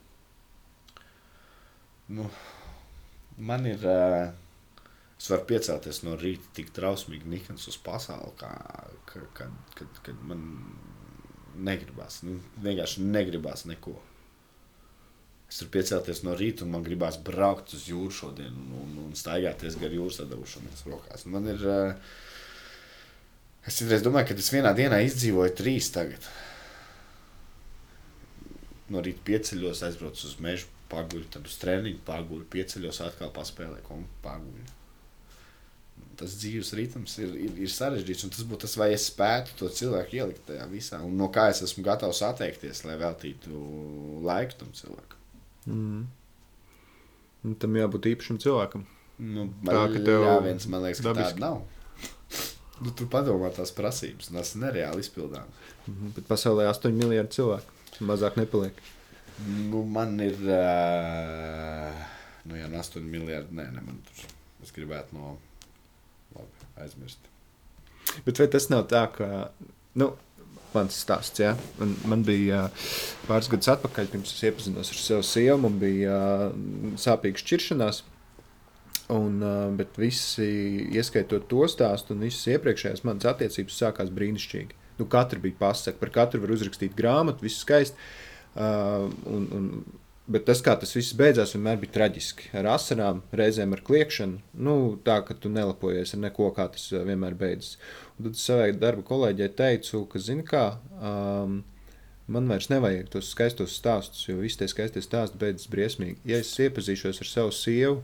nu, 2.08 2.28
man 3.38 3.66
ir. 3.70 3.84
Uh, 3.84 4.32
es 5.24 5.30
varu 5.30 5.46
piecelties 5.48 6.02
no 6.04 6.16
rīta 6.20 6.50
tik 6.56 6.72
drausmīgi 6.76 7.30
nikns 7.30 7.68
uz 7.70 7.78
pasauli, 7.80 8.34
kā, 8.40 8.50
ka, 9.08 9.22
kad, 9.38 9.54
kad, 9.78 10.00
kad 10.04 10.24
man 10.26 10.42
negribas. 11.54 12.22
Nu, 12.26 12.40
vienkārši 12.64 13.06
negribas 13.06 13.64
neko. 13.70 13.94
Es 15.48 15.62
varu 15.62 15.72
piecelties 15.76 16.24
no 16.26 16.34
rīta, 16.36 16.66
un 16.66 16.74
man 16.74 16.84
gribās 16.84 17.16
braukt 17.24 17.76
uz 17.76 17.86
jūru 17.88 18.12
šodien 18.12 18.52
un, 18.52 18.72
un, 18.82 18.96
un 19.06 19.16
staigāties 19.16 19.78
gar 19.80 19.92
jūras 19.94 20.20
atdevušamies 20.24 20.86
rokās. 20.90 21.26
Man 21.30 21.48
ir. 21.52 21.62
Es 23.64 23.78
citreiz 23.78 24.02
domāju, 24.04 24.28
ka 24.28 24.36
es 24.42 24.52
vienā 24.52 24.74
dienā 24.76 24.98
izdzīvoju 25.06 25.54
trīs 25.56 25.88
tagad. 25.94 26.26
No 28.92 29.00
rīta 29.00 29.24
pieceļos, 29.24 29.86
aizbraucu 29.86 30.26
uz 30.28 30.34
mežu, 30.44 30.68
paguļu, 30.94 31.26
tad 31.34 31.50
uz 31.50 31.58
treniņu, 31.60 32.00
paguļu, 32.06 32.46
pieceļos, 32.54 33.02
atkal 33.04 33.34
paspēlēju, 33.34 33.90
un 33.98 34.08
paguļu. 34.24 34.72
Tas 36.14 36.34
dzīves 36.38 36.70
ritms 36.78 37.16
ir, 37.18 37.32
ir, 37.46 37.54
ir 37.66 37.70
sarežģīts, 37.74 38.24
un 38.26 38.32
tas 38.34 38.46
būtu 38.46 38.66
tas, 38.66 38.76
vai 38.78 38.92
es 38.94 39.08
spētu 39.10 39.56
to 39.58 39.70
cilvēku 39.80 40.20
ielikt 40.20 40.44
tajā 40.46 40.66
visā, 40.70 41.00
un 41.02 41.16
no 41.18 41.26
kā 41.34 41.48
es 41.50 41.62
esmu 41.66 41.82
gatavs 41.86 42.22
atteikties, 42.26 42.84
lai 42.86 42.94
veltītu 43.00 43.62
laiku 44.22 44.60
tam 44.60 44.70
cilvēkam. 44.78 45.24
Mm. 45.66 46.04
Un 47.44 47.56
tam 47.60 47.78
jābūt 47.80 48.12
īpašam 48.14 48.38
cilvēkam. 48.40 48.86
Nu, 49.18 49.48
man, 49.62 49.70
tā, 49.70 49.84
ka 49.92 50.02
tev 50.06 50.24
jā, 50.26 50.34
viens, 50.46 50.66
man 50.70 50.86
liekas, 50.86 51.02
ka 51.02 51.10
dabiski. 51.10 51.36
tāda 51.36 51.44
nav. 51.44 51.62
nu, 52.82 52.94
tu 52.98 53.06
padomā 53.10 53.50
tās 53.54 53.74
prasības, 53.74 54.30
un 54.30 54.40
tas 54.40 54.54
ir 54.54 54.64
nereāli 54.64 55.04
izpildāms. 55.04 55.62
Mm 55.84 55.94
-hmm. 55.94 56.14
Bet 56.16 56.28
pasaulē 56.30 56.64
ir 56.64 56.72
8 56.72 56.92
miljardi 56.92 57.36
cilvēku. 57.38 57.70
Mazāk 58.00 58.36
nepaliek. 58.36 58.80
Nu, 59.42 59.82
man 59.82 60.18
ir. 60.22 60.36
Uh, 60.46 62.04
nu, 62.46 62.58
no 62.58 62.82
8 62.82 63.02
miljardi, 63.02 63.56
nē, 63.58 63.68
ne, 63.74 63.82
man 63.82 63.98
tur. 64.06 64.28
Es 64.62 64.72
gribētu 64.74 65.18
no. 65.18 65.36
Labi, 66.34 66.68
aizmirst. 66.84 67.30
Bet 68.26 68.38
vai 68.38 68.46
tas 68.52 68.70
nav 68.70 68.86
tā, 68.90 69.04
ka. 69.14 69.30
Nu, 69.98 70.12
mans 70.74 70.96
stāsts. 71.04 71.42
Ja? 71.42 71.54
Man, 71.80 71.94
man 72.10 72.24
bija 72.26 72.66
pāris 73.28 73.50
gadus 73.52 73.70
atpakaļ, 73.74 74.10
pirms 74.12 74.34
es 74.34 74.42
iepazinos 74.48 74.90
ar 74.92 75.00
savu 75.00 75.26
sievu. 75.26 75.60
Man 75.66 75.78
bija 75.82 76.18
sāpīga 77.00 77.42
šķiršanās. 77.42 78.02
Un, 79.14 79.42
bet 79.76 79.98
visi, 80.00 80.46
ieskaitot 80.96 81.44
to 81.50 81.66
stāstu, 81.68 82.14
un 82.14 82.24
visas 82.24 82.46
iepriekšējās 82.54 83.02
manas 83.04 83.28
attiecības 83.34 83.80
sākās 83.82 84.12
brīnišķīgi. 84.14 84.78
Nu, 84.96 85.06
katra 85.10 85.42
bija 85.42 85.58
pasaka, 85.58 85.98
par 86.00 86.12
katru 86.14 86.40
var 86.44 86.54
uzrakstīt 86.54 86.94
grāmatu, 86.96 87.44
viss 87.44 87.60
skaisti. 87.66 87.98
Uh, 88.54 89.10
un, 89.30 89.46
un, 89.56 89.68
bet 90.30 90.46
tas, 90.48 90.62
kā 90.64 90.76
tas 90.80 90.94
viss 90.94 91.16
beidzās, 91.18 91.56
vienmēr 91.56 91.82
bija 91.82 91.96
traģiski. 91.98 92.52
Ar 92.60 92.70
asarām, 92.76 93.22
reizēm 93.34 93.74
ar 93.76 93.84
kliēkšanu. 93.86 94.40
Nu, 94.66 94.78
tā, 95.06 95.20
ka 95.26 95.36
tu 95.38 95.52
nelapojies 95.52 96.14
ar 96.16 96.24
neko, 96.28 96.50
kā 96.56 96.68
tas 96.74 96.88
vienmēr 96.94 97.36
beidzas. 97.38 97.76
Un 98.18 98.30
tad 98.30 98.40
savai 98.40 98.72
darba 98.78 99.06
kolēģei 99.06 99.52
teicu, 99.58 100.04
ka, 100.10 100.22
zini, 100.22 100.46
kā. 100.48 100.66
Um, 101.00 101.62
Man 102.24 102.46
vairs 102.48 102.70
nevajag 102.72 103.10
tos 103.12 103.26
skaistos 103.34 103.74
stāstus, 103.76 104.22
jo 104.24 104.38
visi 104.40 104.56
tie 104.62 104.68
skaistie 104.72 105.02
stāsti 105.04 105.36
beidzas 105.42 105.68
briesmīgi. 105.68 106.22
Ja 106.24 106.38
es 106.40 106.54
iepazīšos 106.56 107.20
ar 107.20 107.28
savu 107.28 107.52
sievu, 107.52 107.98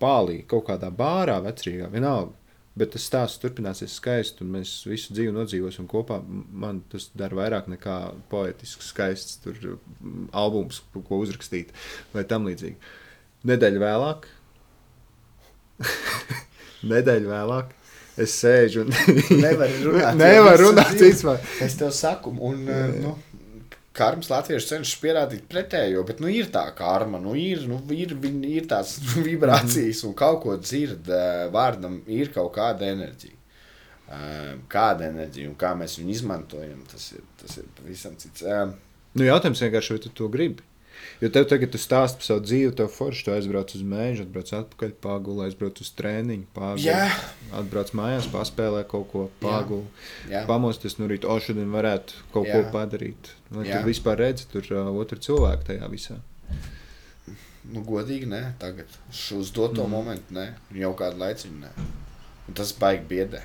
pālī, 0.00 0.38
kaut 0.48 0.64
kādā 0.70 0.88
bārā, 0.88 1.36
vecrīgā, 1.44 1.90
vienalga, 1.92 2.32
bet 2.78 2.94
tas 2.94 3.04
stāsts 3.04 3.40
turpināsies 3.42 3.98
skaisti, 3.98 4.44
un 4.44 4.54
mēs 4.56 4.74
visu 4.88 5.12
dzīvi 5.12 5.34
nodzīvosim 5.36 5.88
kopā, 5.90 6.20
man 6.24 6.80
tas 6.92 7.10
dara 7.18 7.36
vairāk 7.42 7.68
nekā 7.72 7.96
poetisks, 8.32 8.92
skaists 8.94 9.42
tur, 9.44 9.58
albums, 10.32 10.80
ko 10.94 11.20
uzrakstīt, 11.20 11.74
vai 12.14 12.24
tam 12.28 12.48
līdzīgi. 12.48 12.78
Nedēļa 13.48 13.82
vēlāk, 13.82 14.28
nedēļa 16.94 17.32
vēlāk, 17.34 17.76
es 18.22 18.38
sēžu 18.40 18.86
un 18.86 18.92
Nevar 19.42 19.72
runāt. 19.82 20.16
Nevar 20.22 20.60
jo 20.60 20.72
visu 20.72 21.28
runāt. 21.28 21.52
Es 21.64 21.76
tev 21.80 21.92
saku, 21.96 22.32
un 22.40 22.64
eh, 22.70 22.88
nu, 23.02 23.16
karmas 23.96 24.30
latvieši 24.32 24.68
cenšas 24.70 25.00
pierādīt 25.02 25.44
pretējo, 25.50 26.02
bet 26.08 26.22
nu, 26.24 26.30
ir 26.32 26.48
tā 26.54 26.64
karma, 26.76 27.20
nu, 27.20 27.34
ir, 27.38 27.66
nu, 27.68 27.80
ir, 27.92 28.14
ir 28.48 28.66
tās 28.70 28.96
vibrācijas 29.28 30.02
un 30.08 30.14
kaut 30.18 30.42
ko 30.46 30.56
dzird, 30.60 31.08
eh, 31.12 31.44
vārdam 31.52 32.00
ir 32.06 32.32
kaut 32.34 32.54
kāda 32.56 32.88
enerģija. 32.92 33.38
Eh, 34.12 34.54
Kāda 34.68 35.06
enerģija 35.08 35.48
un 35.48 35.54
kā 35.56 35.70
mēs 35.78 35.94
viņu 36.00 36.12
izmantojam, 36.12 36.82
tas 36.90 37.12
ir, 37.14 37.22
tas 37.40 37.54
ir 37.62 37.68
pavisam 37.78 38.16
cits. 38.20 38.42
Eh, 38.44 38.72
Nu, 39.12 39.26
jautājums 39.26 39.60
vienkārši, 39.60 39.92
vai 39.92 40.00
tu 40.00 40.08
to 40.16 40.26
gribi? 40.32 40.62
Jo 41.22 41.30
tev 41.34 41.46
tagad 41.50 41.70
tu 41.70 41.78
stāsti 41.78 42.18
par 42.18 42.26
savu 42.26 42.42
dzīvi, 42.44 42.72
tev 42.78 42.90
forši, 42.92 43.24
tu 43.26 43.34
aizbrauc 43.34 43.74
uz 43.76 43.84
mēģi, 43.86 44.24
atbrauc 44.26 44.52
atpakaļ, 44.58 44.94
pagulē, 45.04 45.46
aizbrauc 45.48 45.78
uz 45.84 45.92
treniņu, 45.98 46.48
pagulē. 46.56 46.88
Jā. 46.88 47.06
Atbrauc 47.60 47.92
mājās, 47.98 48.26
paspēlē 48.32 48.82
kaut 48.90 49.06
ko, 49.12 49.28
pagulē. 49.42 49.86
Jā. 50.32 50.42
Pamosties 50.50 50.98
no 50.98 51.06
rīta, 51.10 51.30
o, 51.30 51.38
šodien 51.42 51.70
varētu 51.74 52.26
kaut 52.34 52.50
Jā. 52.50 52.58
ko 52.58 52.74
padarīt. 52.74 53.32
Vai 53.54 53.68
Jā. 53.68 53.78
tu 53.78 53.90
vispār 53.90 54.18
redzi 54.24 54.48
tur 54.50 54.66
uh, 54.74 54.90
otru 54.98 55.20
cilvēku 55.22 55.70
tajā 55.70 55.90
visā? 55.92 56.18
Nu, 57.70 57.84
godīgi, 57.86 58.26
nē, 58.26 58.42
tagad. 58.58 58.90
Uz 59.38 59.52
doto 59.54 59.84
mm. 59.84 59.90
momentu, 59.90 60.34
nē, 60.34 60.48
jau 60.82 60.94
kādu 60.98 61.22
laiciņu, 61.22 61.58
nē. 61.62 61.90
Un 62.50 62.56
tas 62.58 62.72
baigi 62.74 63.06
biedē. 63.12 63.42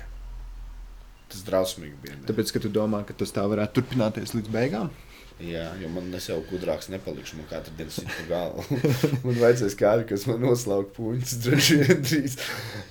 Tas 1.28 1.44
drausmīgi 1.46 2.00
biedē. 2.02 2.22
Tāpēc, 2.30 2.50
ka 2.54 2.62
tu 2.64 2.70
domā, 2.72 3.04
ka 3.06 3.14
tas 3.16 3.30
tā 3.36 3.44
varētu 3.46 3.78
turpināties 3.78 4.34
līdz 4.34 4.50
beigām. 4.50 4.90
Jā, 5.38 5.68
jo 5.78 5.86
man 5.94 6.10
es 6.18 6.24
jau 6.26 6.40
gudrāks 6.48 6.88
nepalikšu. 6.90 7.36
Man 7.38 7.46
katru 7.46 7.74
dienu 7.78 7.92
sit 7.94 8.08
pa 8.10 8.24
galvu. 8.26 8.78
man 9.24 9.36
vajadzēs 9.38 9.76
kādu, 9.78 10.06
kas 10.10 10.24
man 10.26 10.40
noslauka 10.42 10.90
puņus, 10.96 11.34
droši 11.44 11.76
vien 11.84 12.00
drīz. 12.02 12.34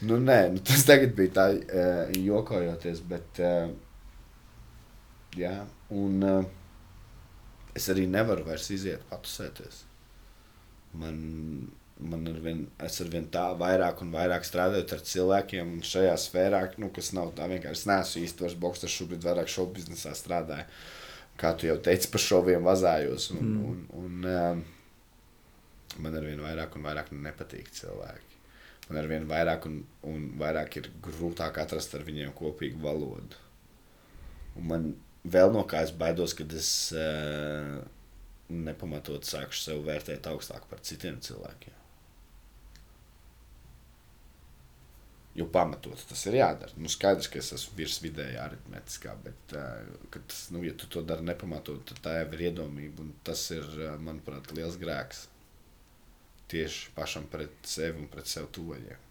Nu, 0.08 0.20
nē, 0.24 0.38
nu, 0.54 0.62
tas 0.64 0.86
tagad 0.88 1.12
bija 1.18 1.34
tā, 1.36 1.48
uh, 1.60 2.14
jokojoties, 2.16 3.02
bet. 3.10 3.42
Uh, 3.44 3.74
jā, 5.36 5.58
un 5.92 6.24
uh, 6.24 6.48
es 7.76 7.90
arī 7.92 8.06
nevaru 8.10 8.48
vairs 8.48 8.70
iziet 8.72 9.04
patusēties. 9.10 9.82
Man, 10.98 11.18
man 12.00 12.30
ar 12.32 12.38
vien, 12.46 12.62
es 12.88 13.02
ar 13.04 13.12
vien 13.12 13.28
tā 13.34 13.44
vairāk 13.60 14.06
un 14.06 14.14
vairāk 14.16 14.48
strādāju 14.48 14.88
ar 14.96 15.04
cilvēkiem, 15.12 15.76
un 15.76 15.84
šajā 15.84 16.16
sfērā, 16.24 16.64
nu, 16.80 16.94
kas 16.96 17.12
nav 17.18 17.36
tā 17.36 17.50
vienkārši. 17.52 17.84
Es 17.84 17.92
neesmu 17.92 18.24
īsti 18.24 18.48
vairs 18.48 18.58
boks, 18.64 18.88
es 18.88 18.96
šobrīd 18.96 19.28
vairāk 19.28 19.52
šovu 19.52 19.76
biznesā 19.82 20.16
strādāju 20.16 20.96
kā 21.40 21.54
tu 21.58 21.70
jau 21.70 21.78
teici, 21.84 22.10
par 22.14 22.24
šoviem 22.24 22.66
vazājos. 22.66 23.32
Un, 23.36 23.52
mm. 23.52 23.66
un, 23.72 23.84
un, 24.02 24.30
um, 24.34 24.64
man 26.04 26.18
ar 26.18 26.26
vien 26.28 26.42
vairāk 26.44 26.78
un 26.78 26.88
vairāk 26.88 27.12
nepatīk 27.16 27.72
cilvēki. 27.80 28.40
Man 28.88 29.02
ar 29.02 29.10
vien 29.12 29.28
vairāk 29.28 29.68
un, 29.68 29.82
un 30.08 30.30
vairāk 30.40 30.80
ir 30.80 30.92
grūtāk 31.04 31.60
atrast 31.64 31.96
ar 31.98 32.06
viņiem 32.08 32.32
kopīgu 32.38 32.80
valodu. 32.84 33.44
Un 34.58 34.70
man 34.72 34.88
vēl 35.28 35.52
no 35.54 35.66
kā 35.70 35.84
es 35.86 35.92
baidos, 35.96 36.34
kad 36.38 36.54
es 36.56 36.70
uh, 36.96 37.78
nepamatot 38.50 39.28
sākšu 39.28 39.64
sev 39.64 39.84
vērtēt 39.88 40.30
augstāk 40.32 40.70
par 40.72 40.82
citiem 40.88 41.20
cilvēkiem. 41.24 41.77
Jo 45.38 45.46
pamatot 45.54 46.02
tas 46.10 46.24
ir 46.26 46.40
jādara. 46.40 46.74
Nu, 46.82 46.90
skaidrs, 46.90 47.28
ka 47.30 47.38
es 47.38 47.52
esmu 47.54 47.76
virs 47.78 48.00
vidēji 48.02 48.40
aritmētiskā, 48.42 49.12
bet, 49.22 49.54
uh, 49.54 50.06
kad, 50.14 50.34
nu, 50.56 50.64
ja 50.66 50.74
tu 50.74 50.90
to 50.90 51.04
dari 51.06 51.26
nepamatot, 51.28 51.84
tad 51.92 52.00
tā 52.06 52.16
jau 52.16 52.30
ir 52.34 52.48
iedomība. 52.50 53.06
Tas 53.28 53.44
ir, 53.54 53.68
uh, 53.84 53.92
manuprāt, 54.02 54.50
liels 54.58 54.80
grēks. 54.82 55.28
Tieši 56.50 56.94
pašam 56.96 57.28
pret 57.30 57.54
sevi 57.70 58.02
un 58.02 58.08
pret 58.10 58.30
sev 58.32 58.48
tuvoļiem. 58.56 59.04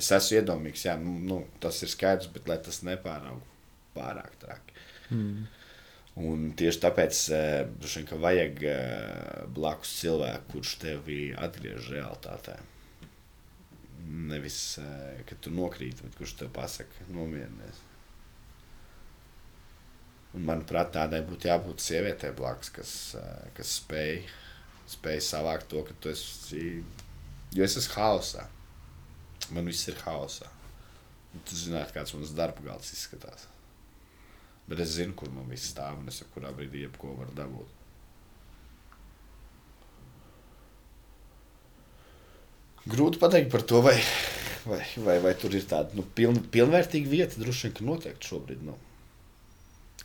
Es 0.00 0.10
esmu 0.16 0.40
iedomīgs, 0.40 0.84
jā, 0.84 0.96
nu, 1.00 1.14
nu, 1.30 1.38
tas 1.62 1.80
ir 1.84 1.92
skaidrs, 1.92 2.28
bet 2.34 2.48
lai 2.50 2.58
tas 2.64 2.82
nepāraug 2.84 3.40
pārāk 3.96 4.36
traki. 4.42 4.76
Mm. 5.14 5.46
Un 6.20 6.50
tieši 6.58 6.82
tāpēc 6.82 7.20
vien, 7.80 8.06
ka 8.08 8.18
vajag 8.20 8.60
blakus 9.54 9.92
cilvēku, 10.02 10.48
kurš 10.56 10.74
tevi 10.82 11.20
atgriež 11.38 11.88
realitātē. 11.94 12.58
Nevis, 14.30 14.58
uh, 14.80 15.20
ka 15.28 15.38
tu 15.42 15.52
nokrīti, 15.54 16.04
bet 16.06 16.18
kurš 16.18 16.36
tev 16.40 16.52
pasaka, 16.54 17.06
nomierinies. 17.10 17.80
Un, 20.36 20.44
manuprāt, 20.46 20.92
tādai 20.94 21.22
būtu 21.26 21.50
jābūt 21.50 21.82
sievietei 21.82 22.30
blakus, 22.36 22.70
kas, 22.74 22.94
uh, 23.18 23.48
kas 23.56 23.74
spēj, 23.80 24.20
spēj 24.94 25.22
savākt 25.26 25.70
to, 25.72 25.82
ka 25.88 25.96
tu 25.98 26.12
esi. 26.12 26.66
Jo 27.56 27.66
es 27.66 27.74
esmu 27.80 27.96
haosā. 27.98 28.46
Man 29.50 29.66
viss 29.66 29.88
ir 29.90 29.98
haosā. 30.04 30.46
Un 31.34 31.42
tu 31.46 31.58
zināt, 31.58 31.90
kāds 31.94 32.14
mans 32.14 32.34
darba 32.36 32.62
galds 32.62 32.92
izskatās. 32.94 33.48
Bet 34.70 34.82
es 34.84 34.94
zinu, 34.94 35.16
kur 35.18 35.30
man 35.34 35.50
viss 35.50 35.72
stāv, 35.72 35.98
un 35.98 36.10
es 36.10 36.22
jebkurā 36.22 36.52
brīdī 36.54 36.84
jebko 36.84 37.16
varu 37.18 37.34
dabūt. 37.34 37.79
Grūti 42.90 43.20
pateikt 43.22 43.50
par 43.52 43.64
to, 43.66 43.80
vai, 43.84 43.96
vai, 44.66 44.80
vai, 45.04 45.16
vai 45.22 45.34
tur 45.38 45.54
ir 45.54 45.66
tāda 45.70 45.96
nu, 45.98 46.04
piln, 46.16 46.40
pilnvērtīga 46.52 47.10
vieta. 47.10 47.40
Droši 47.40 47.68
vien, 47.68 47.76
ka 47.76 47.86
noteikti 47.86 48.30
šobrīd 48.32 48.64
nav. 48.66 48.78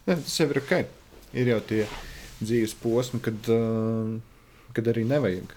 Ne, 0.05 0.15
tas 0.15 0.39
jau 0.39 0.49
ir 0.51 0.61
ok. 0.61 0.73
Ir 1.35 1.51
jau 1.51 1.61
tie 1.69 1.83
dzīves 2.41 2.75
posmi, 2.79 3.21
kad, 3.25 3.47
uh, 3.51 4.17
kad 4.75 4.91
arī 4.91 5.05
nevajag. 5.09 5.55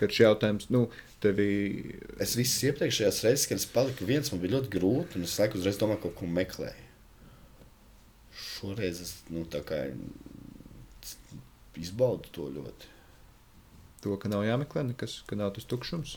Kad 0.00 0.14
šis 0.14 0.24
jautājums, 0.24 0.70
nu, 0.74 0.86
tevi. 1.22 1.48
Es 2.22 2.36
visas 2.38 2.62
iepriekšējās 2.70 3.20
reizes, 3.26 3.48
kad 3.50 3.60
es 3.60 3.68
paliku 3.70 4.08
viens, 4.08 4.32
man 4.32 4.42
bija 4.42 4.56
ļoti 4.56 4.72
grūti, 4.72 5.18
un 5.18 5.28
es 5.28 5.36
laiku 5.40 5.60
uzreiz 5.60 5.78
domāju, 5.80 6.04
kaut 6.06 6.16
ko 6.18 6.30
meklēju. 6.38 6.88
Šoreiz 8.42 9.02
es 9.04 9.14
nu, 9.30 9.44
tā 9.52 9.60
kā 9.66 9.84
izbaudu 11.78 12.32
to 12.34 12.48
ļoti. 12.56 12.91
To, 14.02 14.18
ka 14.18 14.30
nav 14.30 14.42
jāmeklē 14.46 14.82
nekas, 14.88 15.20
ka 15.28 15.38
nav 15.38 15.52
tas 15.56 15.66
tukšums. 15.70 16.16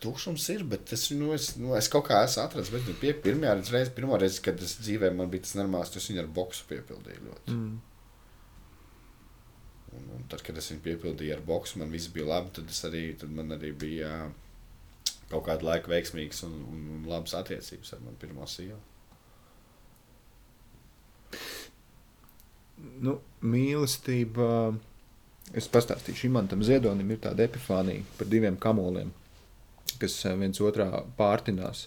Tukšums 0.00 0.44
ir, 0.54 0.62
bet 0.70 0.92
es, 0.94 1.08
nu, 1.18 1.32
es, 1.34 1.50
nu, 1.58 1.74
es 1.76 1.90
kaut 1.90 2.06
kā 2.06 2.22
esmu 2.24 2.44
atradzis. 2.44 2.72
Bet 2.72 2.86
nu, 2.86 2.94
pie, 3.00 3.12
pirmā 3.24 3.52
reize, 3.58 3.90
pirmā 3.96 4.20
reize, 4.22 4.40
kad 4.44 4.60
es 4.62 4.76
dzīvē 4.78 5.10
man 5.18 5.30
bija 5.32 5.44
tas 5.44 5.56
normāls, 5.58 5.90
tas 5.92 6.06
viņa 6.08 6.22
ar 6.22 6.32
boksu 6.38 6.68
piepildīja 6.70 7.24
ļoti. 7.24 7.56
Mm. 7.56 7.78
Un, 9.98 10.10
un 10.14 10.26
tad, 10.30 10.44
kad 10.46 10.58
es 10.60 10.70
viņu 10.70 10.84
piepildīju 10.84 11.34
ar 11.34 11.42
boksu, 11.44 11.80
man 11.82 11.90
viss 11.92 12.12
bija 12.14 12.28
labi. 12.30 12.54
Tad, 12.60 12.70
arī, 12.88 13.02
tad 13.18 13.32
man 13.34 13.56
arī 13.58 13.72
bija 13.76 14.12
kaut 15.28 15.44
kāda 15.48 15.66
laika 15.66 15.90
veiksmīgas 15.92 16.44
un, 16.46 16.54
un, 16.72 16.84
un 16.94 17.08
labas 17.10 17.34
attiecības 17.36 17.92
ar 17.96 18.04
manu 18.04 18.20
pirmo 18.22 18.46
sievu. 18.48 18.78
Nu, 23.02 23.18
mīlestība. 23.42 24.48
Es 25.56 25.68
pastāstīšu, 25.72 26.26
Imantam 26.28 26.62
Ziedonim 26.66 27.14
ir 27.14 27.22
tāda 27.24 27.46
epifānija 27.48 28.04
par 28.18 28.28
diviem 28.28 28.58
kamoliem, 28.60 29.12
kas 30.00 30.18
eh, 30.28 30.36
viens 30.36 30.60
otrā 30.60 30.88
pārtinās. 31.16 31.86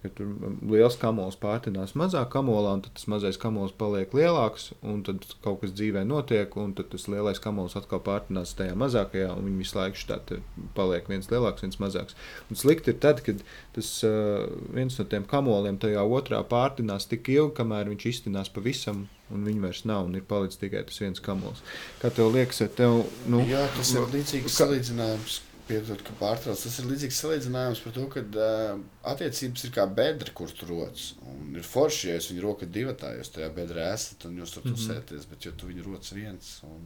Ja 0.00 0.08
tur 0.16 0.30
liels 0.64 0.94
kamols 0.96 1.34
pārtinās 1.36 1.90
mazā 1.98 2.22
kamolā, 2.32 2.70
un 2.78 2.80
tad 2.86 2.94
tas 2.96 3.04
mazais 3.12 3.36
kamols 3.36 3.74
paliek 3.76 4.14
lielāks, 4.16 4.70
un 4.80 5.02
tad 5.04 5.26
kaut 5.44 5.58
kas 5.60 5.74
dzīvē 5.76 6.06
notiek, 6.08 6.54
un 6.56 6.72
tad 6.78 6.88
tas 6.94 7.04
lielais 7.12 7.36
kamols 7.44 7.76
atkal 7.76 8.00
pārtinās 8.06 8.54
tajā 8.56 8.78
mazākajā, 8.80 9.26
un 9.36 9.44
viņi 9.50 9.60
visu 9.60 9.76
laiku 9.76 10.00
štādi 10.00 10.38
paliek 10.78 11.10
viens 11.12 11.28
lielāks, 11.28 11.66
viens 11.66 11.76
mazāks. 11.84 12.16
Un 12.48 12.56
slikti 12.56 12.94
ir 12.94 12.96
tad, 13.04 13.20
kad 13.26 13.44
tas 13.76 13.90
uh, 14.08 14.46
viens 14.72 14.96
no 14.96 15.04
tiem 15.12 15.28
kamoliem 15.28 15.76
tajā 15.84 16.06
otrā 16.16 16.40
pārtinās 16.48 17.04
tik 17.12 17.28
ilgi, 17.36 17.58
kamēr 17.60 17.92
viņš 17.92 18.08
iztinās 18.14 18.48
pavisam, 18.56 19.04
un 19.28 19.44
viņi 19.46 19.60
vairs 19.66 19.84
nav, 19.84 20.08
un 20.08 20.16
ir 20.16 20.24
palicis 20.32 20.62
tikai 20.64 20.80
tas 20.88 20.96
viens 21.04 21.20
kamols. 21.28 21.60
Kā 22.00 22.08
tev 22.08 22.32
liekas, 22.32 22.64
tev, 22.80 23.02
nu, 23.28 23.44
Jā, 23.52 23.66
tas 23.76 23.92
ir 23.92 24.08
līdzīgs 24.16 24.48
kā- 24.48 24.62
salīdzinājums. 24.64 25.42
Piedod, 25.70 26.00
ka 26.02 26.14
pārtrauc. 26.18 26.58
Tas 26.58 26.78
ir 26.82 26.88
līdzīgs 26.90 27.18
salīdzinājums 27.22 27.80
par 27.84 27.92
to, 27.94 28.06
ka 28.10 28.22
uh, 28.26 28.80
attiecības 29.12 29.66
ir 29.68 29.74
kā 29.76 29.84
bedra, 29.86 30.32
kur 30.34 30.50
tur 30.50 30.72
rodas. 30.74 31.12
Ir 31.54 31.66
forši, 31.66 32.08
ja 32.10 32.16
jūs 32.18 32.30
viņu 32.32 32.42
rokat 32.42 32.72
divi, 32.74 32.94
jūs 33.20 33.30
tajā 33.36 33.52
bedrē 33.54 33.86
esat 33.94 34.26
un 34.26 34.40
jūs 34.42 34.56
tur 34.56 34.66
Mhm. 34.66 34.74
tusēties. 34.74 35.28
Bet, 35.30 35.46
ja 35.46 35.52
tu 35.54 35.70
viņu 35.70 35.86
rodas 35.86 36.10
viens 36.16 36.50
un, 36.66 36.82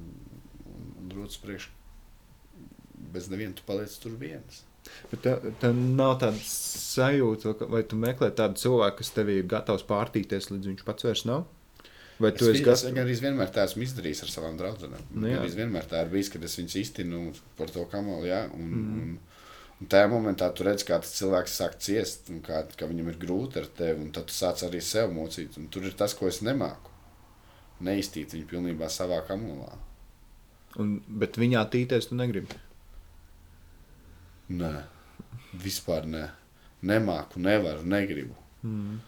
un, 0.69 0.93
un 1.01 1.17
rodas 1.17 1.41
priekš 1.41 1.71
bez 3.15 3.31
neviena, 3.33 3.57
tu 3.57 3.65
paliec 3.67 3.97
tur 4.03 4.13
viens. 4.21 4.63
Bet 5.11 5.23
tev, 5.25 5.45
tev 5.63 5.73
nav 5.75 6.19
tāda 6.21 6.37
sajūta, 6.45 7.55
vai 7.73 7.83
tu 7.89 7.97
meklē 7.97 8.29
tādu 8.37 8.61
cilvēku, 8.61 8.99
kas 9.01 9.15
tev 9.17 9.31
ir 9.33 9.47
gatavs 9.49 9.85
pārtīties, 9.89 10.51
līdz 10.53 10.71
viņš 10.71 10.85
pats 10.85 11.07
vairs 11.09 11.25
nav. 11.29 11.47
Vai 12.21 12.31
tu 12.31 12.45
Es, 12.45 12.51
esi 12.55 12.63
vi- 12.65 12.71
es 12.71 12.83
gatavs? 12.85 12.99
arī 13.03 13.15
vienmēr 13.21 13.49
tā 13.51 13.65
esmu 13.67 13.83
izdarījis 13.83 14.23
ar 14.23 14.31
savām 14.31 14.59
draudzenēm. 14.59 15.07
Nu 15.19 15.27
jā. 15.27 15.41
arī 15.43 15.55
vienmēr 15.59 15.87
tā 15.91 16.03
ir 16.05 16.11
bijis, 16.13 16.29
kad 16.31 16.45
es 16.47 16.57
viņas 16.57 16.77
iztinu 16.81 17.23
par 17.59 17.67
to 17.75 17.85
kamoli. 17.91 18.29
Ja? 18.29 18.45
Un, 18.55 18.69
mm. 18.71 19.01
un, 19.03 19.19
un 19.81 19.87
tajā 19.91 20.09
momentā 20.13 20.49
tu 20.55 20.63
redz, 20.65 20.85
kā 20.87 21.01
tas 21.03 21.11
cilvēks 21.19 21.57
sāk 21.61 21.75
ciest, 21.83 22.31
un 22.31 22.41
kā, 22.41 22.63
ka 22.79 22.87
viņam 22.87 23.09
ir 23.11 23.19
grūti 23.19 23.59
ar 23.59 23.67
tevi. 23.67 24.01
un 24.07 24.13
Tad 24.15 24.27
tu 24.31 24.33
sāc 24.37 24.63
arī 24.69 24.81
sev 24.83 25.11
mocīt. 25.13 25.59
Un 25.59 25.67
tur 25.69 25.83
ir 25.91 25.93
tas, 25.99 26.15
ko 26.15 26.29
es 26.31 26.39
nemāku. 26.47 26.93
Neiztīt 27.83 28.37
viņu 28.37 28.47
pilnībā 28.53 28.87
savā 28.89 29.19
kamolā. 29.27 29.75
Un, 30.79 31.01
bet 31.09 31.35
viņā 31.39 31.65
tīties 31.71 32.09
tu 32.11 32.15
negribi. 32.15 32.55
Nē, 34.55 34.73
vispār 35.63 36.07
nē. 36.07 36.29
Nemāku, 36.85 37.41
nevaru, 37.41 37.83
negribu. 37.89 38.35
Mm. 38.63 39.01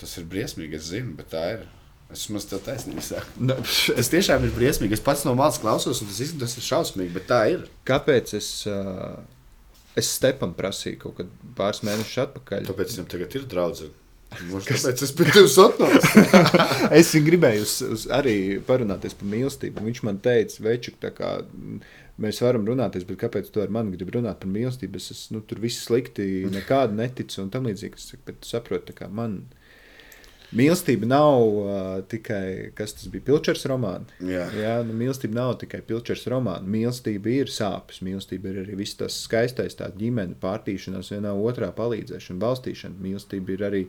Tas 0.00 0.16
ir 0.16 0.26
briesmīgi, 0.30 0.78
es 0.80 0.88
zinu, 0.94 1.14
bet 1.18 1.30
tā 1.34 1.44
ir. 1.56 1.68
Es 2.10 2.24
maz 2.34 2.46
tev 2.50 2.62
taisnība 2.66 3.02
saku. 3.06 3.44
Ne, 3.46 3.54
Es 4.00 4.10
tiešām 4.10 4.42
ir 4.46 4.54
briesmīgi. 4.56 4.96
Es 4.98 5.04
pats 5.04 5.22
no 5.26 5.36
malas 5.38 5.60
klausos, 5.62 6.00
un 6.02 6.10
tas 6.10 6.18
izskatās 6.24 6.56
ir 6.58 6.66
šausmīgi, 6.66 7.12
bet 7.14 7.28
tā 7.30 7.40
ir. 7.52 7.68
Kāpēc 7.86 8.34
es, 8.38 8.48
uh, 8.66 9.20
es 9.98 10.10
Stepam 10.16 10.56
prasīju 10.58 11.04
kaut 11.04 11.20
kad 11.20 11.30
pāris 11.58 11.84
mēnešus 11.86 12.24
atpakaļ? 12.26 12.66
Tāpēc 12.70 12.96
viņam 12.96 13.10
tagad 13.14 13.38
ir 13.38 13.46
draudzene. 13.52 13.96
Kāpēc 14.30 15.00
es 15.02 15.12
pie 15.18 15.26
tevis 15.26 15.56
atnācu? 15.58 16.10
es 16.98 17.08
viņu 17.14 17.26
gribēju 17.26 17.64
uz, 17.64 17.72
uz 17.96 18.04
arī 18.14 18.34
parunāties 18.66 19.16
par 19.18 19.30
mīlestību. 19.30 19.86
Viņš 19.86 20.02
man 20.06 20.20
teica, 20.22 20.62
Večuk, 20.66 20.98
tā 21.02 21.10
kā 21.14 21.32
mēs 22.20 22.38
varam 22.44 22.66
runāties, 22.68 23.06
bet 23.08 23.18
kāpēc 23.24 23.50
tu 23.50 23.62
ar 23.62 23.72
mani 23.74 23.94
gribi 23.96 24.18
runāt 24.18 24.38
par 24.42 24.50
mīlestību? 24.50 25.02
Es 25.02 25.10
esmu 25.14 25.38
nu, 25.38 25.46
tur 25.46 25.62
viss 25.62 25.82
slikti, 25.86 26.26
nekādu 26.50 26.98
neticu 26.98 27.42
un 27.42 27.50
tam 27.54 27.66
līdzīgi. 27.70 27.98
Es 27.98 28.12
saku, 28.12 28.26
bet 28.30 28.42
tu 28.42 28.50
saproti, 28.50 28.92
tā 28.92 28.98
kā 29.02 29.10
man 29.10 29.40
mīlestība 30.56 31.08
nav 31.08 31.40
uh, 31.40 31.78
tikai, 32.10 32.70
kas 32.76 32.96
tas 32.96 33.08
bija, 33.12 33.24
pilčers 33.30 33.64
romāni. 33.70 34.10
Jā. 34.26 34.46
Jā, 34.56 34.74
nu, 34.86 34.96
mīlestība 34.98 35.38
nav 35.38 35.54
tikai 35.62 35.82
pilčers 35.86 36.26
romāna. 36.30 36.66
Mīlestība 36.66 37.32
ir 37.32 37.52
sāpes, 37.52 38.02
mīlestība 38.06 38.52
ir 38.52 38.62
arī 38.64 38.78
viss 38.82 38.98
tas 39.00 39.16
skaistais, 39.26 39.78
tā 39.78 39.90
ģimene, 39.96 40.38
pārtīšanās 40.42 41.12
vienā 41.14 41.34
otrā 41.36 41.70
palīdzēšana, 41.76 42.40
balstīšana. 42.42 43.02
Mīlestība 43.04 43.56
ir 43.56 43.66
arī 43.70 43.82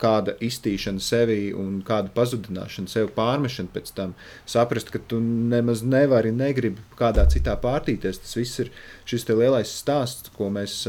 kāda 0.00 0.34
iztīšana 0.44 1.00
sevi 1.00 1.52
un 1.56 1.78
kāda 1.86 2.12
pazudināšana, 2.16 2.90
sev 2.92 3.08
pārmešana 3.16 3.72
pēc 3.72 3.92
tam. 3.96 4.12
Saprast, 4.48 4.92
ka 4.92 5.00
tu 5.00 5.20
nemaz 5.22 5.82
nevari, 5.86 6.32
negribi 6.36 6.84
kādā 6.98 7.24
citā 7.32 7.56
pārtīties. 7.62 8.20
Tas 8.22 8.36
viss 8.36 8.60
ir 8.64 8.72
šis 9.08 9.26
lielais 9.32 9.72
stāsts, 9.80 10.32
ko 10.36 10.50
mēs, 10.52 10.82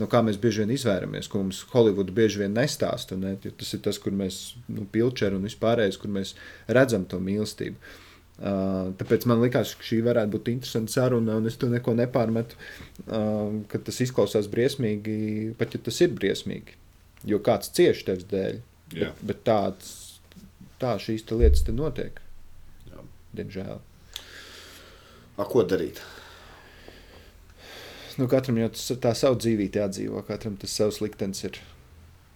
no 0.00 0.10
kā 0.10 0.24
mēs 0.24 0.40
bieži 0.40 0.64
vien 0.64 0.74
izvairamies, 0.78 1.28
ko 1.28 1.44
mums 1.44 1.62
Holivuda 1.74 2.14
bieži 2.14 2.44
vien 2.44 2.56
nestāsta. 2.56 3.20
Ne? 3.20 3.36
Tas 3.48 3.76
ir 3.76 3.84
tas, 3.84 4.00
kur 4.00 4.16
mēs, 4.16 4.42
nu, 4.72 4.88
pilčeri 4.92 5.36
un 5.36 5.48
vispārējais, 5.48 6.00
kur 6.00 6.14
mēs 6.16 6.34
redzam 6.72 7.08
to 7.08 7.20
mīlestību. 7.22 7.96
Uh, 8.38 8.92
tāpēc 8.94 9.24
man 9.26 9.40
liekas, 9.42 9.72
ka 9.74 9.82
šī 9.82 9.96
varētu 10.06 10.30
būt 10.36 10.48
interesanta 10.52 10.92
saruna, 10.94 11.40
un 11.40 11.50
es 11.50 11.56
to 11.58 11.66
neko 11.66 11.90
nepārmetu, 11.98 12.54
uh, 13.08 13.48
ka 13.66 13.80
tas 13.82 13.98
izklausās 14.04 14.46
briesmīgi, 14.52 15.56
pat 15.58 15.74
ja 15.74 15.80
tas 15.82 15.98
ir 16.06 16.14
briesmīgi. 16.14 16.76
Jo 17.26 17.40
kāds 17.44 17.72
cieš 17.74 18.04
tevis 18.06 18.26
dēļ. 18.30 18.60
Jā. 18.94 19.10
Bet, 19.10 19.24
bet 19.30 19.42
tāds, 19.46 19.90
tā 20.80 20.94
šīs 21.02 21.26
te 21.28 21.38
lietas 21.38 21.64
te 21.66 21.74
notiek. 21.74 22.20
Jā. 22.90 23.02
Diemžēl. 23.40 23.80
A, 25.38 25.46
ko 25.46 25.64
darīt? 25.66 26.00
Nu, 28.18 28.26
katram 28.30 28.58
jau 28.58 28.70
tas, 28.74 28.86
tā 29.02 29.12
savu 29.14 29.38
dzīvību 29.38 29.78
jādzīvo, 29.78 30.22
katram 30.26 30.56
tas 30.58 30.74
savs 30.74 31.02
liktenis 31.04 31.44
ir. 31.46 31.60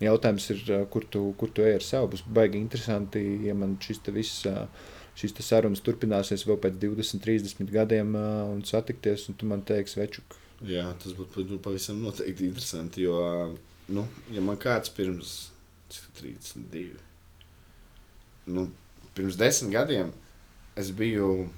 Jautājums 0.02 0.48
ir, 0.50 0.62
kur 0.90 1.06
tu, 1.10 1.28
kur 1.38 1.50
tu 1.54 1.62
ej 1.66 1.76
ar 1.78 1.86
sevi. 1.86 2.10
Būs 2.14 2.24
baigi 2.26 2.58
interesanti, 2.58 3.22
ja 3.46 3.54
man 3.58 3.76
šis 3.82 4.02
viss. 4.14 4.46
Šīs 5.12 5.34
sarunas 5.44 5.82
turpināsies 5.84 6.46
vēl 6.48 6.56
pēc 6.62 6.78
20, 6.80 7.20
30 7.20 7.74
gadiem, 7.74 8.14
un 8.48 8.62
satikties, 8.64 9.26
un 9.28 9.36
tu 9.36 9.44
man 9.50 9.60
teiksi, 9.68 9.98
večuk, 10.00 10.38
Jā, 10.68 10.84
tas 11.02 11.14
būtu 11.18 11.42
nu, 11.48 11.58
pavisam 11.62 12.02
noteikti 12.04 12.46
interesanti. 12.46 13.06
Jo, 13.06 13.18
nu, 13.88 14.06
ja 14.30 14.44
man 14.44 14.60
kāds 14.60 14.92
pirms 14.94 15.52
cik 15.92 16.04
tad 16.06 16.22
32, 16.22 17.00
nu, 18.46 18.66
pirms 19.14 19.36
desmit 19.36 19.74
gadiem 19.74 20.12
es 20.78 20.90
biju 20.96 21.48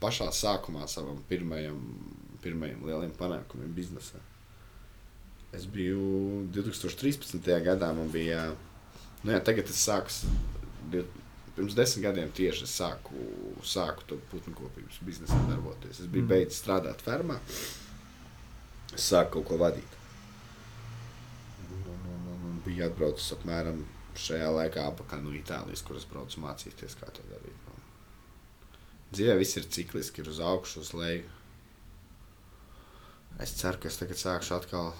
pašā 0.00 0.30
sākumā 0.34 0.86
savam 0.88 1.20
pirmajam, 1.28 1.80
pirmajam 2.44 2.84
lielajam 2.86 3.14
panākumam 3.18 3.72
biznesā. 3.76 4.20
Es 5.56 5.66
biju 5.66 6.46
2013. 6.54 7.50
gadā, 7.66 7.90
man 7.96 8.10
bija, 8.12 8.44
nu 9.24 9.34
jā, 9.34 9.40
tagad 9.44 9.70
es 9.72 9.82
sāku, 9.82 10.30
pirms 11.56 11.74
desmit 11.76 12.06
gadiem 12.06 12.30
tieši 12.36 12.66
es 12.68 12.76
sāku, 12.78 13.26
sāku 13.66 14.06
to 14.06 14.20
putnu 14.30 14.54
kopības 14.56 15.02
biznesā 15.04 15.38
darboties. 15.50 15.98
Es 15.98 16.06
biju 16.06 16.28
mm. 16.28 16.30
beidzis 16.30 16.62
strādāt 16.62 17.02
fermā. 17.04 17.40
Es 18.94 19.10
sāku 19.10 19.40
kaut 19.40 19.50
ko 19.50 19.58
vadīt. 19.64 19.99
Bija 22.70 22.86
atbraucis 22.86 23.32
apmēram 23.34 23.82
šajā 24.20 24.48
laikā 24.54 24.86
apakaļ 24.92 25.24
no 25.24 25.34
Itālijas, 25.34 25.82
kur 25.82 25.98
es 25.98 26.06
braucu 26.06 26.42
mācīties, 26.44 26.94
kā 27.00 27.10
to 27.16 27.26
darīt. 27.30 27.66
Nu, 27.66 27.78
Dzīvē 29.10 29.34
viss 29.40 29.58
ir 29.58 29.66
cikliski, 29.74 30.22
ir 30.22 30.30
uz 30.30 30.38
augšu, 30.38 30.84
uz 30.84 30.92
leju. 30.94 31.26
Es 33.42 33.56
ceru, 33.58 33.80
ka 33.82 33.88
es 33.90 33.96
tagad 33.98 34.20
sākšu 34.20 34.54
atkal, 34.54 34.92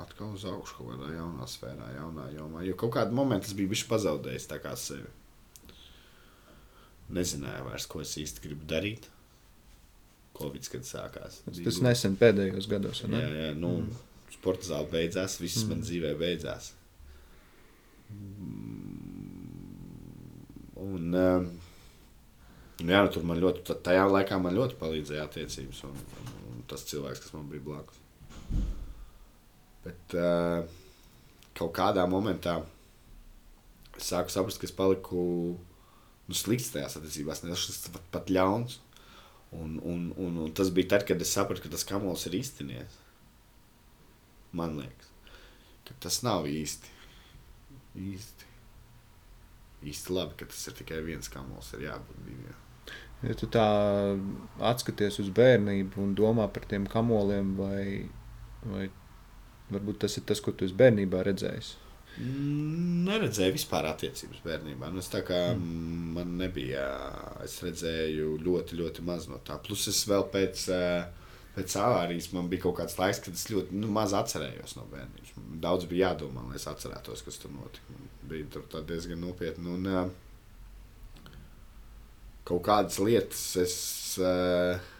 atkal 0.00 0.32
uz 0.32 0.46
augšu 0.48 0.78
kaut 0.78 0.94
kādā 0.94 1.10
jaunā 1.16 1.48
sfērā, 1.50 1.90
jaunā 1.98 2.28
jomā. 2.32 2.62
Jo 2.64 2.76
kaut 2.80 2.94
kādā 2.96 3.12
momentā 3.12 3.50
es 3.50 3.56
biju 3.58 3.76
pazaudējis 3.90 4.48
sevi. 4.80 5.10
Nezināju 7.12 7.66
vairs, 7.68 7.86
ko 7.90 8.00
es 8.00 8.14
īsti 8.16 8.46
gribu 8.46 8.64
darīt. 8.64 9.10
Covid, 10.38 10.64
kad 10.72 10.86
sākās. 10.88 11.42
tas, 11.44 11.58
tas 11.66 11.82
nesen 11.84 12.16
pēdējos 12.16 12.68
gados. 12.70 13.02
ne? 13.04 13.20
Jā, 13.20 13.32
jā, 13.36 13.50
nu, 13.58 13.74
mm. 13.82 14.11
Sporta 14.42 14.66
zāle 14.66 14.90
beidzās, 14.90 15.38
viss 15.38 15.62
mm. 15.62 15.70
man 15.70 15.84
dzīvē 15.86 16.12
beidzās. 16.18 16.72
Un, 20.82 21.14
um, 21.14 21.46
jā, 22.82 23.02
nu, 23.06 23.10
tur 23.14 23.26
man 23.28 23.38
ļoti, 23.38 23.62
ta- 23.68 23.78
tajā 23.86 24.08
laikā 24.10 24.40
man 24.42 24.56
ļoti 24.56 24.78
palīdzēja 24.80 25.28
attiecības 25.28 25.84
un, 25.86 26.00
un, 26.18 26.32
un 26.50 26.64
tas 26.70 26.82
cilvēks, 26.90 27.22
kas 27.22 27.36
man 27.36 27.46
bija 27.52 27.62
blakus. 27.68 28.00
Bet 29.86 30.16
uh, 30.18 30.66
kaut 31.58 31.74
kādā 31.78 32.02
momentā 32.10 32.58
es 33.94 34.10
sāku 34.10 34.34
saprast, 34.34 34.58
ka 34.58 34.66
es 34.66 34.74
paliku 34.74 35.22
nu, 35.54 36.34
slikts 36.34 36.72
tajās 36.74 36.98
attiecībās, 36.98 37.44
ne 37.44 37.54
tas 37.54 37.86
pat, 37.94 38.10
pat 38.18 38.34
ļauns. 38.34 38.80
Un, 39.52 39.76
un, 39.84 40.04
un, 40.16 40.36
un 40.46 40.52
tas 40.56 40.70
bija 40.72 40.94
tad, 40.94 41.06
kad 41.06 41.20
es 41.22 41.30
sapratu, 41.30 41.62
ka 41.62 41.70
tas 41.74 41.86
kamols 41.86 42.24
ir 42.26 42.38
iztinies. 42.40 43.01
Man 44.56 44.76
liekas, 44.80 45.12
ka 45.88 45.96
tas 46.06 46.20
nav 46.26 46.48
īsti. 46.50 46.96
īsti. 47.98 48.50
Īsti 49.92 50.14
labi, 50.14 50.36
ka 50.38 50.46
tas 50.50 50.66
ir 50.70 50.76
tikai 50.78 51.00
viens 51.06 51.30
kamols, 51.32 51.72
ir 51.74 51.88
jābūt 51.88 52.26
diviem. 52.26 52.58
Ja 53.22 53.36
tu 53.38 53.46
tā 53.50 53.64
atskaties 54.72 55.20
uz 55.22 55.30
bērnību 55.34 56.00
un 56.02 56.16
domā 56.18 56.48
par 56.50 56.66
tiem 56.70 56.88
kamoliem, 56.90 57.54
vai, 57.58 57.84
vai 58.66 58.88
varbūt 59.70 60.02
tas 60.04 60.18
ir 60.18 60.26
tas, 60.26 60.42
ko 60.42 60.54
tu 60.54 60.66
esi 60.66 60.76
bērnībā 60.78 61.22
redzējis. 61.28 61.76
Neredzēju 62.20 63.54
vispār 63.54 63.86
attiecības 63.88 64.42
bērnībā. 64.44 64.90
Nu, 64.92 65.00
tā 65.14 65.22
kā 65.24 65.38
mm. 65.54 66.10
man 66.18 66.34
nebija, 66.40 66.84
es 67.44 67.56
redzēju 67.64 68.36
ļoti, 68.44 68.76
ļoti 68.82 69.04
maz 69.06 69.30
no 69.30 69.38
tā. 69.46 69.56
Plus 69.64 69.86
es 69.88 70.02
vēl 70.10 70.26
pēc, 70.34 70.66
eh, 70.76 71.21
pēc 71.56 71.76
avārijas 71.80 72.30
man 72.32 72.48
bija 72.52 72.64
kaut 72.66 72.78
kāds 72.80 72.96
laiks, 72.98 73.20
kad 73.24 73.36
es 73.36 73.48
ļoti 73.52 73.76
nu, 73.76 73.90
maz 73.92 74.14
atcerējos 74.16 74.76
no 74.78 74.86
bērnības. 74.92 75.34
Daudz 75.62 75.88
bija 75.90 76.12
jādomā, 76.12 76.46
lai 76.48 76.56
es 76.60 76.68
atcerētos, 76.70 77.24
kas 77.26 77.40
tur 77.42 77.52
notika. 77.54 78.00
Bija 78.28 78.48
tur 78.54 78.64
diezgan 78.88 79.20
nopietni. 79.20 79.66
Un, 79.74 79.86
eh, 79.86 81.30
kaut 82.48 82.64
kādas 82.66 82.98
lietas 83.02 83.44
es 83.60 83.76
eh, 84.18 84.90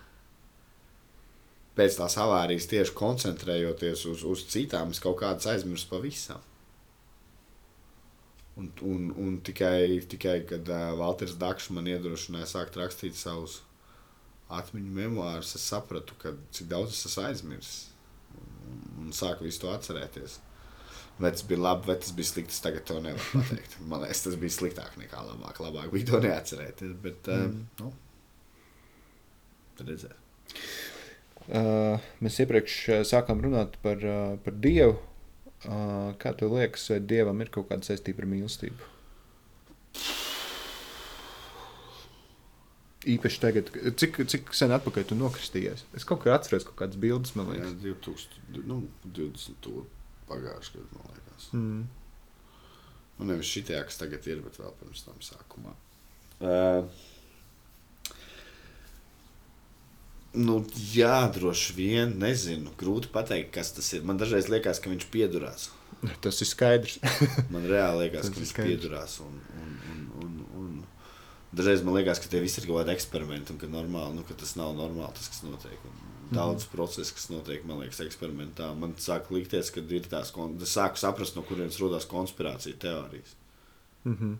pēc 1.78 1.98
tās 1.98 2.18
avārijas 2.20 2.68
tieši 2.70 2.96
koncentrējoties 3.00 4.06
uz, 4.12 4.24
uz 4.28 4.46
citām, 4.52 4.92
es 4.92 5.00
kaut 5.02 5.18
kādas 5.22 5.48
aizmirsu 5.54 5.88
pavisam. 5.90 6.42
Un, 8.60 8.68
un, 8.84 9.06
un 9.16 9.36
tikai, 9.40 10.02
tikai 10.04 10.42
kad 10.44 10.68
uh, 10.68 10.90
Valters 10.98 11.38
Dakšs 11.40 11.70
man 11.72 11.86
iedrošināja 11.88 12.50
sākt 12.50 12.76
rakstīt 12.76 13.16
savus 13.16 13.62
atmiņu 14.58 14.92
memoārus, 14.96 15.54
es 15.58 15.64
sapratu, 15.72 16.14
ka, 16.22 16.34
cik 16.54 16.68
daudz 16.70 16.94
es 16.94 17.04
esmu 17.10 17.24
aizmirsis. 17.28 17.76
Un, 18.32 18.80
un 19.06 19.12
sāku 19.16 19.44
visu 19.46 19.64
to 19.64 19.70
atcerēties. 19.72 20.38
Vai 21.20 21.30
tas 21.34 21.42
bija 21.44 21.60
labi, 21.60 21.86
vai 21.90 21.96
tas 22.00 22.12
bija 22.16 22.30
slikti, 22.30 22.54
es 22.56 22.62
tagad 22.64 22.86
to 22.88 22.96
nevaru 23.04 23.26
pateikt. 23.42 23.76
Man 23.90 24.00
liekas, 24.04 24.22
tas 24.24 24.36
bija 24.40 24.54
sliktāk 24.54 24.94
nekā 25.00 25.20
labāk. 25.26 25.60
Labāk 25.62 25.92
bija 25.92 26.08
to 26.12 26.20
neatcerēties. 26.24 26.94
Bet, 27.04 27.28
um, 27.28 27.52
Mm. 27.52 27.66
nu, 27.82 27.92
tad 29.78 29.92
redzēt. 29.92 30.18
Uh, 31.42 31.98
mēs 32.22 32.38
iepriekš 32.44 32.74
uh, 32.94 33.00
sākām 33.08 33.40
runāt 33.44 33.74
par, 33.82 33.98
uh, 34.06 34.36
par 34.44 34.54
Dievu. 34.62 34.96
Uh, 35.62 36.12
kā 36.22 36.32
tev 36.38 36.54
liekas, 36.56 36.88
vai 36.90 37.00
Dievam 37.12 37.40
ir 37.44 37.50
kaut 37.54 37.68
kāda 37.70 37.86
saistība 37.86 38.24
ar 38.24 38.30
mīlestību? 38.32 38.88
Īpaši 43.08 43.40
tagad, 43.42 43.70
cik, 43.98 44.20
cik 44.30 44.52
sen 44.54 44.72
atpakaļ 44.76 45.06
tu 45.10 45.16
nokristījies? 45.18 45.84
Es 45.98 46.04
kaut 46.08 46.22
kā 46.24 46.34
atceros 46.36 46.66
kaut 46.68 46.76
kādas 46.82 46.98
bildes, 47.02 47.34
man 47.38 47.50
Jā, 47.50 47.58
liekas. 47.58 47.74
2000, 47.82 48.62
nu, 48.68 48.82
20 49.06 49.58
to 49.64 49.84
pagājušajā 50.30 50.78
gadā, 50.82 51.00
man 51.00 51.16
liekas. 51.16 51.48
Mm. 51.56 51.82
Nu, 53.18 53.28
nevis 53.28 53.50
šitie, 53.52 53.76
kas 53.86 53.98
tagad 54.00 54.26
ir, 54.30 54.40
bet 54.44 54.56
vēl 54.60 54.72
pirms 54.80 55.02
tam 55.06 55.18
sākumā. 55.22 55.74
Uh, 56.42 56.86
nu, 60.34 60.62
jā, 60.94 61.18
droši 61.34 61.74
vien, 61.76 62.14
nezinu. 62.22 62.72
Grūti 62.80 63.10
pateikt, 63.12 63.52
kas 63.54 63.74
tas 63.76 63.90
ir. 63.94 64.02
Man 64.08 64.18
dažreiz 64.20 64.48
liekas, 64.50 64.80
ka 64.82 64.90
viņš 64.92 65.06
piedurās. 65.12 65.68
Tas 66.24 66.40
ir 66.42 66.48
skaidrs. 66.50 66.96
Man 67.52 67.66
reāli 67.68 68.06
liekas, 68.06 68.26
Tas 68.26 68.32
ka 68.32 68.40
viņš 68.40 68.50
skaidrs. 68.54 68.70
piedurās. 68.72 69.18
Un, 69.22 69.36
un, 69.60 69.76
un, 69.92 70.08
un 70.24 70.32
dažreiz 71.52 71.82
man 71.84 71.98
liekas, 71.98 72.20
ka 72.22 72.30
tie 72.32 72.40
visi 72.42 72.60
ir 72.60 72.68
kaut 72.68 72.82
kādi 72.82 72.94
eksperimenti, 72.94 73.54
un 73.54 73.60
ka, 73.60 73.70
normāli, 73.70 74.16
nu, 74.18 74.24
ka 74.28 74.36
tas 74.38 74.54
nav 74.58 74.74
normāli, 74.78 75.12
tas, 75.18 75.28
kas 75.32 75.42
notiek. 75.46 75.78
Un 75.88 76.12
daudz 76.32 76.64
mm. 76.64 76.72
procesu, 76.72 77.14
kas 77.16 77.28
notiek, 77.32 77.64
man 77.68 77.82
liekas, 77.82 78.00
eksperimentā. 78.06 78.70
Man 78.78 78.94
sāk 79.00 79.30
likties, 79.34 79.70
ka 79.74 79.84
ir 79.84 80.08
tās, 80.08 80.32
kon- 80.34 80.56
es 80.62 80.72
sāku 80.76 81.00
saprast, 81.00 81.36
no 81.36 81.44
kurienes 81.48 81.80
rodas 81.82 82.08
konspirācija 82.08 82.78
teorijas. 82.78 83.36
mm 84.04 84.16
-hmm. 84.16 84.36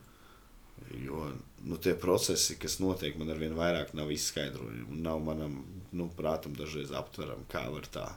Jo 1.05 1.33
nu, 1.65 1.77
tie 1.79 1.95
procesi, 1.95 2.57
kas 2.59 2.79
notiek, 2.79 3.17
man 3.19 3.31
ar 3.31 3.39
vien 3.39 3.55
vairāk 3.55 3.95
nav 3.95 4.11
izskaidrojami. 4.11 4.85
un 4.91 5.03
Nav 5.03 5.21
manam 5.21 5.65
nu, 5.93 6.11
prātam 6.17 6.57
dažreiz 6.57 6.91
aptverami, 6.93 7.45
kā 7.53 7.71
var 7.73 7.87
tā, 7.93 8.09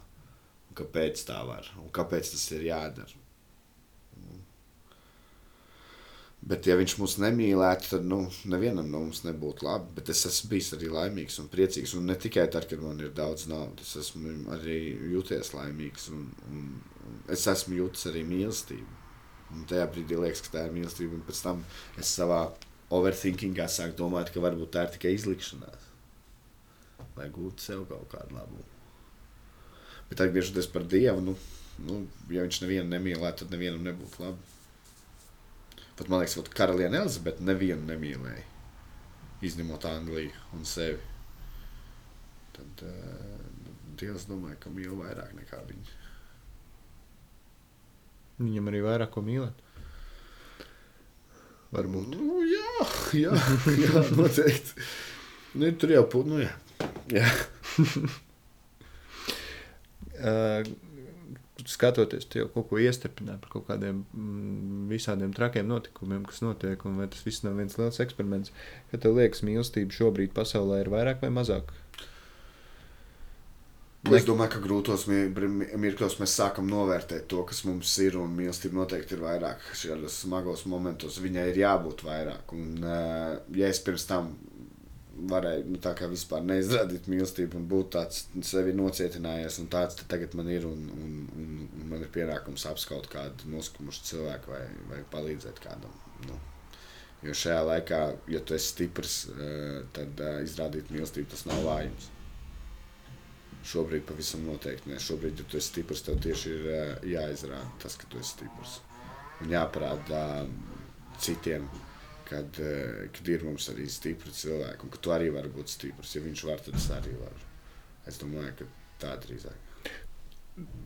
un 0.69 0.75
kāpēc 0.75 1.25
tā 1.27 1.45
var 1.47 1.71
un 1.77 1.89
kāpēc 1.89 2.31
tas 2.31 2.51
ir 2.51 2.61
jādara. 2.61 3.24
Bet, 6.45 6.67
ja 6.69 6.75
viņš 6.77 6.93
mūs 7.01 7.15
nemīlētu, 7.23 7.87
tad 7.95 8.03
nu, 8.05 8.19
nevienam 8.45 8.91
no 8.91 8.99
mums 9.01 9.23
nebūtu 9.25 9.65
labi. 9.65 9.95
Bet 9.97 10.11
es 10.13 10.19
esmu 10.29 10.51
bijis 10.51 10.75
arī 10.77 10.91
laimīgs 10.93 11.39
un 11.41 11.47
priecīgs. 11.49 11.95
Un 11.97 12.05
ne 12.05 12.17
tikai 12.21 12.45
tad, 12.53 12.67
kad 12.69 12.83
man 12.85 13.01
ir 13.01 13.15
daudz 13.17 13.47
naudas, 13.49 13.95
es 13.95 14.11
esmu 14.11 14.35
arī 14.53 14.77
jūties 15.15 15.55
laimīgs. 15.55 16.11
Un, 16.13 16.27
un, 16.51 16.67
un 17.07 17.17
es 17.33 17.47
esmu 17.49 17.79
jūtis 17.79 18.11
arī 18.11 18.21
mīlestību. 18.29 19.01
Un 19.55 19.65
tajā 19.71 19.89
brīdī 19.89 20.21
liekas, 20.21 20.45
ka 20.45 20.53
tā 20.53 20.67
ir 20.67 20.77
mīlestība. 20.77 21.17
Un 21.17 21.25
pēc 21.25 21.41
tam 21.47 21.65
es 21.97 22.13
savā 22.13 22.43
overthinkingā 22.93 23.65
sāku 23.71 23.97
domāt, 24.03 24.29
ka 24.29 24.43
varbūt 24.45 24.75
tā 24.75 24.85
ir 24.85 24.93
tikai 24.99 25.15
izlikšanās. 25.17 25.91
Lai 27.17 27.29
gūtu 27.33 27.71
sev 27.71 27.87
kaut 27.89 28.05
kādu 28.13 28.37
labumu. 28.37 28.69
Bet 30.11 30.21
atgriežoties 30.21 30.69
par 30.69 30.85
Dievu, 30.85 31.23
nu, 31.25 31.33
nu, 31.87 32.03
ja 32.29 32.45
viņš 32.45 32.61
nevienu 32.61 32.91
nemīlētu, 32.91 33.41
tad 33.41 33.55
nevienam 33.55 33.81
nebūtu 33.87 34.21
labi. 34.21 34.54
Pat 35.95 36.09
man 36.11 36.19
liekas, 36.21 36.35
ka 36.49 36.57
karaliene 36.63 36.99
Elizabete 36.99 37.43
nevienu 37.47 37.87
nemīlēja. 37.87 38.43
Izņemot 39.45 39.85
Angliju 39.87 40.31
un 40.55 40.65
sevi. 40.67 40.99
Tad 42.55 42.83
uh, 42.87 43.43
Dievs 43.99 44.25
domāja, 44.27 44.57
ka 44.59 44.71
mīl 44.73 44.95
vairāk 44.99 45.31
nekā 45.37 45.59
viņa. 45.69 45.93
Viņam 48.41 48.67
arī 48.71 48.81
vairāk 48.83 49.13
ko 49.15 49.23
mīlēt. 49.23 49.61
Varbūt. 51.75 52.11
Nu, 52.15 52.41
jā, 52.47 52.87
jā, 53.19 53.39
jā 53.79 54.03
noteikti. 54.19 54.87
Nu, 55.55 55.71
tur 55.79 55.95
jau 55.95 56.03
pu- 56.11 56.25
nu, 56.27 56.43
jā. 56.43 56.53
jā. 57.15 57.27
Uh, 60.15 60.63
skatoties, 61.69 62.27
tu 62.29 62.41
jau 62.41 62.49
kaut 62.53 62.69
ko 62.69 62.81
iestrādāji 62.81 63.41
par 63.41 63.51
kaut 63.53 63.65
kādiem 63.69 64.03
mm, 64.03 64.85
visādiem 64.91 65.33
trakiem 65.35 65.67
notikumiem, 65.69 66.25
kas 66.29 66.43
notiek, 66.45 66.85
un 66.85 66.99
vai 67.01 67.09
tas 67.11 67.25
viss 67.25 67.45
nav 67.45 67.57
viens 67.59 67.77
liels 67.79 68.01
eksperiments. 68.03 68.53
Kad 68.91 69.05
tev 69.05 69.17
liekas, 69.17 69.43
mīlestība 69.47 69.95
šobrīd 69.95 70.35
pasaulē 70.35 70.83
ir 70.83 70.93
vairāk 70.93 71.25
vai 71.25 71.33
mazāk? 71.33 71.73
Es 74.13 74.25
domāju, 74.27 74.51
ka 74.53 74.59
grūtos 74.61 75.07
mirkļos 75.09 76.19
mēs 76.19 76.35
sākam 76.37 76.67
novērtēt 76.69 77.25
to, 77.31 77.41
kas 77.49 77.63
mums 77.65 77.89
ir. 78.03 78.19
Un 78.21 78.35
mīlestība 78.37 78.77
noteikti 78.77 79.15
ir 79.17 79.23
vairāk. 79.23 79.63
Šajos 79.73 80.19
smagos 80.25 80.65
momentos 80.69 81.17
viņai 81.23 81.47
ir 81.49 81.61
jābūt 81.63 82.03
vairāk. 82.05 82.53
Un, 82.53 82.67
uh, 82.83 83.31
ja 83.57 83.71
es 83.71 83.81
pirms 83.81 84.05
tam 84.09 84.35
varēju 85.15 85.67
nu, 85.71 85.79
tā 85.81 85.93
kā 85.97 86.07
vispār 86.11 86.43
neizrādīt 86.45 87.07
mīlestību 87.11 87.59
un 87.59 87.67
būt 87.71 87.91
tāds 87.95 88.25
sevi 88.45 88.73
nocietinājies, 88.75 89.59
un 89.63 89.69
tāds 89.71 90.01
tagad 90.11 90.35
man 90.37 90.49
ir. 90.51 90.67
Un, 90.67 90.89
un, 90.95 91.13
un, 91.35 91.53
un 91.79 91.87
man 91.91 92.03
ir 92.03 92.11
pienākums 92.13 92.67
apskaut 92.69 93.07
kādu 93.11 93.51
noskumušu 93.53 94.03
cilvēku 94.11 94.51
vai, 94.51 94.65
vai 94.91 94.99
palīdzēt 95.13 95.61
kādam. 95.63 95.95
Nu. 96.27 96.39
Jo 97.25 97.33
šajā 97.33 97.61
laikā, 97.65 98.01
ja 98.29 98.41
tu 98.45 98.57
esi 98.57 98.73
stiprs, 98.73 99.15
eh, 99.31 99.79
tad 99.95 100.19
eh, 100.21 100.41
izrādīt 100.45 100.91
mīlestību 100.93 101.31
tas 101.31 101.45
nav 101.49 101.63
vājums. 101.65 102.11
Šobrīd 103.65 104.03
pavisam 104.05 104.43
noteikti 104.45 104.91
nē. 104.91 104.99
Šobrīd, 105.01 105.39
ja 105.41 105.47
tu 105.49 105.57
esi 105.57 105.71
stiprs, 105.71 106.03
tev 106.05 106.19
tieši 106.21 106.51
ir 106.51 106.67
eh, 106.73 106.91
jāizrāda 107.15 107.71
tas, 107.81 107.95
ka 107.97 108.09
tu 108.11 108.21
esi 108.21 108.35
stiprs. 108.35 108.77
Un 109.41 109.55
jāparāda 109.55 110.21
citiem, 111.21 111.65
kad, 112.29 112.59
eh, 112.59 113.05
kad 113.13 113.27
ir 113.29 113.43
mums 113.45 113.69
arī 113.73 113.85
stipri 113.91 114.33
cilvēki, 114.33 114.83
un 114.83 114.93
ka 114.93 115.01
tu 115.01 115.13
arī 115.15 115.29
vari 115.33 115.51
būt 115.53 115.71
stiprs. 115.71 116.15
Ja 116.15 116.23
viņš 116.25 116.43
var, 116.49 116.63
tad 116.65 116.79
es 116.79 116.89
arī 116.93 117.13
varu. 117.19 117.45
Es 118.07 118.19
domāju, 118.21 118.53
ka 118.59 118.65
tā 119.01 119.13
drīzāk. 119.21 119.61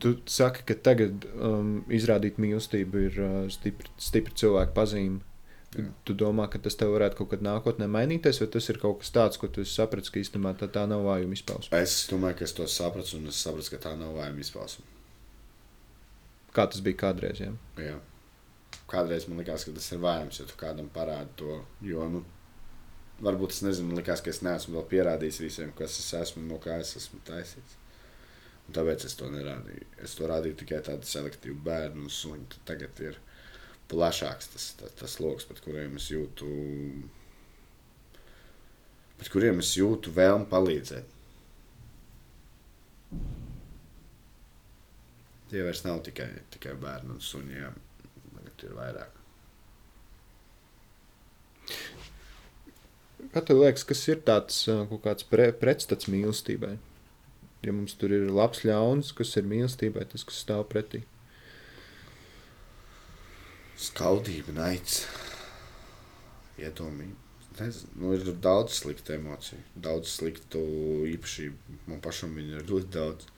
Tu 0.02 0.16
saki, 0.26 0.64
ka 0.66 0.74
tagad 0.74 1.24
um, 1.36 1.84
izrādīt 1.94 2.40
mīlestību 2.42 3.02
ir 3.06 3.18
uh, 3.22 3.50
stipri, 3.52 3.92
stipri 3.98 4.34
cilvēku 4.34 4.74
pazīme. 4.74 5.20
Jā. 5.70 5.84
tu 6.02 6.16
domā, 6.18 6.48
ka 6.50 6.58
tas 6.58 6.74
tev 6.74 6.90
varētu 6.96 7.20
kaut 7.20 7.28
kad 7.30 7.44
nākotnē 7.46 7.86
mainīties, 7.86 8.40
vai 8.42 8.48
tas 8.50 8.66
ir 8.72 8.80
kaut 8.82 9.04
kas 9.04 9.12
tāds, 9.14 9.38
ko 9.38 9.46
tu 9.46 9.62
saprati, 9.62 10.10
ka 10.10 10.18
īstenībā 10.18 10.56
tā, 10.58 10.66
tā 10.66 10.82
nav 10.90 11.04
vājuma 11.06 11.36
izpausme? 11.38 11.78
Es 11.78 12.08
domāju, 12.10 12.40
ka 12.40 12.48
es 12.48 12.54
to 12.58 12.66
sapratu, 12.66 13.20
un 13.20 13.30
es 13.30 13.38
sapratu, 13.38 13.76
ka 13.76 13.78
tā 13.84 13.92
nav 13.94 14.16
vājuma 14.18 14.42
izpausme. 14.42 14.82
Kā 16.56 16.66
tas 16.66 16.82
bija 16.82 16.98
kādreiz? 17.04 17.38
Ja? 17.38 17.52
Jā. 17.78 18.00
Kādreiz 18.90 19.28
man 19.30 19.38
likās, 19.38 19.64
ka 19.66 19.74
tas 19.76 19.86
ir 19.94 20.00
vājums, 20.02 20.40
ja 20.40 20.46
tu 20.50 20.56
kādam 20.58 20.88
parādi 20.90 21.36
to. 21.38 21.60
Jo, 21.86 22.08
nu, 22.10 22.24
varbūt 23.22 23.54
es 23.54 23.62
nezinu, 23.62 23.94
likās, 23.98 24.22
ka 24.24 24.32
es 24.32 24.42
neesmu 24.42 24.78
vēl 24.78 24.88
pierādījis 24.90 25.42
visiem, 25.44 25.74
kas 25.78 25.98
es 26.02 26.08
esmu 26.18 26.42
no 26.48 26.58
kā 26.62 26.80
es 26.82 26.96
esmu 26.98 27.20
taisīts. 27.28 27.78
Un 28.66 28.74
tāpēc 28.76 29.04
es 29.06 29.16
to 29.18 29.28
nerādīju. 29.30 29.86
Es 30.02 30.14
to 30.18 30.26
rādīju 30.30 30.58
tikai 30.62 30.80
tādu 30.86 31.06
selektīvu 31.06 31.58
bērnu 31.66 32.06
un 32.06 32.12
suņu. 32.14 32.60
Tagad 32.66 33.00
ir 33.02 33.18
plašāks 33.90 34.52
tas, 34.52 34.66
tas, 34.78 34.94
tas 34.98 35.16
lokus, 35.22 35.46
pret 35.48 35.62
kuriem 35.64 35.96
es 35.98 36.06
jūtu, 36.12 36.50
pret 39.18 39.32
kuriem 39.32 39.62
es 39.62 39.72
jūtu 39.78 40.14
vēlmu 40.14 40.46
palīdzēt. 40.52 41.16
Tie 45.50 45.62
vairs 45.66 45.82
nav 45.82 45.98
tikai, 46.06 46.28
tikai 46.54 46.76
bērni 46.78 47.16
un 47.16 47.22
suņi. 47.26 47.64
Tagad 48.60 48.68
ir 48.68 48.76
vairāk. 48.76 49.16
Kā 53.30 53.42
tev 53.46 53.60
liekas, 53.62 53.84
kas 53.86 54.02
ir 54.08 54.20
tāds 54.26 54.64
kaut 54.66 55.02
kāds 55.04 55.24
pre, 55.28 55.50
pretstats 55.52 56.08
mīlestībai? 56.10 56.76
Ja 57.64 57.72
mums 57.76 57.94
tur 58.00 58.12
ir 58.12 58.30
labs, 58.32 58.64
ļauns, 58.64 59.12
kas 59.16 59.36
ir 59.36 59.48
mīlestībai, 59.48 60.06
tas, 60.10 60.24
kas 60.24 60.40
stāv 60.44 60.64
pretī. 60.72 61.02
Skaudība, 63.80 64.52
naids, 64.56 65.04
iedomība. 66.60 67.16
Nezinu, 67.60 67.90
nu, 68.00 68.12
ir 68.16 68.28
daudz 68.40 68.78
sliktu 68.80 69.12
emociju, 69.16 69.60
daudz 69.76 70.14
sliktu 70.16 70.60
īpašību. 71.10 71.76
Man 71.90 72.00
pašam 72.04 72.36
ir 72.40 72.64
ļoti 72.68 72.92
daudz. 72.94 73.28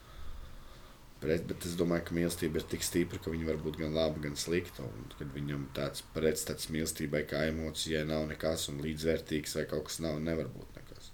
Pret, 1.23 1.45
bet 1.47 1.63
es 1.63 1.77
domāju, 1.79 2.03
ka 2.09 2.15
mīlestība 2.17 2.59
ir 2.59 2.65
tik 2.67 2.81
stipra, 2.83 3.15
ka 3.23 3.31
viņa 3.31 3.45
var 3.47 3.59
būt 3.63 3.77
gan 3.79 3.93
laba, 3.95 4.19
gan 4.25 4.33
slikta. 4.35 4.83
Un, 4.83 5.05
kad 5.15 5.29
viņam 5.31 5.69
tāds 5.77 6.03
pretstats 6.11 6.67
mīlestībai, 6.73 7.21
kā 7.29 7.45
emocijai, 7.47 8.01
nav 8.09 8.25
nekas, 8.27 8.65
un 8.73 8.81
līdzvērtīgs 8.83 9.55
vai 9.55 9.63
kaut 9.71 9.87
kas 9.87 10.01
nav, 10.03 10.19
nevar 10.25 10.49
būt 10.51 10.75
nekas. 10.81 11.13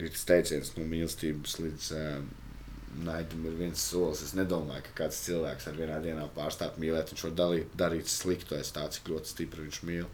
Ir 0.00 0.08
tas 0.14 0.24
teiciens 0.30 0.72
no 0.78 0.86
mīlestības 0.88 1.58
līdz 1.66 1.90
um, 2.00 2.32
naidam 3.04 3.44
ir 3.50 3.60
viens 3.60 3.84
solis. 3.92 4.24
Es 4.24 4.32
nedomāju, 4.38 4.86
ka 4.88 4.96
kāds 5.02 5.20
cilvēks 5.26 5.68
ar 5.68 5.76
vienā 5.82 6.00
dienā 6.08 6.24
pārstāt 6.40 6.80
mīlēt, 6.80 7.12
viņš 7.12 7.28
var 7.28 7.36
dalīt, 7.42 7.78
darīt 7.84 8.08
sliktu 8.08 8.56
aiz 8.56 8.72
tā, 8.72 8.88
cik 8.96 9.12
ļoti 9.12 9.34
stipri 9.34 9.68
viņš 9.68 9.84
mīl. 9.90 10.08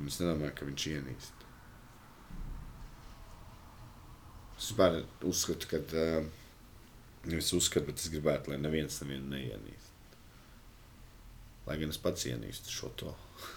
Un 0.00 0.08
es 0.08 0.20
nedomāju, 0.24 0.56
ka 0.56 0.72
viņš 0.72 0.90
ienīst. 0.96 1.48
Es 4.56 4.68
vispār 4.70 5.02
uzskatu, 5.28 5.68
ka 5.68 5.84
uh, 5.96 6.39
nevis 7.26 7.52
uzskatu, 7.56 7.90
bet 7.90 8.00
es 8.00 8.12
gribētu, 8.12 8.52
lai 8.52 8.60
neviens 8.60 9.00
nevienu 9.02 9.34
neienīst. 9.34 9.90
Lai 11.66 11.76
gan 11.80 11.92
es 11.92 12.00
pats 12.00 12.24
ienīstu 12.30 12.72
šo 12.72 12.92
to 13.00 13.12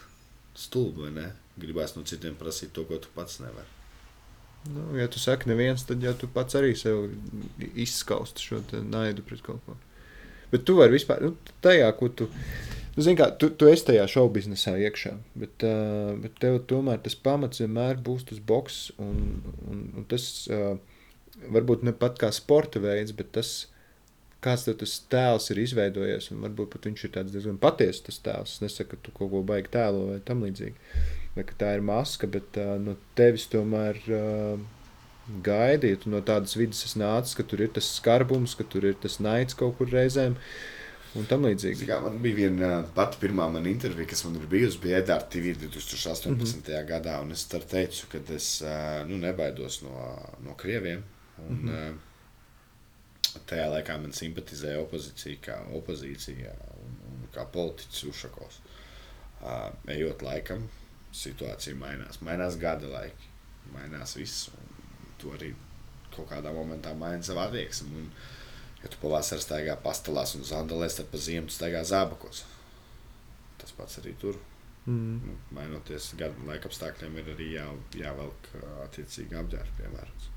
stulbu, 0.66 1.08
vai 1.08 1.14
ne? 1.16 1.30
Gribēs 1.60 1.96
no 1.96 2.04
citiem 2.10 2.36
prasīt 2.40 2.74
to, 2.76 2.86
ko 2.90 3.00
tu 3.02 3.12
pats 3.16 3.40
nevari. 3.44 3.70
Nu, 4.74 4.94
ja 4.96 5.10
tu 5.12 5.20
saki, 5.20 5.50
neviens, 5.52 5.84
tad 5.84 6.04
jau 6.04 6.14
tu 6.16 6.30
pats 6.32 6.56
arī 6.56 6.72
sev 6.80 7.10
izskausti 7.60 8.46
šo 8.46 8.62
naidu 8.88 9.26
pret 9.28 9.44
kaut 9.44 9.60
ko. 9.66 9.76
Bet 10.54 10.64
tu 10.68 10.78
vari 10.78 10.96
vispār, 10.96 11.20
nu, 11.26 11.34
tajā, 11.66 11.90
ko 12.00 12.08
tu. 12.14 12.30
Nu, 12.94 13.02
zini, 13.02 13.18
kā, 13.20 13.28
tu, 13.42 13.50
tu 13.58 13.68
esi 13.68 13.88
tajā 13.90 14.06
šovu 14.10 14.36
biznesā 14.36 14.76
iekšā, 14.86 15.16
bet, 15.42 15.66
uh, 15.66 16.14
bet 16.22 16.38
tev 16.40 16.60
tomēr 16.70 17.02
tas 17.04 17.18
pamats 17.18 17.64
vienmēr 17.64 18.00
būs 18.06 18.28
tas 18.30 18.40
boks. 18.40 18.80
Un, 19.02 19.42
un, 19.68 19.82
un 19.98 20.08
tas 20.10 20.28
uh, 20.54 20.76
varbūt 21.42 21.86
ne 21.88 21.94
pat 21.98 22.20
kā 22.22 22.32
sporta 22.36 22.82
veids, 22.84 23.16
bet 23.16 23.32
tas, 23.38 23.54
kāds 24.44 24.68
tas 24.68 25.00
tēls 25.12 25.50
ir 25.54 25.64
izveidojies. 25.64 26.30
Varbūt 26.46 26.76
pat 26.76 26.88
viņš 26.90 27.08
ir 27.08 27.18
diezgan 27.32 27.58
patiesa 27.62 28.08
tas 28.10 28.22
tēls. 28.26 28.56
Es 28.58 28.64
nesaku, 28.66 28.96
ka 28.96 29.08
tu 29.08 29.16
kaut 29.18 29.34
ko 29.34 29.44
baigi 29.48 29.74
tēlo 29.74 30.12
vai 30.12 30.22
tam 30.26 30.46
līdzīgi. 30.46 30.96
Vai 31.34 31.48
ka 31.50 31.58
tā 31.58 31.74
ir 31.78 31.84
maska, 31.86 32.30
bet 32.30 32.62
uh, 32.62 32.78
no 32.82 32.98
tevis 33.18 33.50
tomēr. 33.52 34.02
Uh, 34.10 34.72
gaidīju. 35.44 36.10
No 36.12 36.22
tādas 36.26 36.58
vidas 36.60 36.84
es 36.88 36.98
nācu, 37.00 37.38
ka 37.38 37.46
tur 37.48 37.64
ir 37.64 37.74
tas 37.76 37.88
skarbums, 38.00 38.58
ka 38.60 38.66
tur 38.68 38.90
ir 38.90 38.98
tas 39.00 39.20
naids 39.24 39.56
kaut 39.56 39.78
kur 39.78 39.92
reizēm. 39.92 40.36
Un 41.14 41.28
tam 41.30 41.46
līdzīgi. 41.46 41.86
Kā, 41.86 42.00
man 42.02 42.18
bija 42.24 42.40
viena 42.40 42.70
pati 42.96 43.20
pirmā 43.22 43.46
mana 43.54 43.70
intervija, 43.70 44.10
kas 44.10 44.24
man 44.26 44.40
ir 44.40 44.48
bijusi, 44.50 44.80
bija 44.82 45.04
Edgars 45.04 45.28
TV 45.30 45.54
2018. 45.62 46.30
Mm 46.32 46.40
-hmm. 46.42 46.88
gadā. 46.90 47.20
Es 47.32 47.46
tur 47.46 47.62
teicu, 47.62 48.08
ka 48.10 48.20
es 48.34 48.64
nu, 49.08 49.18
nebaidos 49.18 49.82
no, 49.84 50.18
no 50.44 50.56
krieviem. 50.58 51.04
Un, 51.50 51.60
mm 51.60 51.70
-hmm. 51.70 52.02
Tajā 53.50 53.66
laikā 53.70 53.98
man 53.98 54.12
simpatizēja 54.14 54.82
opozīcija, 54.84 55.38
kā 55.42 55.56
opozīcija 55.78 56.52
un, 56.84 56.98
un 57.10 57.28
kā 57.34 57.46
politiķis 57.46 58.04
Ušakovs. 58.12 58.60
Uh, 59.42 59.74
ejot 59.88 60.22
laikam, 60.22 60.70
situācija 61.12 61.76
mainās. 61.76 62.22
Mainās 62.22 62.58
gada 62.62 62.88
laiki, 62.88 63.30
mainās 63.74 64.16
viss. 64.18 64.50
Tu 65.18 65.32
arī 65.34 65.54
kaut 66.16 66.30
kādā 66.30 66.54
momentā 66.54 66.94
maini 66.98 67.24
savu 67.24 67.40
attieksmi. 67.40 67.90
Un, 67.98 68.10
ja 68.84 68.92
tu 68.92 68.98
pavasarī 69.02 69.42
staigā 69.42 69.78
pastelās 69.84 70.36
un 70.36 70.44
zandalēs, 70.48 70.98
tad 71.00 71.10
pa 71.12 71.18
ziemu 71.18 71.50
staigā 71.54 71.84
zābakos. 71.84 72.44
Tas 73.58 73.72
pats 73.72 73.98
arī 74.04 74.16
tur. 74.20 74.40
Mm. 74.86 75.20
Nu, 75.24 75.38
mainoties 75.56 76.10
gadu 76.20 76.44
laika 76.48 76.68
apstākļiem, 76.68 77.18
ir 77.22 77.34
arī 77.34 77.50
jā, 77.54 77.68
jāvelk 78.04 78.50
attiecīgi 78.84 79.40
apģērbi, 79.40 79.78
piemēram. 79.80 80.33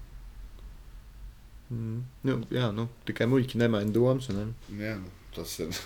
Mm. 1.72 2.04
Nu, 2.26 2.36
jā, 2.54 2.70
nu, 2.74 2.86
tikai 3.08 3.26
muļķi 3.30 3.58
nemaina 3.62 3.92
domas. 3.94 4.28
Ne? 4.34 4.46
Jā, 4.78 4.94
nu, 5.02 5.10
tas 5.36 5.58
ir. 5.62 5.82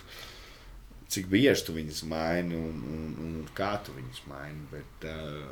Cik 1.10 1.26
bieži 1.26 1.64
tu 1.66 1.74
viņus 1.74 2.04
maini 2.06 2.54
un, 2.54 2.82
un, 2.86 3.06
un 3.24 3.38
kā 3.56 3.72
tu 3.82 3.94
viņus 3.96 4.20
maini. 4.30 4.62
Bet, 4.70 5.06
uh, 5.10 5.50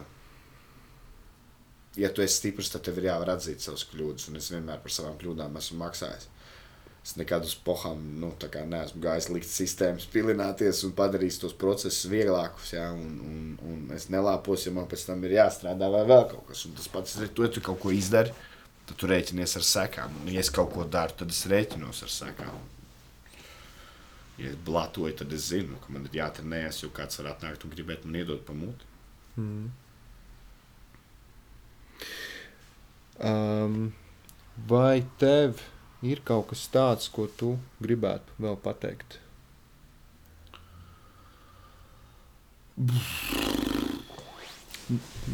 ja 1.99 2.12
tu 2.14 2.22
esi 2.22 2.37
stiprs, 2.39 2.70
tad 2.70 2.85
tev 2.87 3.01
ir 3.01 3.09
jāvar 3.09 3.35
atzīt 3.35 3.64
savas 3.64 3.83
kļūdas. 3.91 4.29
Un 4.31 4.39
es 4.39 4.53
vienmēr 4.53 4.79
par 4.85 4.95
savām 4.95 5.16
kļūdām 5.18 5.59
esmu 5.59 5.81
maksājis. 5.83 6.29
Es 7.09 7.14
nekad 7.16 7.47
uz 7.47 7.55
pohām 7.64 8.01
nu, 8.20 8.29
neesmu 8.68 9.01
gājis 9.01 9.31
likt 9.33 9.49
sistēmas, 9.49 10.05
pilināties 10.12 10.83
un 10.85 10.93
padarīt 10.99 11.39
tos 11.41 11.55
procesus 11.57 12.05
vieglākus. 12.11 12.74
Ja? 12.74 12.91
Un, 12.93 13.14
un, 13.24 13.45
un 13.64 13.95
es 13.97 14.11
nelāpos, 14.12 14.66
ja 14.66 14.74
man 14.76 14.87
pēc 14.91 15.07
tam 15.09 15.24
ir 15.24 15.39
jāstrādā 15.39 15.89
vai 15.95 16.05
vēl 16.11 16.26
kaut 16.35 16.45
kas. 16.51 16.66
Un 16.68 16.76
tas 16.76 16.91
pats 16.93 17.16
ir, 17.16 17.31
ja 17.33 17.51
tu 17.55 17.64
kaut 17.64 17.81
ko 17.81 17.95
izdari, 17.97 18.35
tad 18.89 18.97
tu 18.97 19.09
rēķinies 19.11 19.57
ar 19.61 19.66
sekām. 19.68 20.16
Un, 20.22 20.32
ja 20.32 20.41
es 20.41 20.51
kaut 20.55 20.72
ko 20.72 20.86
daru, 20.89 21.16
tad 21.20 21.32
es 21.34 21.45
rēķinos 21.51 22.03
ar 22.07 22.12
sekām. 22.12 22.61
Ja 24.39 24.53
es 24.53 24.59
blatoju, 24.64 25.16
tad 25.18 25.32
es 25.34 25.49
zinu, 25.51 25.76
ka 25.82 25.93
man 25.93 26.07
ir 26.07 26.20
jātrenējas, 26.20 26.84
jo 26.84 26.93
kāds 26.95 27.18
var 27.20 27.32
atnākt 27.34 27.66
un 27.66 27.74
gribēt 27.74 28.07
man 28.07 28.20
iedot 28.20 28.45
pa 28.47 28.55
muti. 28.57 28.86
Mm. 29.39 29.70
Um, 33.18 33.80
vai 34.70 35.03
tev 35.18 35.64
ir 36.07 36.22
kaut 36.26 36.53
kas 36.53 36.68
tāds, 36.70 37.11
ko 37.11 37.26
tu 37.26 37.57
gribētu 37.82 38.39
vēl 38.39 38.55
pateikt? 38.62 39.18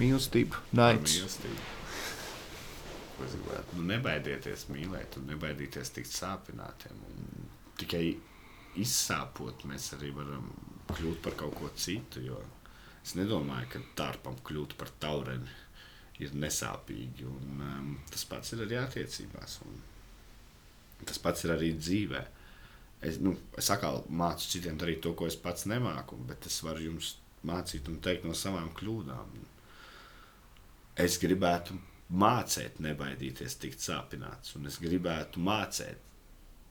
Mīlestība, 0.01 0.65
naids. 0.73 1.21
Mīlestība. 1.21 1.74
Ko 3.15 3.27
es 3.27 3.35
gribētu? 3.39 3.79
Nu, 3.79 3.87
nebaidieties 3.93 4.69
mīlēt, 4.73 5.19
un 5.21 5.29
nebaidieties 5.31 5.93
tikt 5.95 6.11
sāpinātiem. 6.11 7.03
Un 7.11 7.51
tikai 7.79 8.05
izsāpot, 8.81 9.67
mēs 9.71 9.93
arī 9.97 10.11
varam 10.17 10.49
kļūt 10.91 11.21
par 11.25 11.37
kaut 11.39 11.55
ko 11.59 11.71
citu. 11.79 12.25
Es 13.05 13.15
nedomāju, 13.19 13.71
ka 13.75 13.83
tārpam 14.01 14.39
kļūt 14.47 14.77
par 14.81 14.91
taureni 15.03 15.61
ir 16.23 16.35
nesāpīgi. 16.39 17.27
Un, 17.29 17.65
um, 17.69 17.91
tas 18.11 18.27
pats 18.31 18.55
ir 18.55 18.65
arī 18.67 18.79
attiecībās. 18.81 19.59
Tas 21.05 21.21
pats 21.23 21.47
ir 21.47 21.55
arī 21.55 21.75
dzīvē. 21.79 22.23
Es, 23.05 23.19
nu, 23.21 23.35
es 23.61 23.69
atkal 23.71 24.03
mācu 24.09 24.49
citiem 24.49 24.79
darīt 24.81 25.03
to, 25.05 25.13
ko 25.19 25.29
es 25.29 25.37
pats 25.37 25.67
nemāku, 25.69 26.17
bet 26.29 26.47
es 26.49 26.63
varu 26.65 26.87
jums 26.89 27.17
mācīt 27.45 27.91
un 27.93 27.99
teikt 28.05 28.25
no 28.25 28.33
savām 28.39 28.71
kļūdām. 28.79 29.35
Es 31.05 31.19
gribētu 31.21 31.77
mācīt, 32.11 32.81
nebaidīties 32.85 33.57
tikt 33.63 33.85
sāpināts, 33.85 34.57
un 34.59 34.69
es 34.71 34.81
gribētu 34.83 35.41
mācīt 35.45 36.03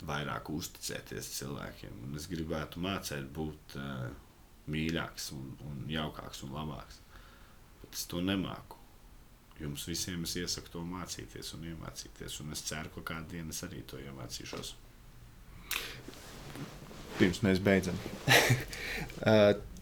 vairāk 0.04 0.50
uzticēties 0.52 1.32
cilvēkiem, 1.40 2.04
un 2.08 2.20
es 2.20 2.28
gribētu 2.32 2.82
mācīt 2.84 3.28
būt 3.34 3.78
uh, 3.80 4.08
mīļāks, 4.74 5.32
un, 5.38 5.52
un 5.70 5.84
jaukāks 5.92 6.44
un 6.46 6.56
labāks. 6.58 7.00
Bet 7.82 8.00
es 8.00 8.08
to 8.12 8.22
nemāku 8.24 8.84
jums 9.64 9.86
visiem 9.88 10.24
es 10.28 10.36
iesaku 10.40 10.72
to 10.74 10.82
mācīties 10.88 11.54
un 11.58 11.68
iemācīties. 11.72 12.40
Un 12.44 12.56
es 12.56 12.64
ceru, 12.68 12.92
ka 12.96 13.06
kādu 13.14 13.36
dienu 13.36 13.54
es 13.54 13.62
arī 13.66 13.84
to 13.88 14.00
iemācīšos. 14.02 14.74
Pirms 17.20 17.44
mēs 17.46 17.62
beidzam. 17.64 18.00
uh, 18.30 19.54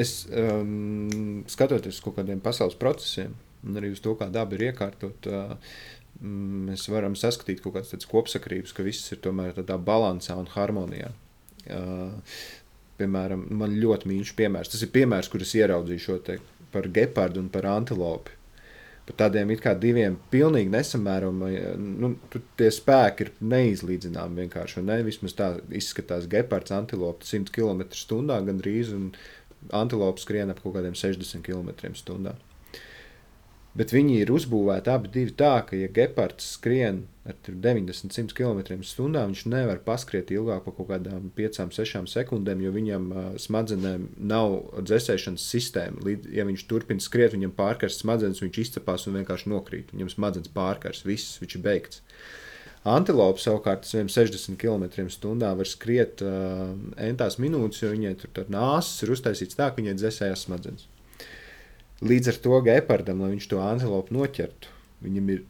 es 0.00 0.22
um, 0.28 1.42
skatoties 1.50 1.98
uz 1.98 2.04
kaut 2.04 2.18
kādiem 2.20 2.40
pasaules 2.44 2.78
procesiem, 2.80 3.34
un 3.66 3.80
arī 3.80 3.92
uz 3.94 4.00
to, 4.04 4.14
kā 4.18 4.30
daba 4.32 4.56
ir 4.56 4.70
iekārtota, 4.70 5.42
uh, 5.52 5.76
mēs 6.22 6.86
varam 6.92 7.16
saskatīt 7.18 7.62
kaut 7.64 7.76
kādas 7.78 8.08
kopsakrības, 8.08 8.74
ka 8.76 8.86
viss 8.86 9.12
ir 9.14 9.22
tomēr 9.24 9.56
tādā 9.58 9.78
balansā 9.80 10.36
un 10.38 10.50
harmonijā. 10.52 11.12
Uh, 11.62 12.12
piemēram, 12.98 13.46
man 13.54 13.74
ļoti 13.80 14.10
mīļš 14.10 14.36
piemērs. 14.38 14.70
Tas 14.72 14.84
ir 14.84 14.92
piemērs, 14.94 15.30
kurus 15.32 15.56
ieraudzīju 15.58 16.04
šo 16.04 16.20
te 16.26 16.38
par 16.72 16.88
gepardu 16.92 17.42
un 17.42 17.50
par 17.52 17.68
antilopi. 17.68 18.38
Par 19.02 19.16
tādiem 19.24 19.50
it 19.50 19.62
kā 19.64 19.72
diviem 19.74 20.14
pilnīgi 20.30 20.70
nesamērojumiem, 20.70 21.86
nu, 22.04 22.12
tie 22.60 22.68
spēki 22.70 23.26
ir 23.26 23.32
neizlīdzināmi 23.50 24.44
vienkārši. 24.44 24.84
Ne? 24.86 25.00
Vismaz 25.02 25.34
tā 25.38 25.48
izskatās 25.74 26.28
gepards, 26.30 26.70
antilope 26.76 27.26
100 27.26 27.50
km/h 27.54 28.38
gandrīz, 28.46 28.92
un 28.94 29.10
antilope 29.70 30.22
skrien 30.22 30.50
ap 30.50 30.62
kaut 30.62 30.76
kādiem 30.78 30.96
60 30.98 31.44
km/h. 31.46 32.34
Bet 33.72 33.88
viņi 33.94 34.18
ir 34.20 34.28
uzbūvēti 34.28 34.90
abi 34.92 35.22
tā, 35.32 35.54
ka, 35.64 35.76
ja 35.78 35.88
gepards 35.88 36.50
skrien 36.58 37.06
ar 37.24 37.38
90-100 37.46 38.34
km/h, 38.36 38.76
viņš 38.76 39.44
nevar 39.48 39.80
paskriet 39.86 40.28
ilgāk 40.34 40.66
par 40.66 40.74
kaut 40.76 40.90
kādām 40.90 41.30
5-6 41.38 42.10
sekundēm, 42.12 42.60
jo 42.66 42.72
viņam 42.74 43.06
uh, 43.08 43.30
smadzenēm 43.40 44.10
nav 44.18 44.58
dzēsēšanas 44.76 45.48
sistēma. 45.54 46.04
Līdz, 46.04 46.28
ja 46.36 46.44
viņš 46.48 46.66
turpina 46.68 47.00
skriet, 47.00 47.32
viņam 47.32 47.56
pārkars 47.56 48.02
smadzenes, 48.02 48.42
viņš 48.44 48.60
izcepās 48.66 49.08
un 49.08 49.16
vienkārši 49.22 49.52
nokrīt. 49.54 49.96
Viņam 49.96 50.12
smadzenes 50.18 50.52
pārkars, 50.52 51.06
viss, 51.08 51.38
viņš 51.40 51.56
ir 51.56 51.64
beigts. 51.64 52.04
Antilope 52.82 53.38
savukārt 53.38 53.86
60 53.86 54.56
km/h 54.58 55.50
var 55.58 55.68
skriet 55.70 56.22
uh, 56.26 56.72
entās 56.98 57.38
minūtes, 57.38 57.84
jo 57.84 57.92
viņai 57.92 58.16
tur 58.24 58.50
nāsas 58.50 59.04
ir 59.04 59.12
uztaisīts 59.14 59.58
tā, 59.58 59.70
ka 59.70 59.78
viņai 59.78 59.94
dzēsējās 60.00 60.48
smadzenes. 60.48 60.88
Līdz 62.02 62.32
ar 62.32 62.38
to 62.42 62.58
gepardam, 62.66 63.22
lai 63.22 63.30
viņš 63.36 63.46
to 63.52 63.62
antilopu 63.62 64.16
noķertu, 64.16 64.74
viņam 65.06 65.30
ir 65.30 65.44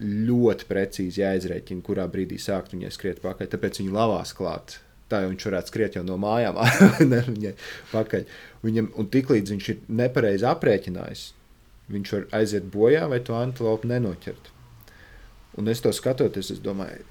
ļoti 0.00 0.68
precīzi 0.70 1.20
jāizrēķina, 1.20 1.84
kurā 1.84 2.06
brīdī 2.08 2.38
sākt 2.40 2.72
viņai 2.72 2.92
skriet 2.94 3.20
pakaļ. 3.20 3.50
Tāpēc 3.52 3.82
viņi 3.82 3.92
lavās 3.92 4.32
klāt. 4.38 4.78
Tā 5.12 5.22
jau 5.24 5.32
viņš 5.32 5.46
varētu 5.48 5.72
skriet 5.72 5.96
jau 5.98 6.04
no 6.06 6.16
mājām, 6.20 6.56
ne 7.12 7.22
viņai 7.26 7.56
pakaļ. 7.92 8.28
Viņam, 8.64 8.92
un 8.96 9.08
tiklīdz 9.12 9.52
viņš 9.54 9.72
ir 9.74 9.82
nepareizi 10.00 10.48
aprēķinājis, 10.48 11.24
viņš 11.92 12.14
var 12.14 12.28
aiziet 12.40 12.68
bojā 12.72 13.08
vai 13.12 13.20
to 13.24 13.36
antilopu 13.36 13.90
nenoķert. 13.90 14.52
Un 15.58 15.70
es 15.70 15.82
to 15.82 15.92
skatoties, 15.94 16.52
es 16.54 16.62
domāju, 16.62 17.02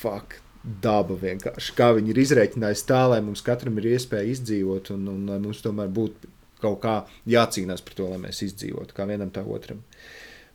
fuck, 0.00 0.38
daba 0.64 1.16
vienkārši. 1.20 1.74
Kā 1.76 1.90
viņi 1.96 2.14
ir 2.14 2.22
izrēķinājuši 2.22 2.86
tā, 2.88 3.02
lai 3.12 3.20
mums 3.24 3.44
katram 3.44 3.76
ir 3.80 3.90
iespēja 3.92 4.32
izdzīvot 4.32 4.94
un, 4.94 5.10
un 5.12 5.26
lai 5.28 5.40
mums 5.42 5.60
tomēr 5.64 5.92
būtu 5.92 6.32
kaut 6.64 6.80
kā 6.80 6.94
jācīnās 7.28 7.84
par 7.84 7.98
to, 7.98 8.08
lai 8.14 8.22
mēs 8.22 8.40
izdzīvotu, 8.46 8.96
kā 8.96 9.06
vienam 9.08 9.32
tā 9.34 9.44
otram. 9.44 9.82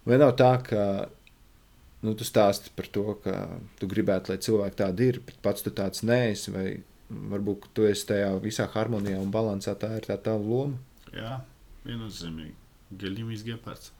Vai 0.09 0.17
nav 0.17 0.33
tā, 0.39 0.51
ka 0.65 0.83
nu, 2.05 2.15
tu 2.17 2.25
stāsti 2.25 2.73
par 2.75 2.89
to, 2.95 3.05
ka 3.23 3.35
tu 3.77 3.89
gribētu, 3.91 4.33
lai 4.33 4.41
cilvēki 4.41 4.79
tādi 4.81 5.11
ir, 5.11 5.21
bet 5.27 5.37
pats 5.45 5.65
tu 5.65 5.73
tāds 5.75 6.01
neesi, 6.07 6.53
vai 6.55 6.65
varbūt 7.09 7.69
tu 7.77 7.85
esi 7.89 8.07
tajā 8.09 8.33
visā 8.41 8.65
harmonijā 8.73 9.19
un 9.21 9.29
balansā, 9.33 9.75
tā 9.77 9.91
ir 9.99 10.09
tā 10.09 10.17
tava 10.23 10.41
loma? 10.41 10.81
Jā, 11.13 11.39
viennozīmīgi. 11.85 12.55
Gaļīmīs 12.99 13.45
gepards. 13.45 13.93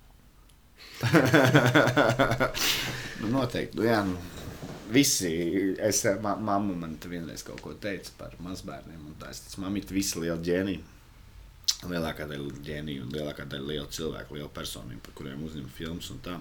Nu, 3.21 3.30
noteikti. 3.32 3.77
Nu, 3.80 3.86
jā, 3.88 3.99
nu, 4.07 4.17
visi, 4.91 5.32
es, 5.80 6.03
ma, 6.23 6.36
mamma 6.36 6.75
man 6.84 6.95
te 6.99 7.11
vienreiz 7.11 7.43
kaut 7.47 7.61
ko 7.63 7.73
teica 7.82 8.11
par 8.19 8.36
mazbērniem, 8.43 9.01
un 9.11 9.17
tā 9.21 9.32
es 9.34 9.43
teicu, 9.45 9.61
mamma, 9.63 9.84
visi 9.93 10.23
lieli 10.23 10.49
ģēniji. 10.49 10.82
Lielākā 11.89 12.25
daļa 12.27 12.57
ģēniju 12.65 13.05
un 13.05 13.13
lielākā 13.15 13.45
daļa 13.47 13.67
liela 13.69 13.88
cilvēku, 13.95 14.36
liela 14.36 14.51
personība, 14.51 15.05
par 15.05 15.15
kuriem 15.15 15.45
uzņem 15.47 15.69
filmas 15.71 16.09
un 16.11 16.19
tā. 16.25 16.36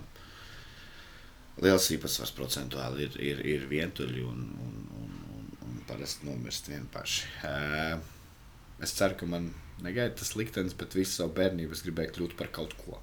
Liels 1.62 1.86
īpatsvars 1.95 2.32
procentuāli 2.34 3.07
ir, 3.07 3.18
ir, 3.22 3.43
ir 3.55 3.66
vientuļi 3.70 4.24
un, 4.26 4.45
un, 4.64 4.74
un, 4.99 5.12
un, 5.39 5.49
un 5.68 5.80
parasti 5.86 6.26
nomirst 6.26 6.70
vien 6.70 6.86
paši. 6.91 7.30
Uh, 7.47 7.95
es 8.82 8.95
ceru, 8.99 9.18
ka 9.18 9.30
man 9.30 9.51
negaida 9.84 10.16
tas 10.18 10.34
liktenis, 10.39 10.74
bet 10.78 10.97
visu 10.99 11.20
savu 11.20 11.34
bērnību 11.39 11.76
es 11.76 11.84
gribēju 11.86 12.16
kļūt 12.16 12.36
par 12.39 12.51
kaut 12.55 12.74
ko. 12.80 12.99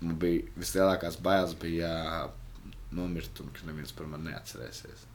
Man 0.00 0.18
bija 0.20 0.44
vislielākās 0.58 1.16
bailes, 1.24 1.54
bija 1.60 1.90
nomirt 2.96 3.40
un 3.40 3.52
ka 3.54 3.66
neviens 3.68 3.94
par 3.96 4.08
mani 4.10 4.30
neatcerēsies. 4.30 5.06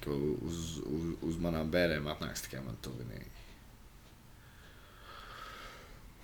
Ka 0.00 0.14
uz, 0.14 0.78
uz, 0.80 1.10
uz 1.28 1.36
manām 1.42 1.68
bērniem 1.72 2.08
atnāks 2.08 2.46
tikai 2.46 2.62
man 2.64 2.78
tuvinīgi. 2.84 3.28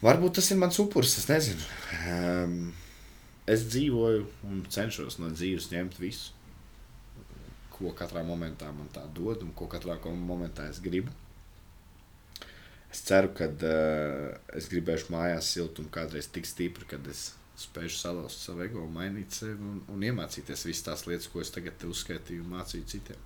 Varbūt 0.05 0.39
tas 0.39 0.49
ir 0.53 0.59
mans 0.61 0.77
upuris, 0.81 1.15
es 1.21 1.29
nezinu. 1.29 1.69
Um, 2.13 2.57
es 3.49 3.65
dzīvoju 3.69 4.27
un 4.49 4.65
cenšos 4.73 5.17
no 5.23 5.31
dzīves 5.33 5.71
ņemt 5.73 5.97
visu, 6.01 6.35
ko 7.73 7.93
katrā 7.97 8.25
momentā 8.25 8.69
man 8.73 8.91
tā 8.93 9.05
dod 9.17 9.45
un 9.45 9.55
ko 9.57 9.69
katrā 9.73 9.97
momentā 10.05 10.69
es 10.73 10.83
gribu. 10.85 11.13
Es 12.93 13.03
ceru, 13.05 13.33
ka 13.37 13.49
uh, 13.49 14.37
es 14.57 14.69
gribēšu 14.73 15.13
mājās 15.13 15.49
siltumu 15.53 15.93
kādreiz 15.93 16.29
tik 16.33 16.49
stipri, 16.49 16.89
kad 16.89 17.05
es 17.13 17.31
spēšu 17.57 17.97
salauzt 17.97 18.43
savu 18.45 18.65
ego, 18.67 18.85
mainīt 18.93 19.33
sevi 19.33 19.57
un, 19.57 19.81
un 19.93 20.05
iemācīties 20.05 20.67
visas 20.69 20.85
tās 20.85 21.07
lietas, 21.09 21.29
ko 21.33 21.41
es 21.41 21.53
tagad 21.55 21.87
uzskaitīju 21.89 22.45
un 22.45 22.53
mācīju 22.53 22.89
citiem. 22.93 23.23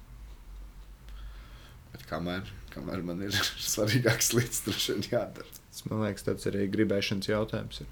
Bet 1.90 2.04
kamēr, 2.06 2.52
kamēr 2.70 3.02
man 3.06 3.24
ir 3.26 3.34
svarīgākas 3.72 4.30
lietas, 4.36 4.62
tur 4.66 4.78
šodien 4.78 5.08
jādara. 5.10 5.58
Tas 5.70 5.82
man 5.88 6.04
liekas, 6.04 6.26
tas 6.28 6.46
arī 6.50 6.68
gribēšanas 6.70 7.30
jautājums. 7.32 7.82
Ir. 7.82 7.90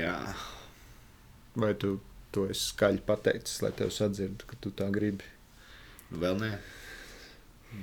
Jā. 0.00 0.16
Vai 1.54 1.70
tu 1.78 2.00
to 2.34 2.48
esi 2.50 2.72
skaļi 2.72 3.04
pateicis, 3.06 3.60
lai 3.62 3.70
tev 3.78 3.94
sadzird, 3.94 4.42
ka 4.50 4.58
tu 4.58 4.74
tā 4.74 4.90
gribi? 4.90 5.26
Nu, 6.10 6.18
vēl 6.24 6.40
nē. 6.42 6.52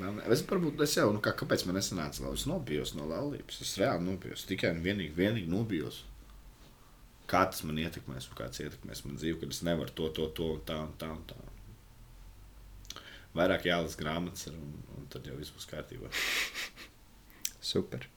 Vēl 0.01 0.17
nē. 0.17 0.27
Es, 0.35 0.43
varbūt, 0.47 0.83
es 0.83 0.97
jau, 0.99 1.07
nu, 1.15 1.23
kā, 1.23 1.31
kāpēc 1.39 1.63
man 1.67 1.79
nesanāca, 1.79 2.25
lai 2.25 2.35
es 2.35 2.47
nobijos 2.49 2.91
no 2.97 3.07
laulības? 3.07 3.63
Es 3.63 3.77
reāli 3.79 4.03
nobijos, 4.09 4.43
tikai 4.49 4.75
un 4.75 4.83
vienīgi, 4.83 5.15
vienīgi 5.15 5.51
nobijos 5.51 6.03
kā 7.31 7.45
tas 7.49 7.63
man 7.67 7.79
ietekmēs, 7.81 8.27
un 8.29 8.37
kāds 8.39 8.61
ietekmēs 8.63 9.05
man 9.07 9.17
dzīvi, 9.19 9.39
kad 9.41 9.55
es 9.55 9.63
nevaru 9.67 9.95
to, 9.97 10.09
to, 10.17 10.27
to 10.37 10.51
un 10.57 10.63
tā 10.67 10.77
un 10.83 10.93
tā. 10.99 11.09
Un 11.15 11.23
tā. 11.29 11.39
Vairāk 13.37 13.69
jālasa 13.69 13.99
grāmatas, 13.99 14.49
un, 14.51 14.73
un 14.97 15.07
tad 15.11 15.27
jau 15.29 15.37
viss 15.39 15.53
būs 15.55 15.69
kārtībā. 15.71 16.11
Super. 17.71 18.07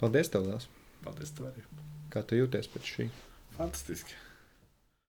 Paldies, 0.00 0.30
tev, 0.32 0.46
Lās. 0.46 0.68
Paldies, 1.04 1.34
tev 1.34 1.50
arī. 1.50 1.66
Kā 2.14 2.22
tu 2.26 2.38
jūties 2.38 2.70
pēc 2.70 2.94
šī? 2.94 3.08
Fantastiski. 3.56 4.14